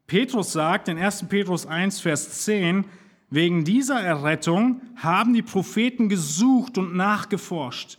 Petrus 0.06 0.52
sagt 0.52 0.88
in 0.88 0.98
1. 0.98 1.26
Petrus 1.28 1.64
1, 1.64 2.00
Vers 2.00 2.44
10, 2.44 2.84
wegen 3.30 3.64
dieser 3.64 3.98
Errettung 3.98 4.82
haben 4.96 5.32
die 5.32 5.42
Propheten 5.42 6.10
gesucht 6.10 6.76
und 6.76 6.94
nachgeforscht, 6.94 7.98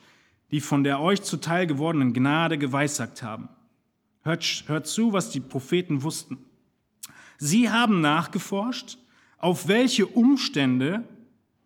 die 0.51 0.61
von 0.61 0.83
der 0.83 0.99
euch 1.01 1.23
zuteil 1.23 1.65
gewordenen 1.65 2.13
Gnade 2.13 2.59
geweissagt 2.59 3.23
haben. 3.23 3.49
Hört, 4.21 4.65
hört 4.67 4.85
zu, 4.85 5.11
was 5.11 5.31
die 5.31 5.39
Propheten 5.39 6.03
wussten. 6.03 6.37
Sie 7.45 7.69
haben 7.69 7.99
nachgeforscht, 7.99 8.97
auf 9.37 9.67
welche 9.67 10.07
Umstände 10.07 11.03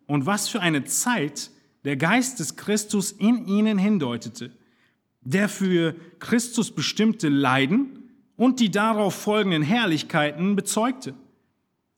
und 0.08 0.26
was 0.26 0.50
für 0.50 0.60
eine 0.60 0.86
Zeit 0.86 1.52
der 1.84 1.98
Geist 1.98 2.40
des 2.40 2.56
Christus 2.56 3.12
in 3.12 3.46
ihnen 3.46 3.78
hindeutete, 3.78 4.52
der 5.22 5.48
für 5.48 5.94
Christus 6.18 6.72
bestimmte 6.72 7.30
Leiden 7.30 8.10
und 8.38 8.60
die 8.60 8.72
darauf 8.72 9.14
folgenden 9.14 9.62
Herrlichkeiten 9.62 10.56
bezeugte. 10.56 11.14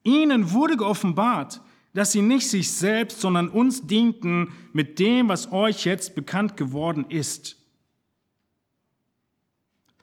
Ihnen 0.03 0.51
wurde 0.51 0.75
geoffenbart, 0.75 1.61
dass 1.93 2.11
sie 2.11 2.21
nicht 2.21 2.49
sich 2.49 2.69
selbst, 2.73 3.21
sondern 3.21 3.47
uns 3.47 3.87
dienten 3.87 4.51
mit 4.73 4.99
dem, 4.99 5.29
was 5.29 5.53
euch 5.53 5.85
jetzt 5.85 6.15
bekannt 6.15 6.57
geworden 6.57 7.05
ist. 7.07 7.55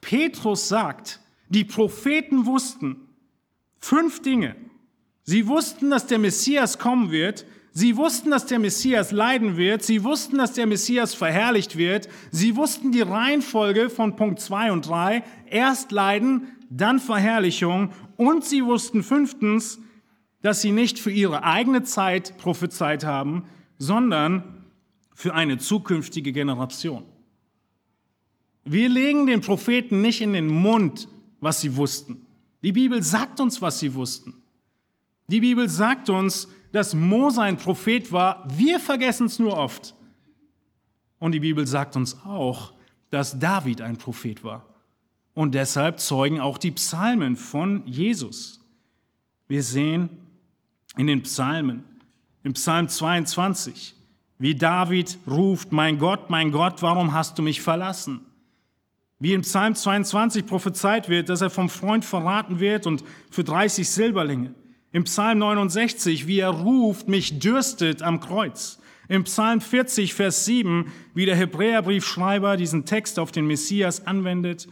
Petrus 0.01 0.67
sagt, 0.67 1.19
die 1.49 1.63
Propheten 1.63 2.47
wussten 2.47 3.06
fünf 3.79 4.21
Dinge. 4.21 4.55
Sie 5.23 5.47
wussten, 5.47 5.89
dass 5.89 6.07
der 6.07 6.19
Messias 6.19 6.79
kommen 6.79 7.11
wird. 7.11 7.45
Sie 7.71 7.97
wussten, 7.97 8.31
dass 8.31 8.45
der 8.45 8.59
Messias 8.59 9.11
leiden 9.11 9.57
wird. 9.57 9.83
Sie 9.83 10.03
wussten, 10.03 10.37
dass 10.37 10.53
der 10.53 10.65
Messias 10.65 11.13
verherrlicht 11.13 11.77
wird. 11.77 12.07
Sie 12.31 12.55
wussten 12.55 12.91
die 12.91 13.01
Reihenfolge 13.01 13.89
von 13.89 14.15
Punkt 14.15 14.39
zwei 14.39 14.71
und 14.71 14.87
drei: 14.87 15.23
Erst 15.49 15.91
Leiden, 15.91 16.47
dann 16.69 16.99
Verherrlichung. 16.99 17.91
Und 18.15 18.45
sie 18.45 18.65
wussten 18.65 19.03
fünftens, 19.03 19.79
dass 20.41 20.61
sie 20.61 20.71
nicht 20.71 20.99
für 20.99 21.11
ihre 21.11 21.43
eigene 21.43 21.83
Zeit 21.83 22.37
prophezeit 22.37 23.03
haben, 23.03 23.43
sondern 23.77 24.65
für 25.13 25.33
eine 25.33 25.57
zukünftige 25.57 26.31
Generation. 26.31 27.03
Wir 28.63 28.89
legen 28.89 29.27
den 29.27 29.41
Propheten 29.41 30.01
nicht 30.01 30.21
in 30.21 30.33
den 30.33 30.47
Mund, 30.47 31.07
was 31.39 31.61
sie 31.61 31.75
wussten. 31.75 32.26
Die 32.61 32.71
Bibel 32.71 33.01
sagt 33.03 33.39
uns, 33.39 33.61
was 33.61 33.79
sie 33.79 33.93
wussten. 33.93 34.33
Die 35.27 35.41
Bibel 35.41 35.69
sagt 35.69 36.09
uns, 36.09 36.47
dass 36.71 36.93
Mose 36.93 37.41
ein 37.41 37.57
Prophet 37.57 38.11
war. 38.11 38.47
Wir 38.49 38.79
vergessen 38.79 39.27
es 39.27 39.39
nur 39.39 39.57
oft. 39.57 39.93
Und 41.19 41.31
die 41.33 41.39
Bibel 41.39 41.65
sagt 41.65 41.95
uns 41.95 42.17
auch, 42.25 42.73
dass 43.09 43.39
David 43.39 43.81
ein 43.81 43.97
Prophet 43.97 44.43
war. 44.43 44.65
Und 45.33 45.53
deshalb 45.53 45.99
zeugen 45.99 46.39
auch 46.39 46.57
die 46.57 46.71
Psalmen 46.71 47.35
von 47.35 47.85
Jesus. 47.85 48.59
Wir 49.47 49.63
sehen, 49.63 50.09
in 50.97 51.07
den 51.07 51.21
Psalmen, 51.23 51.83
im 52.43 52.53
Psalm 52.53 52.89
22, 52.89 53.95
wie 54.39 54.55
David 54.55 55.17
ruft, 55.27 55.71
mein 55.71 55.99
Gott, 55.99 56.29
mein 56.29 56.51
Gott, 56.51 56.81
warum 56.81 57.13
hast 57.13 57.37
du 57.37 57.43
mich 57.43 57.61
verlassen? 57.61 58.21
Wie 59.19 59.33
im 59.33 59.41
Psalm 59.41 59.75
22 59.75 60.45
prophezeit 60.45 61.09
wird, 61.09 61.29
dass 61.29 61.41
er 61.41 61.49
vom 61.49 61.69
Freund 61.69 62.05
verraten 62.05 62.59
wird 62.59 62.85
und 62.85 63.03
für 63.31 63.43
30 63.43 63.89
Silberlinge. 63.89 64.53
Im 64.91 65.05
Psalm 65.05 65.39
69, 65.39 66.27
wie 66.27 66.39
er 66.39 66.49
ruft, 66.49 67.07
mich 67.07 67.39
dürstet 67.39 68.01
am 68.01 68.19
Kreuz. 68.19 68.79
Im 69.09 69.23
Psalm 69.23 69.61
40, 69.61 70.13
Vers 70.13 70.45
7, 70.45 70.91
wie 71.13 71.25
der 71.25 71.35
Hebräerbriefschreiber 71.35 72.57
diesen 72.57 72.85
Text 72.85 73.19
auf 73.19 73.31
den 73.31 73.47
Messias 73.47 74.05
anwendet 74.05 74.67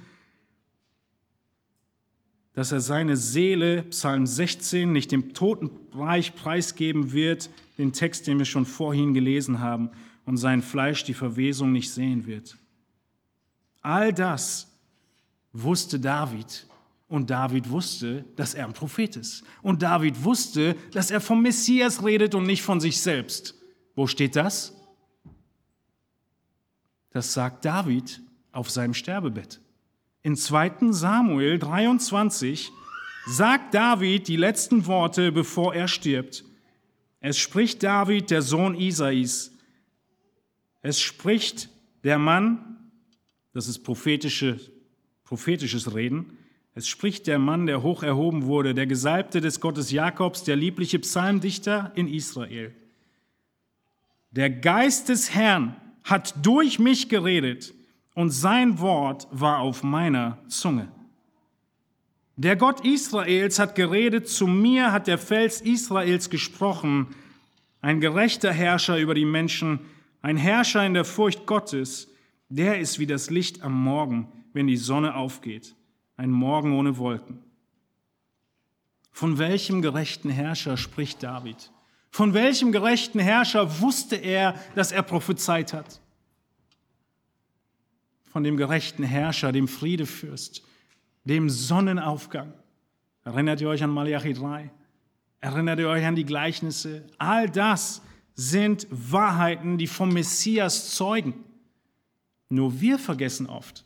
dass 2.56 2.72
er 2.72 2.80
seine 2.80 3.18
Seele, 3.18 3.84
Psalm 3.90 4.26
16, 4.26 4.92
nicht 4.92 5.12
dem 5.12 5.34
Totenreich 5.34 6.36
preisgeben 6.36 7.12
wird, 7.12 7.50
den 7.78 7.92
Text, 7.92 8.28
den 8.28 8.40
wir 8.40 8.46
schon 8.46 8.66
vorhin 8.66 9.14
gelesen 9.14 9.60
haben, 9.60 9.90
und 10.26 10.38
sein 10.38 10.62
Fleisch 10.62 11.04
die 11.04 11.14
Verwesung 11.14 11.74
nicht 11.74 11.92
sehen 11.92 12.26
wird. 12.26 12.58
All 13.86 14.12
das 14.12 14.68
wusste 15.54 16.00
David. 16.00 16.66
Und 17.08 17.30
David 17.30 17.70
wusste, 17.70 18.26
dass 18.36 18.56
er 18.56 18.66
ein 18.66 18.74
Prophet 18.74 19.16
ist. 19.16 19.44
Und 19.62 19.84
David 19.84 20.24
wusste, 20.24 20.76
dass 20.92 21.12
er 21.12 21.22
vom 21.22 21.44
Messias 21.44 22.04
redet 22.04 22.34
und 22.34 22.48
nicht 22.48 22.64
von 22.64 22.80
sich 22.80 23.00
selbst. 23.00 23.54
Wo 23.94 24.08
steht 24.08 24.36
das? 24.36 24.74
Das 27.12 27.32
sagt 27.32 27.64
David 27.64 28.22
auf 28.52 28.72
seinem 28.72 28.96
Sterbebett. 28.96 29.62
In 30.24 30.36
2. 30.36 30.92
Samuel 30.92 31.60
23 31.60 32.72
sagt 33.28 33.76
David 33.76 34.28
die 34.28 34.36
letzten 34.36 34.88
Worte, 34.88 35.32
bevor 35.32 35.76
er 35.76 35.88
stirbt. 35.88 36.44
Es 37.20 37.38
spricht 37.38 37.84
David, 37.84 38.32
der 38.32 38.42
Sohn 38.42 38.74
Isais. 38.74 39.52
Es 40.82 41.00
spricht 41.00 41.70
der 42.04 42.18
Mann, 42.18 42.75
das 43.56 43.70
ist 43.70 43.80
prophetische, 43.80 44.60
prophetisches 45.24 45.96
Reden, 45.96 46.38
es 46.74 46.90
spricht 46.90 47.26
der 47.26 47.40
Mann, 47.40 47.68
der 47.68 47.84
hoch 47.84 48.04
erhoben 48.04 48.44
wurde, 48.44 48.74
der 48.74 48.86
Gesalbte 48.86 49.40
des 49.40 49.62
Gottes 49.62 49.92
Jakobs, 49.92 50.44
der 50.44 50.58
liebliche 50.58 51.00
Psalmdichter 51.00 51.94
in 51.96 52.10
Israel. 52.10 52.76
Der 54.32 54.50
Geist 54.50 55.08
des 55.08 55.34
Herrn 55.34 55.78
hat 56.04 56.46
durch 56.46 56.80
mich 56.80 57.08
geredet 57.08 57.74
und 58.14 58.32
sein 58.32 58.80
Wort 58.80 59.26
war 59.32 59.60
auf 59.60 59.84
meiner 59.84 60.38
Zunge. 60.50 60.90
Der 62.36 62.58
Gott 62.58 62.84
Israels 62.84 63.58
hat 63.58 63.76
geredet, 63.76 64.28
zu 64.28 64.46
mir 64.46 64.92
hat 64.92 65.08
der 65.08 65.18
Fels 65.18 65.62
Israels 65.62 66.30
gesprochen, 66.30 67.16
ein 67.80 68.02
gerechter 68.02 68.52
Herrscher 68.52 68.98
über 68.98 69.16
die 69.16 69.24
Menschen, 69.24 69.80
ein 70.22 70.36
Herrscher 70.36 70.86
in 70.86 70.94
der 70.94 71.06
Furcht 71.06 71.46
Gottes, 71.46 72.10
der 72.50 72.80
ist 72.80 73.00
wie 73.00 73.08
das 73.08 73.30
Licht 73.30 73.62
am 73.62 73.74
Morgen, 73.74 74.32
wenn 74.54 74.68
die 74.68 74.78
Sonne 74.78 75.16
aufgeht, 75.16 75.76
ein 76.18 76.32
Morgen 76.32 76.74
ohne 76.74 76.98
Wolken. 76.98 77.40
Von 79.12 79.38
welchem 79.38 79.82
gerechten 79.82 80.30
Herrscher 80.30 80.78
spricht 80.78 81.24
David? 81.24 81.72
Von 82.12 82.34
welchem 82.34 82.72
gerechten 82.72 83.20
Herrscher 83.20 83.82
wusste 83.82 84.16
er, 84.16 84.56
dass 84.76 84.92
er 84.92 85.04
prophezeit 85.04 85.74
hat? 85.74 86.02
von 88.36 88.44
dem 88.44 88.58
gerechten 88.58 89.04
Herrscher, 89.04 89.54
dem 89.54 89.66
Friedefürst, 89.66 90.62
dem 91.24 91.50
Sonnenaufgang. 91.50 92.52
Erinnert 93.24 93.62
ihr 93.62 93.70
euch 93.70 93.82
an 93.82 93.92
Malachi 93.92 94.34
3? 94.34 94.70
Erinnert 95.40 95.80
ihr 95.80 95.88
euch 95.88 96.04
an 96.04 96.18
die 96.18 96.26
Gleichnisse? 96.26 97.06
All 97.18 97.50
das 97.50 98.02
sind 98.34 98.88
Wahrheiten, 98.92 99.78
die 99.78 99.88
vom 99.88 100.12
Messias 100.12 100.94
zeugen. 100.96 101.45
Nur 102.50 102.80
wir 102.82 103.00
vergessen 103.00 103.48
oft, 103.48 103.86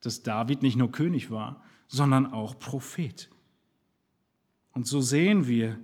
dass 0.00 0.22
David 0.22 0.62
nicht 0.62 0.76
nur 0.76 0.92
König 0.92 1.30
war, 1.30 1.62
sondern 1.88 2.26
auch 2.26 2.58
Prophet. 2.58 3.28
Und 4.72 4.86
so 4.86 5.00
sehen 5.00 5.46
wir, 5.46 5.78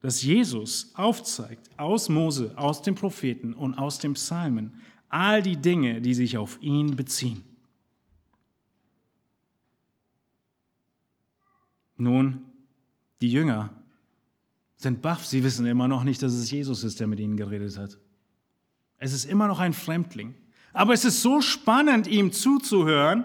dass 0.00 0.22
Jesus 0.22 0.92
aufzeigt 0.94 1.70
aus 1.76 2.08
Mose, 2.08 2.56
aus 2.56 2.82
den 2.82 2.94
Propheten 2.94 3.52
und 3.54 3.74
aus 3.74 3.98
den 3.98 4.14
Psalmen 4.14 4.80
all 5.08 5.42
die 5.42 5.56
Dinge, 5.56 6.00
die 6.00 6.14
sich 6.14 6.36
auf 6.36 6.60
ihn 6.60 6.94
beziehen. 6.94 7.42
Nun, 11.96 12.44
die 13.20 13.32
Jünger 13.32 13.70
sind 14.76 15.02
baff, 15.02 15.26
sie 15.26 15.42
wissen 15.42 15.66
immer 15.66 15.88
noch 15.88 16.04
nicht, 16.04 16.22
dass 16.22 16.32
es 16.32 16.50
Jesus 16.50 16.84
ist, 16.84 17.00
der 17.00 17.08
mit 17.08 17.18
ihnen 17.18 17.36
geredet 17.36 17.76
hat. 17.76 17.98
Es 18.98 19.12
ist 19.12 19.24
immer 19.24 19.48
noch 19.48 19.58
ein 19.58 19.72
Fremdling. 19.72 20.34
Aber 20.72 20.92
es 20.92 21.04
ist 21.04 21.22
so 21.22 21.40
spannend, 21.40 22.06
ihm 22.06 22.32
zuzuhören, 22.32 23.24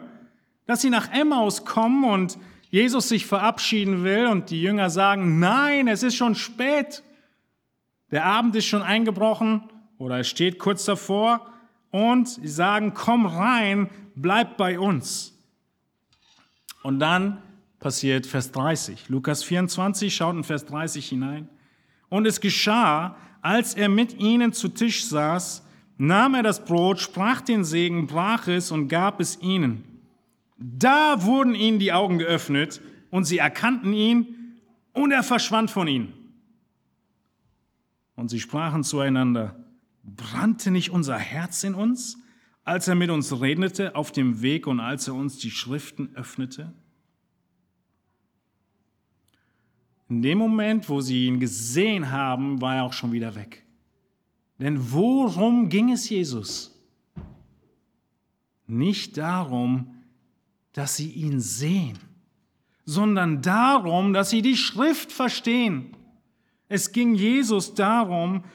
dass 0.66 0.82
sie 0.82 0.89
nach 0.89 1.12
Emmaus 1.12 1.66
kommen 1.66 2.04
und 2.06 2.38
Jesus 2.70 3.10
sich 3.10 3.26
verabschieden 3.26 4.04
will 4.04 4.28
und 4.28 4.50
die 4.50 4.62
Jünger 4.62 4.89
sagen, 4.89 5.39
nein, 5.39 5.88
es 5.88 6.02
ist 6.02 6.16
schon 6.16 6.36
spät. 6.36 7.04
Der 8.12 8.26
Abend 8.26 8.56
ist 8.56 8.66
schon 8.66 8.82
eingebrochen 8.82 9.70
oder 9.98 10.20
es 10.20 10.28
steht 10.28 10.58
kurz 10.58 10.86
davor 10.86 11.48
und 11.91 12.28
sie 12.28 12.48
sagen, 12.48 12.94
komm 12.94 13.26
rein, 13.26 13.89
bleib 14.16 14.58
bei 14.58 14.80
uns. 14.80 15.34
Und 16.82 17.00
dann 17.00 17.41
passiert 17.80 18.26
Vers 18.26 18.52
30. 18.52 19.10
Lukas 19.10 19.44
24 19.44 20.16
schaut 20.16 20.36
in 20.36 20.44
Vers 20.44 20.66
30 20.66 21.08
hinein. 21.08 21.50
Und 22.10 22.26
es 22.26 22.41
geschah, 22.41 23.16
als 23.41 23.76
er 23.76 23.89
mit 23.89 24.20
ihnen 24.20 24.54
zu 24.54 24.70
Tisch 24.70 25.06
saß, 25.06 25.64
nahm 25.98 26.36
er 26.36 26.44
das 26.44 26.66
Brot, 26.66 27.00
sprach 27.00 27.41
den 27.41 27.64
Segen, 27.64 28.08
brach 28.08 28.48
es 28.48 28.72
und 28.72 28.88
gab 28.88 29.20
es 29.20 29.41
ihnen. 29.41 29.84
Da 30.58 31.24
wurden 31.24 31.56
ihnen 31.56 31.80
die 31.80 31.94
Augen 31.94 32.20
geöffnet 32.20 32.82
und 33.10 33.26
sie 33.26 33.38
erkannten 33.38 33.94
ihn 33.94 34.60
und 34.94 35.12
er 35.12 35.24
verschwand 35.24 35.72
von 35.72 35.88
ihnen. 35.88 36.14
Und 38.16 38.30
sie 38.30 38.39
sprachen 38.39 38.84
zueinander, 38.84 39.56
brannte 40.04 40.72
nicht 40.72 40.91
unser 40.91 41.18
Herz 41.18 41.64
in 41.64 41.74
uns, 41.74 42.18
als 42.64 42.88
er 42.88 42.96
mit 42.96 43.10
uns 43.10 43.41
redete 43.41 43.96
auf 43.96 44.12
dem 44.12 44.41
Weg 44.41 44.68
und 44.68 44.80
als 44.80 45.08
er 45.08 45.16
uns 45.16 45.38
die 45.38 45.52
Schriften 45.52 46.16
öffnete? 46.16 46.74
In 50.10 50.22
dem 50.22 50.38
Moment, 50.38 50.89
wo 50.89 51.02
sie 51.02 51.26
ihn 51.26 51.39
gesehen 51.39 52.12
haben, 52.12 52.62
war 52.62 52.76
er 52.76 52.84
auch 52.84 52.94
schon 52.94 53.12
wieder 53.12 53.36
weg. 53.36 53.62
Denn 54.64 54.93
worum 54.93 55.68
ging 55.68 55.91
es 55.91 56.07
Jesus? 56.07 56.74
Nicht 58.66 59.18
darum, 59.18 59.93
dass 60.72 60.95
sie 60.95 61.09
ihn 61.09 61.41
sehen, 61.41 61.99
sondern 62.86 63.41
darum, 63.41 64.14
dass 64.14 64.30
sie 64.30 64.41
die 64.41 64.55
Schrift 64.55 65.11
verstehen. 65.11 65.97
Es 66.70 66.93
ging 66.93 67.14
Jesus 67.14 67.74
darum, 67.74 68.45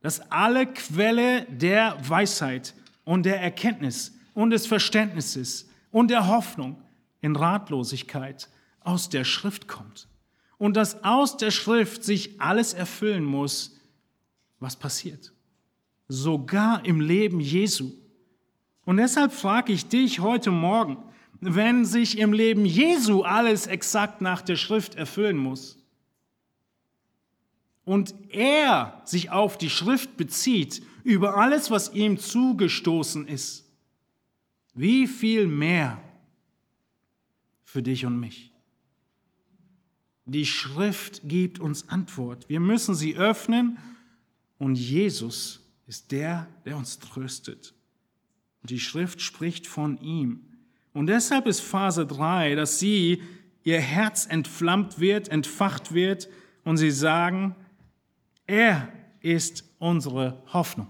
dass 0.00 0.20
alle 0.30 0.66
Quelle 0.66 1.44
der 1.44 1.98
Weisheit 2.08 2.72
und 3.04 3.26
der 3.26 3.38
Erkenntnis 3.42 4.16
und 4.32 4.48
des 4.48 4.66
Verständnisses 4.66 5.68
und 5.90 6.10
der 6.10 6.26
Hoffnung 6.26 6.82
in 7.20 7.36
Ratlosigkeit 7.36 8.48
aus 8.80 9.10
der 9.10 9.24
Schrift 9.24 9.68
kommt 9.68 10.08
und 10.56 10.74
dass 10.74 11.04
aus 11.04 11.36
der 11.36 11.50
Schrift 11.50 12.02
sich 12.02 12.40
alles 12.40 12.72
erfüllen 12.72 13.24
muss, 13.24 13.77
was 14.60 14.76
passiert. 14.76 15.32
Sogar 16.08 16.84
im 16.84 17.00
Leben 17.00 17.40
Jesu. 17.40 17.92
Und 18.84 18.96
deshalb 18.96 19.32
frage 19.32 19.72
ich 19.72 19.86
dich 19.86 20.20
heute 20.20 20.50
Morgen, 20.50 20.96
wenn 21.40 21.84
sich 21.84 22.18
im 22.18 22.32
Leben 22.32 22.64
Jesu 22.64 23.22
alles 23.22 23.66
exakt 23.66 24.20
nach 24.20 24.42
der 24.42 24.56
Schrift 24.56 24.94
erfüllen 24.94 25.36
muss 25.36 25.78
und 27.84 28.14
er 28.30 29.00
sich 29.04 29.30
auf 29.30 29.56
die 29.56 29.70
Schrift 29.70 30.16
bezieht 30.16 30.82
über 31.04 31.36
alles, 31.36 31.70
was 31.70 31.94
ihm 31.94 32.18
zugestoßen 32.18 33.26
ist, 33.26 33.64
wie 34.74 35.06
viel 35.06 35.46
mehr 35.46 35.98
für 37.64 37.82
dich 37.82 38.04
und 38.04 38.20
mich? 38.20 38.52
Die 40.26 40.44
Schrift 40.44 41.22
gibt 41.24 41.60
uns 41.60 41.88
Antwort. 41.88 42.48
Wir 42.50 42.60
müssen 42.60 42.94
sie 42.94 43.16
öffnen 43.16 43.78
und 44.58 44.76
Jesus 44.76 45.60
ist 45.86 46.12
der, 46.12 46.48
der 46.64 46.76
uns 46.76 46.98
tröstet. 46.98 47.74
Und 48.62 48.70
die 48.70 48.80
Schrift 48.80 49.22
spricht 49.22 49.66
von 49.66 49.98
ihm. 49.98 50.44
Und 50.92 51.06
deshalb 51.06 51.46
ist 51.46 51.60
Phase 51.60 52.06
3, 52.06 52.54
dass 52.54 52.78
sie, 52.78 53.22
ihr 53.62 53.80
Herz 53.80 54.26
entflammt 54.26 54.98
wird, 54.98 55.28
entfacht 55.28 55.92
wird 55.92 56.28
und 56.64 56.76
sie 56.76 56.90
sagen, 56.90 57.54
er 58.46 58.92
ist 59.20 59.64
unsere 59.78 60.42
Hoffnung. 60.52 60.88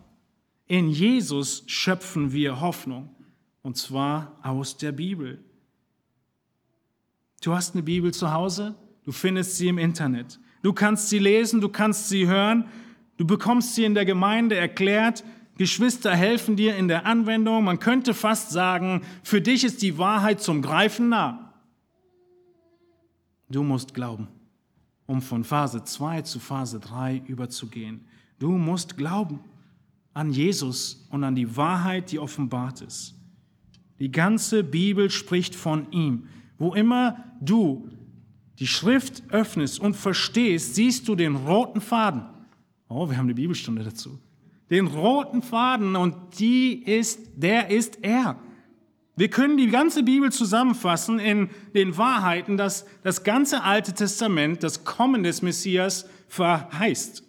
In 0.67 0.89
Jesus 0.91 1.65
schöpfen 1.67 2.33
wir 2.33 2.61
Hoffnung, 2.61 3.15
und 3.63 3.77
zwar 3.77 4.39
aus 4.43 4.77
der 4.77 4.93
Bibel. 4.93 5.43
Du 7.43 7.55
hast 7.55 7.75
eine 7.75 7.83
Bibel 7.83 8.13
zu 8.13 8.33
Hause? 8.33 8.75
Du 9.05 9.13
findest 9.13 9.57
sie 9.57 9.69
im 9.69 9.79
Internet. 9.79 10.39
Du 10.63 10.73
kannst 10.73 11.09
sie 11.09 11.19
lesen, 11.19 11.61
du 11.61 11.69
kannst 11.69 12.09
sie 12.09 12.27
hören, 12.27 12.69
du 13.19 13.27
bekommst 13.27 13.75
sie 13.75 13.85
in 13.85 13.95
der 13.95 14.07
Gemeinde 14.07 14.57
erklärt. 14.57 15.23
Geschwister 15.59 16.15
helfen 16.15 16.57
dir 16.57 16.77
in 16.77 16.89
der 16.89 17.05
Anwendung. 17.05 17.65
Man 17.65 17.81
könnte 17.81 18.15
fast 18.15 18.51
sagen, 18.51 19.03
für 19.23 19.43
dich 19.43 19.65
ist 19.65 19.83
die 19.83 19.99
Wahrheit 19.99 20.41
zum 20.41 20.63
Greifen 20.63 21.11
nah. 21.11 21.53
Du 23.51 23.63
musst 23.63 23.93
glauben, 23.93 24.29
um 25.07 25.21
von 25.21 25.45
Phase 25.45 25.85
2 25.85 26.23
zu 26.23 26.39
Phase 26.39 26.81
3 26.81 27.23
überzugehen. 27.27 28.07
Du 28.39 28.53
musst 28.53 28.97
glauben 28.97 29.41
an 30.15 30.31
Jesus 30.31 31.07
und 31.11 31.25
an 31.25 31.35
die 31.35 31.57
Wahrheit, 31.57 32.13
die 32.13 32.19
offenbart 32.19 32.81
ist. 32.81 33.15
Die 33.99 34.13
ganze 34.13 34.63
Bibel 34.63 35.11
spricht 35.11 35.55
von 35.55 35.91
ihm. 35.91 36.29
Wo 36.59 36.75
immer 36.75 37.25
du 37.41 37.89
die 38.59 38.67
Schrift 38.67 39.23
öffnest 39.31 39.81
und 39.81 39.95
verstehst, 39.95 40.75
siehst 40.75 41.09
du 41.09 41.15
den 41.15 41.37
roten 41.37 41.81
Faden. 41.81 42.23
Oh, 42.89 43.09
wir 43.09 43.17
haben 43.17 43.27
eine 43.27 43.35
Bibelstunde 43.35 43.85
dazu. 43.85 44.19
Den 44.71 44.87
roten 44.87 45.43
Faden 45.43 45.97
und 45.97 46.15
die 46.39 46.83
ist, 46.83 47.21
der 47.37 47.71
ist 47.71 47.99
er. 48.03 48.39
Wir 49.17 49.29
können 49.29 49.57
die 49.57 49.69
ganze 49.69 50.03
Bibel 50.03 50.31
zusammenfassen 50.31 51.19
in 51.19 51.51
den 51.75 51.97
Wahrheiten, 51.97 52.57
dass 52.57 52.87
das 53.03 53.25
ganze 53.25 53.63
Alte 53.65 53.93
Testament 53.93 54.63
das 54.63 54.85
Kommen 54.85 55.23
des 55.23 55.43
Messias 55.43 56.09
verheißt. 56.29 57.25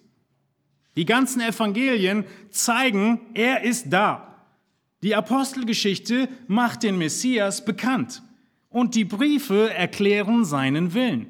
Die 0.95 1.05
ganzen 1.05 1.41
Evangelien 1.41 2.25
zeigen, 2.51 3.21
er 3.33 3.63
ist 3.63 3.91
da. 3.91 4.45
Die 5.01 5.15
Apostelgeschichte 5.15 6.27
macht 6.47 6.83
den 6.83 6.97
Messias 6.97 7.63
bekannt 7.63 8.21
und 8.69 8.95
die 8.95 9.05
Briefe 9.05 9.73
erklären 9.73 10.45
seinen 10.45 10.93
Willen. 10.93 11.27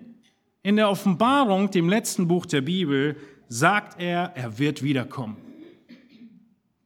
In 0.64 0.76
der 0.76 0.90
Offenbarung, 0.90 1.72
dem 1.72 1.88
letzten 1.88 2.28
Buch 2.28 2.46
der 2.46 2.62
Bibel, 2.62 3.16
sagt 3.50 4.00
er, 4.00 4.32
er 4.36 4.60
wird 4.60 4.84
wiederkommen. 4.84 5.36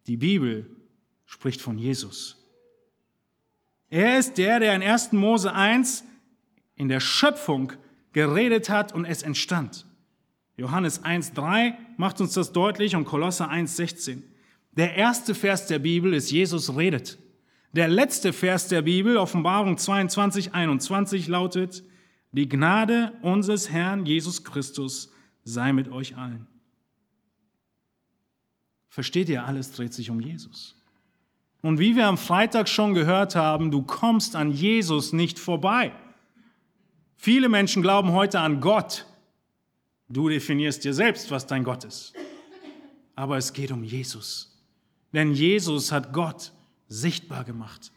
Die 0.07 0.17
Bibel 0.17 0.69
spricht 1.25 1.61
von 1.61 1.77
Jesus. 1.77 2.37
Er 3.89 4.17
ist 4.17 4.37
der, 4.37 4.59
der 4.59 4.75
in 4.75 4.81
1. 4.81 5.11
Mose 5.11 5.53
1 5.53 6.03
in 6.75 6.87
der 6.87 6.99
Schöpfung 6.99 7.73
geredet 8.13 8.69
hat 8.69 8.93
und 8.93 9.05
es 9.05 9.21
entstand. 9.21 9.85
Johannes 10.57 11.03
1.3 11.03 11.75
macht 11.97 12.21
uns 12.21 12.33
das 12.33 12.53
deutlich 12.53 12.95
und 12.95 13.05
Kolosser 13.05 13.51
1.16. 13.51 14.23
Der 14.71 14.95
erste 14.95 15.35
Vers 15.35 15.67
der 15.67 15.79
Bibel 15.79 16.13
ist 16.13 16.31
Jesus 16.31 16.75
redet. 16.75 17.19
Der 17.73 17.87
letzte 17.87 18.33
Vers 18.33 18.67
der 18.67 18.83
Bibel, 18.83 19.17
Offenbarung 19.17 19.77
22, 19.77 20.53
21, 20.53 21.27
lautet, 21.27 21.83
die 22.31 22.47
Gnade 22.47 23.13
unseres 23.21 23.69
Herrn 23.69 24.05
Jesus 24.05 24.43
Christus 24.43 25.11
sei 25.43 25.73
mit 25.73 25.91
euch 25.91 26.17
allen. 26.17 26.47
Versteht 28.93 29.27
ihr, 29.27 29.43
alles 29.43 29.71
dreht 29.71 29.91
sich 29.91 30.11
um 30.11 30.19
Jesus. 30.19 30.75
Und 31.63 31.79
wie 31.79 31.95
wir 31.95 32.05
am 32.05 32.19
Freitag 32.19 32.69
schon 32.69 32.93
gehört 32.93 33.35
haben, 33.35 33.71
du 33.71 33.81
kommst 33.81 34.35
an 34.35 34.51
Jesus 34.51 35.13
nicht 35.13 35.39
vorbei. 35.39 35.91
Viele 37.17 37.49
Menschen 37.49 37.81
glauben 37.81 38.11
heute 38.11 38.39
an 38.39 38.61
Gott. 38.61 39.07
Du 40.09 40.29
definierst 40.29 40.83
dir 40.83 40.93
selbst, 40.93 41.31
was 41.31 41.47
dein 41.47 41.63
Gott 41.63 41.85
ist. 41.85 42.13
Aber 43.15 43.35
es 43.37 43.53
geht 43.53 43.71
um 43.71 43.83
Jesus. 43.83 44.63
Denn 45.11 45.33
Jesus 45.33 45.91
hat 45.91 46.13
Gott 46.13 46.51
sichtbar 46.87 47.45
gemacht. 47.45 47.91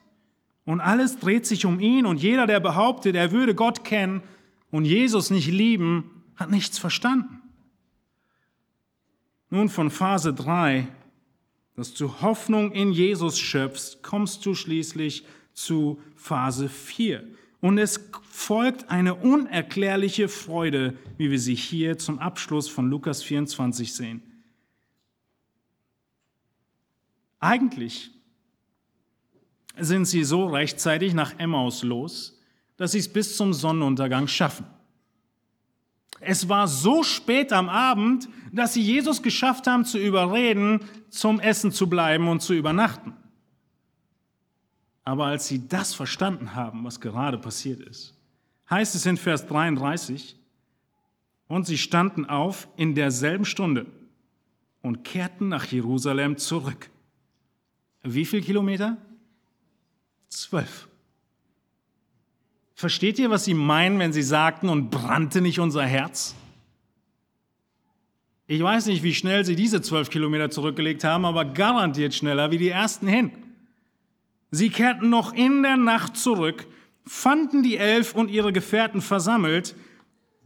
Und 0.64 0.80
alles 0.80 1.18
dreht 1.18 1.44
sich 1.44 1.66
um 1.66 1.78
ihn 1.78 2.06
und 2.06 2.22
jeder, 2.22 2.46
der 2.46 2.60
behauptet, 2.60 3.16
er 3.16 3.32
würde 3.32 3.54
Gott 3.54 3.84
kennen 3.84 4.22
und 4.70 4.86
Jesus 4.86 5.28
nicht 5.28 5.48
lieben, 5.48 6.22
hat 6.36 6.50
nichts 6.50 6.78
verstanden. 6.78 7.35
Nun 9.50 9.68
von 9.68 9.90
Phase 9.90 10.34
3, 10.34 10.88
dass 11.76 11.94
du 11.94 12.20
Hoffnung 12.20 12.72
in 12.72 12.92
Jesus 12.92 13.38
schöpfst, 13.38 14.02
kommst 14.02 14.44
du 14.44 14.54
schließlich 14.54 15.24
zu 15.52 16.00
Phase 16.16 16.68
4. 16.68 17.24
Und 17.60 17.78
es 17.78 18.00
folgt 18.30 18.90
eine 18.90 19.14
unerklärliche 19.14 20.28
Freude, 20.28 20.96
wie 21.16 21.30
wir 21.30 21.38
sie 21.38 21.54
hier 21.54 21.98
zum 21.98 22.18
Abschluss 22.18 22.68
von 22.68 22.90
Lukas 22.90 23.22
24 23.22 23.92
sehen. 23.94 24.22
Eigentlich 27.38 28.10
sind 29.78 30.06
sie 30.06 30.24
so 30.24 30.46
rechtzeitig 30.46 31.14
nach 31.14 31.38
Emmaus 31.38 31.82
los, 31.82 32.40
dass 32.76 32.92
sie 32.92 32.98
es 32.98 33.12
bis 33.12 33.36
zum 33.36 33.52
Sonnenuntergang 33.52 34.26
schaffen. 34.28 34.66
Es 36.20 36.48
war 36.48 36.66
so 36.66 37.02
spät 37.02 37.52
am 37.52 37.68
Abend, 37.68 38.28
dass 38.52 38.74
sie 38.74 38.82
Jesus 38.82 39.22
geschafft 39.22 39.66
haben 39.66 39.84
zu 39.84 39.98
überreden, 39.98 40.80
zum 41.10 41.40
Essen 41.40 41.72
zu 41.72 41.88
bleiben 41.88 42.28
und 42.28 42.40
zu 42.40 42.54
übernachten. 42.54 43.14
Aber 45.04 45.26
als 45.26 45.46
sie 45.46 45.68
das 45.68 45.94
verstanden 45.94 46.54
haben, 46.54 46.84
was 46.84 47.00
gerade 47.00 47.38
passiert 47.38 47.80
ist, 47.80 48.14
heißt 48.68 48.94
es 48.94 49.06
in 49.06 49.16
Vers 49.16 49.46
33, 49.46 50.36
und 51.48 51.66
sie 51.66 51.78
standen 51.78 52.24
auf 52.24 52.68
in 52.76 52.94
derselben 52.94 53.44
Stunde 53.44 53.86
und 54.82 55.04
kehrten 55.04 55.48
nach 55.48 55.64
Jerusalem 55.66 56.38
zurück. 56.38 56.90
Wie 58.02 58.24
viel 58.24 58.42
Kilometer? 58.42 58.96
Zwölf. 60.28 60.88
Versteht 62.76 63.18
ihr, 63.18 63.30
was 63.30 63.46
sie 63.46 63.54
meinen, 63.54 63.98
wenn 63.98 64.12
sie 64.12 64.22
sagten, 64.22 64.68
und 64.68 64.90
brannte 64.90 65.40
nicht 65.40 65.58
unser 65.60 65.84
Herz? 65.84 66.34
Ich 68.46 68.62
weiß 68.62 68.86
nicht, 68.86 69.02
wie 69.02 69.14
schnell 69.14 69.46
sie 69.46 69.56
diese 69.56 69.80
zwölf 69.80 70.10
Kilometer 70.10 70.50
zurückgelegt 70.50 71.02
haben, 71.02 71.24
aber 71.24 71.46
garantiert 71.46 72.14
schneller 72.14 72.50
wie 72.50 72.58
die 72.58 72.68
ersten 72.68 73.08
hin. 73.08 73.32
Sie 74.50 74.68
kehrten 74.68 75.08
noch 75.08 75.32
in 75.32 75.62
der 75.62 75.78
Nacht 75.78 76.18
zurück, 76.18 76.66
fanden 77.06 77.62
die 77.62 77.78
elf 77.78 78.14
und 78.14 78.30
ihre 78.30 78.52
Gefährten 78.52 79.00
versammelt. 79.00 79.74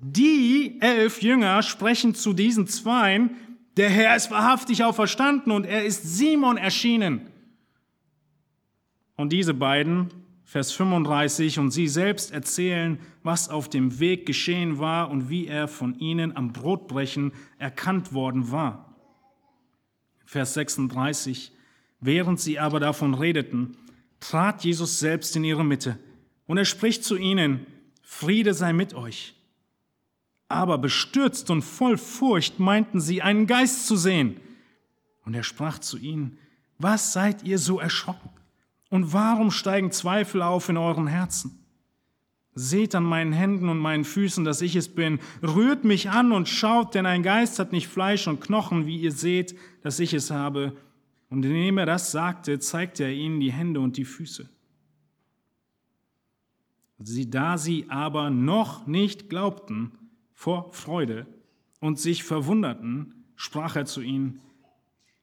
Die 0.00 0.78
elf 0.80 1.22
Jünger 1.22 1.62
sprechen 1.62 2.14
zu 2.14 2.32
diesen 2.32 2.68
Zweien, 2.68 3.30
der 3.76 3.90
Herr 3.90 4.14
ist 4.14 4.30
wahrhaftig 4.30 4.84
auferstanden 4.84 5.50
und 5.50 5.64
er 5.64 5.84
ist 5.84 6.04
Simon 6.04 6.56
erschienen. 6.56 7.26
Und 9.16 9.32
diese 9.32 9.52
beiden, 9.52 10.10
Vers 10.50 10.72
35, 10.72 11.60
und 11.60 11.70
sie 11.70 11.86
selbst 11.86 12.32
erzählen, 12.32 12.98
was 13.22 13.48
auf 13.48 13.68
dem 13.68 14.00
Weg 14.00 14.26
geschehen 14.26 14.80
war 14.80 15.08
und 15.08 15.30
wie 15.30 15.46
er 15.46 15.68
von 15.68 15.96
ihnen 16.00 16.36
am 16.36 16.52
Brotbrechen 16.52 17.30
erkannt 17.60 18.12
worden 18.12 18.50
war. 18.50 18.96
Vers 20.24 20.54
36, 20.54 21.52
während 22.00 22.40
sie 22.40 22.58
aber 22.58 22.80
davon 22.80 23.14
redeten, 23.14 23.76
trat 24.18 24.64
Jesus 24.64 24.98
selbst 24.98 25.36
in 25.36 25.44
ihre 25.44 25.64
Mitte 25.64 26.00
und 26.48 26.58
er 26.58 26.64
spricht 26.64 27.04
zu 27.04 27.16
ihnen, 27.16 27.64
Friede 28.02 28.52
sei 28.52 28.72
mit 28.72 28.92
euch. 28.92 29.36
Aber 30.48 30.78
bestürzt 30.78 31.48
und 31.50 31.62
voll 31.62 31.96
Furcht 31.96 32.58
meinten 32.58 33.00
sie, 33.00 33.22
einen 33.22 33.46
Geist 33.46 33.86
zu 33.86 33.94
sehen. 33.94 34.40
Und 35.24 35.34
er 35.34 35.44
sprach 35.44 35.78
zu 35.78 35.96
ihnen, 35.96 36.38
was 36.76 37.12
seid 37.12 37.44
ihr 37.44 37.60
so 37.60 37.78
erschrocken? 37.78 38.29
Und 38.90 39.12
warum 39.12 39.50
steigen 39.50 39.92
Zweifel 39.92 40.42
auf 40.42 40.68
in 40.68 40.76
euren 40.76 41.06
Herzen? 41.06 41.64
Seht 42.54 42.94
an 42.96 43.04
meinen 43.04 43.32
Händen 43.32 43.68
und 43.68 43.78
meinen 43.78 44.04
Füßen, 44.04 44.44
dass 44.44 44.60
ich 44.60 44.74
es 44.74 44.88
bin. 44.88 45.20
Rührt 45.42 45.84
mich 45.84 46.10
an 46.10 46.32
und 46.32 46.48
schaut, 46.48 46.94
denn 46.94 47.06
ein 47.06 47.22
Geist 47.22 47.58
hat 47.60 47.72
nicht 47.72 47.86
Fleisch 47.86 48.26
und 48.26 48.40
Knochen, 48.40 48.86
wie 48.86 48.98
ihr 48.98 49.12
seht, 49.12 49.56
dass 49.82 50.00
ich 50.00 50.12
es 50.12 50.32
habe. 50.32 50.76
Und 51.30 51.44
indem 51.44 51.78
er 51.78 51.86
das 51.86 52.10
sagte, 52.10 52.58
zeigte 52.58 53.04
er 53.04 53.12
ihnen 53.12 53.38
die 53.38 53.52
Hände 53.52 53.78
und 53.78 53.96
die 53.96 54.04
Füße. 54.04 54.50
Sie, 56.98 57.30
da 57.30 57.56
sie 57.56 57.86
aber 57.88 58.28
noch 58.28 58.86
nicht 58.86 59.30
glaubten 59.30 59.92
vor 60.34 60.72
Freude 60.72 61.26
und 61.78 61.98
sich 61.98 62.24
verwunderten, 62.24 63.24
sprach 63.36 63.76
er 63.76 63.86
zu 63.86 64.02
ihnen, 64.02 64.40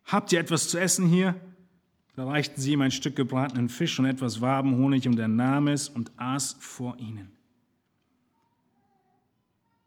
Habt 0.06 0.32
ihr 0.32 0.40
etwas 0.40 0.70
zu 0.70 0.80
essen 0.80 1.06
hier? 1.06 1.36
Da 2.18 2.26
reichten 2.26 2.60
sie 2.60 2.72
ihm 2.72 2.82
ein 2.82 2.90
Stück 2.90 3.16
gebratenen 3.16 3.70
Fisch 3.70 4.00
und 4.00 4.08
etwas 4.08 4.42
Wabenhonig 4.42 5.08
und 5.08 5.20
er 5.20 5.28
nahm 5.28 5.68
es 5.68 5.88
und 5.88 6.12
aß 6.18 6.58
vor 6.60 6.98
ihnen. 6.98 7.32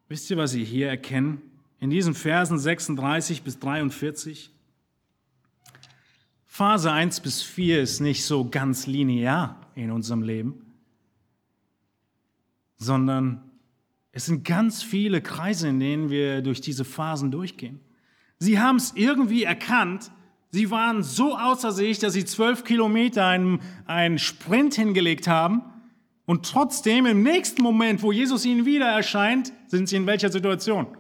Wisst 0.09 0.31
ihr, 0.31 0.37
was 0.37 0.53
Sie 0.53 0.65
hier 0.65 0.89
erkennen? 0.89 1.43
In 1.81 1.91
diesen 1.91 2.15
Versen 2.15 2.57
36 2.57 3.43
bis 3.43 3.59
43. 3.59 4.49
Phase 6.47 6.93
1 6.93 7.19
bis 7.19 7.43
4 7.43 7.83
ist 7.83 7.99
nicht 7.99 8.25
so 8.25 8.49
ganz 8.49 8.87
linear 8.87 9.67
in 9.75 9.91
unserem 9.91 10.23
Leben, 10.23 10.67
sondern 12.77 13.43
es 14.13 14.27
sind 14.27 14.45
ganz 14.45 14.85
viele 14.85 15.21
Kreise, 15.21 15.67
in 15.67 15.81
denen 15.81 16.11
wir 16.11 16.43
durch 16.43 16.61
diese 16.61 16.85
Phasen 16.85 17.33
durchgehen. 17.33 17.81
Sie 18.39 18.61
haben 18.61 18.77
es 18.77 18.93
irgendwie 18.95 19.43
erkannt, 19.43 20.13
Sie 20.51 20.71
waren 20.71 21.03
so 21.03 21.37
außer 21.37 21.71
sich, 21.71 21.99
dass 22.01 22.13
sie 22.13 22.25
zwölf 22.25 22.65
Kilometer 22.65 23.25
einen, 23.25 23.61
einen 23.87 24.19
Sprint 24.19 24.75
hingelegt 24.75 25.29
haben. 25.29 25.63
Und 26.27 26.45
trotzdem 26.45 27.07
im 27.07 27.23
nächsten 27.23 27.63
Moment, 27.63 28.03
wo 28.03 28.13
Jesus 28.13 28.45
ihnen 28.45 28.67
wieder 28.67 28.87
erscheint, 28.87 29.53
sind 29.69 29.89
sie 29.89 29.97
in 29.97 30.07
welcher 30.07 30.31
Situation? 30.31 30.97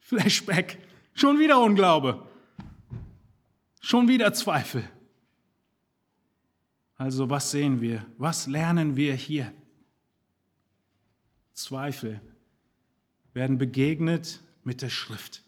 Flashback. 0.00 0.78
Schon 1.14 1.38
wieder 1.38 1.60
Unglaube. 1.60 2.26
Schon 3.80 4.08
wieder 4.08 4.32
Zweifel. 4.32 4.84
Also 6.96 7.30
was 7.30 7.50
sehen 7.50 7.80
wir? 7.80 8.04
Was 8.18 8.46
lernen 8.46 8.96
wir 8.96 9.14
hier? 9.14 9.52
Zweifel 11.52 12.20
werden 13.32 13.56
begegnet 13.58 14.40
mit 14.64 14.82
der 14.82 14.90
Schrift. 14.90 15.42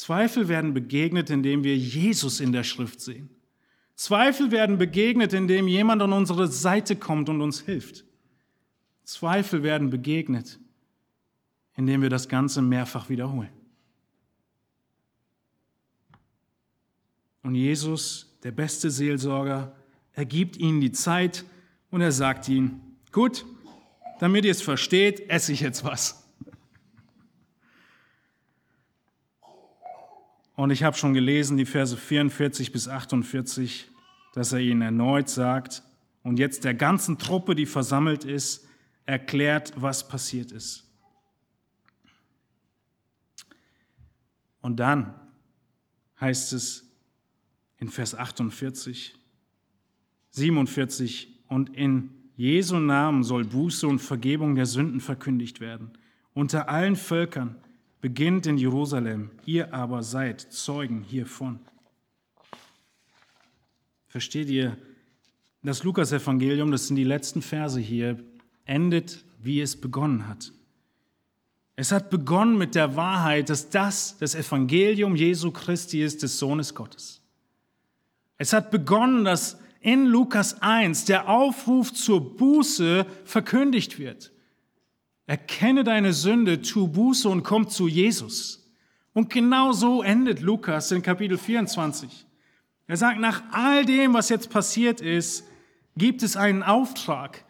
Zweifel 0.00 0.48
werden 0.48 0.72
begegnet, 0.72 1.28
indem 1.28 1.62
wir 1.62 1.76
Jesus 1.76 2.40
in 2.40 2.52
der 2.52 2.64
Schrift 2.64 3.02
sehen. 3.02 3.28
Zweifel 3.96 4.50
werden 4.50 4.78
begegnet, 4.78 5.34
indem 5.34 5.68
jemand 5.68 6.00
an 6.00 6.14
unsere 6.14 6.48
Seite 6.48 6.96
kommt 6.96 7.28
und 7.28 7.42
uns 7.42 7.60
hilft. 7.60 8.06
Zweifel 9.04 9.62
werden 9.62 9.90
begegnet, 9.90 10.58
indem 11.76 12.00
wir 12.00 12.08
das 12.08 12.30
Ganze 12.30 12.62
mehrfach 12.62 13.10
wiederholen. 13.10 13.50
Und 17.42 17.54
Jesus, 17.54 18.38
der 18.42 18.52
beste 18.52 18.90
Seelsorger, 18.90 19.76
er 20.14 20.24
gibt 20.24 20.56
ihnen 20.56 20.80
die 20.80 20.92
Zeit 20.92 21.44
und 21.90 22.00
er 22.00 22.12
sagt 22.12 22.48
ihnen, 22.48 22.96
gut, 23.12 23.44
damit 24.18 24.46
ihr 24.46 24.52
es 24.52 24.62
versteht, 24.62 25.28
esse 25.28 25.52
ich 25.52 25.60
jetzt 25.60 25.84
was. 25.84 26.19
Und 30.60 30.68
ich 30.68 30.82
habe 30.82 30.94
schon 30.94 31.14
gelesen, 31.14 31.56
die 31.56 31.64
Verse 31.64 31.96
44 31.96 32.70
bis 32.70 32.86
48, 32.86 33.88
dass 34.34 34.52
er 34.52 34.58
ihnen 34.58 34.82
erneut 34.82 35.30
sagt 35.30 35.82
und 36.22 36.38
jetzt 36.38 36.64
der 36.64 36.74
ganzen 36.74 37.16
Truppe, 37.16 37.54
die 37.54 37.64
versammelt 37.64 38.26
ist, 38.26 38.68
erklärt, 39.06 39.72
was 39.76 40.06
passiert 40.06 40.52
ist. 40.52 40.84
Und 44.60 44.80
dann 44.80 45.14
heißt 46.20 46.52
es 46.52 46.92
in 47.78 47.88
Vers 47.88 48.14
48, 48.14 49.14
47, 50.28 51.42
und 51.48 51.74
in 51.74 52.10
Jesu 52.36 52.78
Namen 52.78 53.22
soll 53.22 53.44
Buße 53.46 53.88
und 53.88 54.00
Vergebung 54.00 54.56
der 54.56 54.66
Sünden 54.66 55.00
verkündigt 55.00 55.58
werden 55.60 55.92
unter 56.34 56.68
allen 56.68 56.96
Völkern 56.96 57.56
beginnt 58.00 58.46
in 58.46 58.58
Jerusalem, 58.58 59.30
ihr 59.44 59.74
aber 59.74 60.02
seid 60.02 60.40
Zeugen 60.40 61.02
hiervon. 61.02 61.60
Versteht 64.08 64.48
ihr, 64.48 64.76
das 65.62 65.84
Lukas-Evangelium, 65.84 66.70
das 66.70 66.86
sind 66.86 66.96
die 66.96 67.04
letzten 67.04 67.42
Verse 67.42 67.78
hier, 67.78 68.18
endet, 68.64 69.24
wie 69.42 69.60
es 69.60 69.78
begonnen 69.78 70.26
hat. 70.26 70.52
Es 71.76 71.92
hat 71.92 72.10
begonnen 72.10 72.58
mit 72.58 72.74
der 72.74 72.96
Wahrheit, 72.96 73.50
dass 73.50 73.70
das 73.70 74.16
das 74.18 74.34
Evangelium 74.34 75.16
Jesu 75.16 75.50
Christi 75.50 76.02
ist, 76.02 76.22
des 76.22 76.38
Sohnes 76.38 76.74
Gottes. 76.74 77.22
Es 78.36 78.52
hat 78.52 78.70
begonnen, 78.70 79.24
dass 79.24 79.58
in 79.80 80.06
Lukas 80.06 80.60
1 80.60 81.06
der 81.06 81.28
Aufruf 81.28 81.92
zur 81.92 82.36
Buße 82.36 83.06
verkündigt 83.24 83.98
wird. 83.98 84.32
Erkenne 85.30 85.84
deine 85.84 86.12
Sünde, 86.12 86.60
tu 86.60 86.88
Buße 86.88 87.28
und 87.28 87.44
komm 87.44 87.68
zu 87.68 87.86
Jesus. 87.86 88.68
Und 89.12 89.30
genau 89.30 89.70
so 89.70 90.02
endet 90.02 90.40
Lukas 90.40 90.90
in 90.90 91.02
Kapitel 91.02 91.38
24. 91.38 92.26
Er 92.88 92.96
sagt, 92.96 93.20
nach 93.20 93.40
all 93.52 93.84
dem, 93.84 94.12
was 94.12 94.28
jetzt 94.28 94.50
passiert 94.50 95.00
ist, 95.00 95.46
gibt 95.96 96.24
es 96.24 96.36
einen 96.36 96.64
Auftrag. 96.64 97.44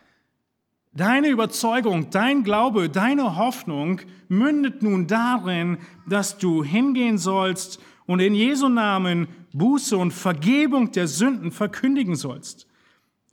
Deine 0.92 1.28
Überzeugung, 1.28 2.10
dein 2.10 2.44
Glaube, 2.44 2.90
deine 2.90 3.36
Hoffnung 3.36 4.02
mündet 4.28 4.82
nun 4.82 5.06
darin, 5.06 5.78
dass 6.06 6.36
du 6.36 6.62
hingehen 6.62 7.16
sollst 7.16 7.80
und 8.04 8.20
in 8.20 8.34
Jesu 8.34 8.68
Namen 8.68 9.26
Buße 9.54 9.96
und 9.96 10.10
Vergebung 10.10 10.92
der 10.92 11.08
Sünden 11.08 11.50
verkündigen 11.50 12.14
sollst. 12.14 12.66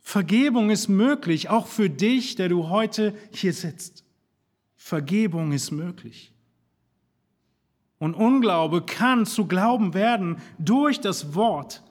Vergebung 0.00 0.70
ist 0.70 0.88
möglich, 0.88 1.50
auch 1.50 1.66
für 1.66 1.90
dich, 1.90 2.34
der 2.36 2.48
du 2.48 2.70
heute 2.70 3.14
hier 3.30 3.52
sitzt. 3.52 4.07
Vergebung 4.88 5.52
ist 5.52 5.70
möglich. 5.70 6.32
Und 7.98 8.14
Unglaube 8.14 8.80
kann 8.80 9.26
zu 9.26 9.46
Glauben 9.46 9.92
werden 9.92 10.40
durch 10.58 10.98
das 10.98 11.34
Wort, 11.34 11.82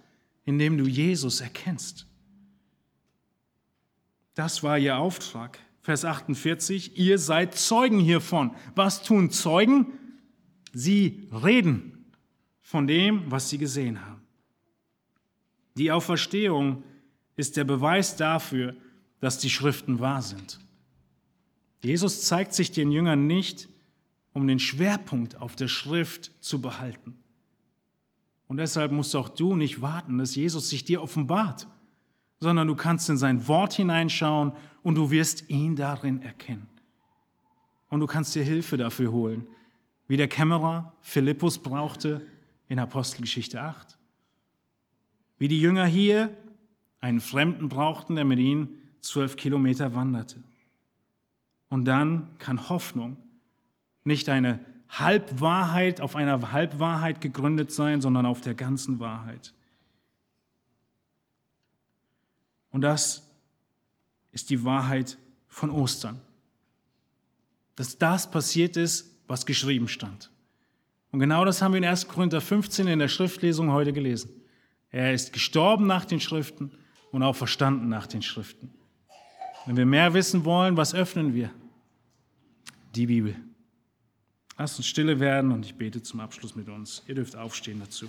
in 0.45 0.57
dem 0.57 0.79
du 0.79 0.85
Jesus 0.85 1.39
erkennst. 1.39 2.07
Das 4.33 4.63
war 4.63 4.79
ihr 4.79 4.97
Auftrag. 4.97 5.59
Vers 5.81 6.05
48, 6.05 6.97
ihr 6.97 7.19
seid 7.19 7.53
Zeugen 7.53 7.99
hiervon. 7.99 8.55
Was 8.73 9.03
tun 9.03 9.29
Zeugen? 9.29 9.93
Sie 10.73 11.29
reden 11.31 12.11
von 12.61 12.87
dem, 12.87 13.29
was 13.29 13.51
sie 13.51 13.59
gesehen 13.59 14.03
haben. 14.03 14.23
Die 15.75 15.91
Auferstehung 15.91 16.81
ist 17.35 17.57
der 17.57 17.63
Beweis 17.63 18.15
dafür, 18.15 18.75
dass 19.19 19.37
die 19.37 19.51
Schriften 19.51 19.99
wahr 19.99 20.23
sind. 20.23 20.59
Jesus 21.82 22.25
zeigt 22.25 22.53
sich 22.53 22.71
den 22.71 22.91
Jüngern 22.91 23.28
nicht, 23.28 23.69
um 24.34 24.47
den 24.47 24.59
Schwerpunkt 24.59 25.39
auf 25.41 25.55
der 25.55 25.67
Schrift 25.67 26.32
zu 26.43 26.61
behalten. 26.61 27.17
Und 28.47 28.57
deshalb 28.57 28.91
musst 28.91 29.15
auch 29.15 29.30
du 29.30 29.55
nicht 29.55 29.82
warten, 29.82 30.17
dass 30.17 30.36
Jesus 30.36 30.69
sich 30.69 30.86
dir 30.86 31.01
offenbart, 31.01 31.67
sondern 32.39 32.67
du 32.67 32.75
kannst 32.75 33.09
in 33.09 33.17
sein 33.17 33.47
Wort 33.47 33.73
hineinschauen 33.73 34.53
und 34.84 34.95
du 34.95 35.11
wirst 35.11 35.49
ihn 35.49 35.75
darin 35.75 36.21
erkennen. 36.21 36.67
Und 37.89 37.99
du 37.99 38.07
kannst 38.07 38.36
dir 38.36 38.43
Hilfe 38.43 38.78
dafür 38.78 39.11
holen, 39.11 39.47
wie 40.07 40.17
der 40.17 40.28
Kämmerer 40.28 40.93
Philippus 41.01 41.57
brauchte 41.57 42.25
in 42.67 42.80
Apostelgeschichte 42.80 43.61
8. 43.61 43.97
Wie 45.38 45.47
die 45.47 45.59
Jünger 45.59 45.86
hier 45.86 46.36
einen 46.99 47.19
Fremden 47.19 47.69
brauchten, 47.69 48.15
der 48.15 48.25
mit 48.25 48.39
ihnen 48.39 48.69
zwölf 49.01 49.36
Kilometer 49.36 49.93
wanderte. 49.93 50.43
Und 51.70 51.86
dann 51.86 52.30
kann 52.39 52.70
Hoffnung 52.70 53.18
nicht 54.03 54.30
eine 54.30 54.59
Halbwahrheit 54.89 55.99
auf 56.01 56.15
einer 56.15 56.51
Halbwahrheit 56.51 57.20
gegründet 57.22 57.72
sein, 57.72 58.01
sondern 58.01 58.26
auf 58.26 58.41
der 58.41 58.55
ganzen 58.55 58.99
Wahrheit. 58.99 59.53
Und 62.72 62.82
das 62.82 63.30
ist 64.32 64.49
die 64.49 64.63
Wahrheit 64.63 65.18
von 65.47 65.70
Ostern. 65.70 66.22
Dass 67.76 67.97
das 67.97 68.30
passiert 68.30 68.78
ist, 68.78 69.15
was 69.28 69.45
geschrieben 69.45 69.88
stand. 69.88 70.32
Und 71.11 71.20
genau 71.20 71.45
das 71.45 71.61
haben 71.61 71.74
wir 71.74 71.80
in 71.80 71.86
1. 71.86 72.07
Korinther 72.07 72.41
15 72.41 72.88
in 72.88 72.99
der 72.99 73.07
Schriftlesung 73.07 73.72
heute 73.72 73.93
gelesen. 73.93 74.30
Er 74.91 75.13
ist 75.13 75.34
gestorben 75.34 75.88
nach 75.88 76.05
den 76.05 76.20
Schriften 76.20 76.72
und 77.11 77.24
auch 77.24 77.36
verstanden 77.36 77.89
nach 77.89 78.07
den 78.07 78.22
Schriften. 78.22 78.74
Wenn 79.68 79.76
wir 79.76 79.86
mehr 79.86 80.13
wissen 80.13 80.45
wollen, 80.45 80.78
was 80.78 80.95
öffnen 80.95 81.34
wir? 81.34 81.51
Die 82.95 83.05
Bibel. 83.05 83.36
Lasst 84.57 84.78
uns 84.78 84.88
stille 84.88 85.20
werden 85.20 85.51
und 85.51 85.65
ich 85.65 85.76
bete 85.76 86.01
zum 86.01 86.22
Abschluss 86.22 86.55
mit 86.55 86.70
uns. 86.70 87.03
Ihr 87.05 87.15
dürft 87.15 87.36
aufstehen 87.36 87.82
dazu. 87.82 88.07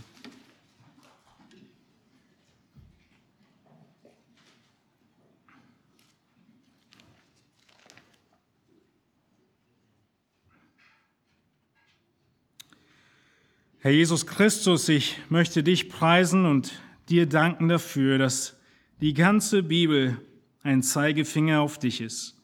Herr 13.80 13.90
Jesus 13.90 14.28
Christus, 14.28 14.88
ich 14.88 15.18
möchte 15.28 15.64
dich 15.64 15.88
preisen 15.88 16.46
und 16.46 16.80
dir 17.08 17.26
danken 17.26 17.68
dafür, 17.68 18.16
dass 18.18 18.56
die 19.00 19.12
ganze 19.12 19.64
Bibel 19.64 20.20
ein 20.62 20.82
Zeigefinger 20.82 21.60
auf 21.60 21.78
dich 21.78 22.00
ist. 22.00 22.36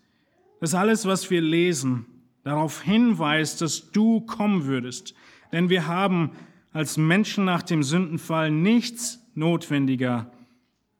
Dass 0.60 0.74
alles, 0.74 1.06
was 1.06 1.30
wir 1.30 1.40
lesen, 1.40 2.06
darauf 2.42 2.82
hinweist, 2.82 3.60
dass 3.60 3.90
du 3.90 4.20
kommen 4.20 4.66
würdest. 4.66 5.14
Denn 5.52 5.68
wir 5.68 5.86
haben 5.86 6.32
als 6.72 6.96
Menschen 6.96 7.44
nach 7.44 7.62
dem 7.62 7.82
Sündenfall 7.82 8.50
nichts 8.50 9.20
notwendiger, 9.34 10.32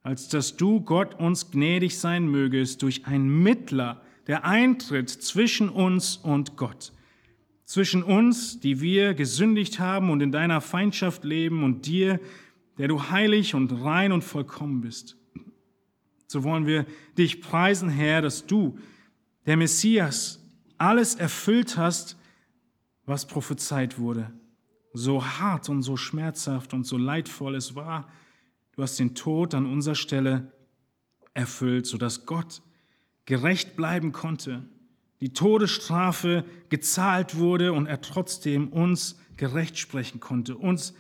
als 0.02 0.28
dass 0.28 0.56
du 0.56 0.80
Gott 0.80 1.14
uns 1.18 1.50
gnädig 1.50 1.98
sein 1.98 2.28
mögest 2.28 2.82
durch 2.82 3.06
einen 3.06 3.42
Mittler, 3.42 4.02
der 4.26 4.44
eintritt 4.44 5.10
zwischen 5.10 5.68
uns 5.68 6.16
und 6.16 6.56
Gott. 6.56 6.92
Zwischen 7.64 8.02
uns, 8.02 8.60
die 8.60 8.80
wir 8.80 9.14
gesündigt 9.14 9.78
haben 9.80 10.10
und 10.10 10.20
in 10.20 10.32
deiner 10.32 10.60
Feindschaft 10.60 11.24
leben, 11.24 11.64
und 11.64 11.86
dir, 11.86 12.20
der 12.78 12.88
du 12.88 13.10
heilig 13.10 13.54
und 13.54 13.72
rein 13.72 14.12
und 14.12 14.22
vollkommen 14.22 14.82
bist. 14.82 15.16
So 16.26 16.42
wollen 16.44 16.66
wir 16.66 16.86
dich 17.16 17.40
preisen, 17.40 17.88
Herr, 17.88 18.22
dass 18.22 18.46
du, 18.46 18.78
der 19.46 19.56
Messias, 19.56 20.40
alles 20.78 21.14
erfüllt 21.14 21.76
hast, 21.76 22.16
was 23.06 23.26
prophezeit 23.26 23.98
wurde. 23.98 24.32
So 24.92 25.24
hart 25.24 25.68
und 25.68 25.82
so 25.82 25.96
schmerzhaft 25.96 26.72
und 26.72 26.86
so 26.86 26.96
leidvoll 26.96 27.54
es 27.54 27.74
war, 27.74 28.08
du 28.72 28.82
hast 28.82 28.98
den 28.98 29.14
Tod 29.14 29.54
an 29.54 29.66
unserer 29.66 29.94
Stelle 29.94 30.52
erfüllt, 31.34 31.86
sodass 31.86 32.26
Gott 32.26 32.62
gerecht 33.24 33.76
bleiben 33.76 34.12
konnte, 34.12 34.64
die 35.20 35.32
Todesstrafe 35.32 36.44
gezahlt 36.68 37.36
wurde 37.36 37.72
und 37.72 37.86
er 37.86 38.00
trotzdem 38.00 38.68
uns 38.68 39.18
gerecht 39.36 39.78
sprechen 39.78 40.20
konnte, 40.20 40.56
uns 40.56 40.94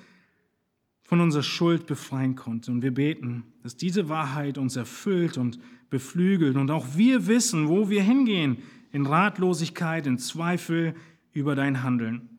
von 1.14 1.20
unserer 1.20 1.44
Schuld 1.44 1.86
befreien 1.86 2.34
konnte. 2.34 2.72
Und 2.72 2.82
wir 2.82 2.92
beten, 2.92 3.44
dass 3.62 3.76
diese 3.76 4.08
Wahrheit 4.08 4.58
uns 4.58 4.74
erfüllt 4.74 5.38
und 5.38 5.60
beflügelt 5.88 6.56
und 6.56 6.72
auch 6.72 6.96
wir 6.96 7.28
wissen, 7.28 7.68
wo 7.68 7.88
wir 7.88 8.02
hingehen, 8.02 8.58
in 8.90 9.06
Ratlosigkeit, 9.06 10.08
in 10.08 10.18
Zweifel 10.18 10.96
über 11.32 11.54
dein 11.54 11.84
Handeln 11.84 12.30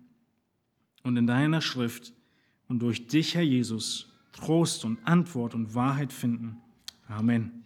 und 1.03 1.15
in 1.15 1.25
deiner 1.25 1.61
Schrift 1.61 2.11
und 2.67 2.79
durch 2.79 3.07
dich, 3.07 3.33
Herr 3.35 3.43
Jesus, 3.43 4.11
Trost 4.33 4.83
und 4.83 4.99
Antwort 5.07 5.55
und 5.55 5.73
Wahrheit 5.73 6.11
finden. 6.11 6.57
Amen. 7.07 7.64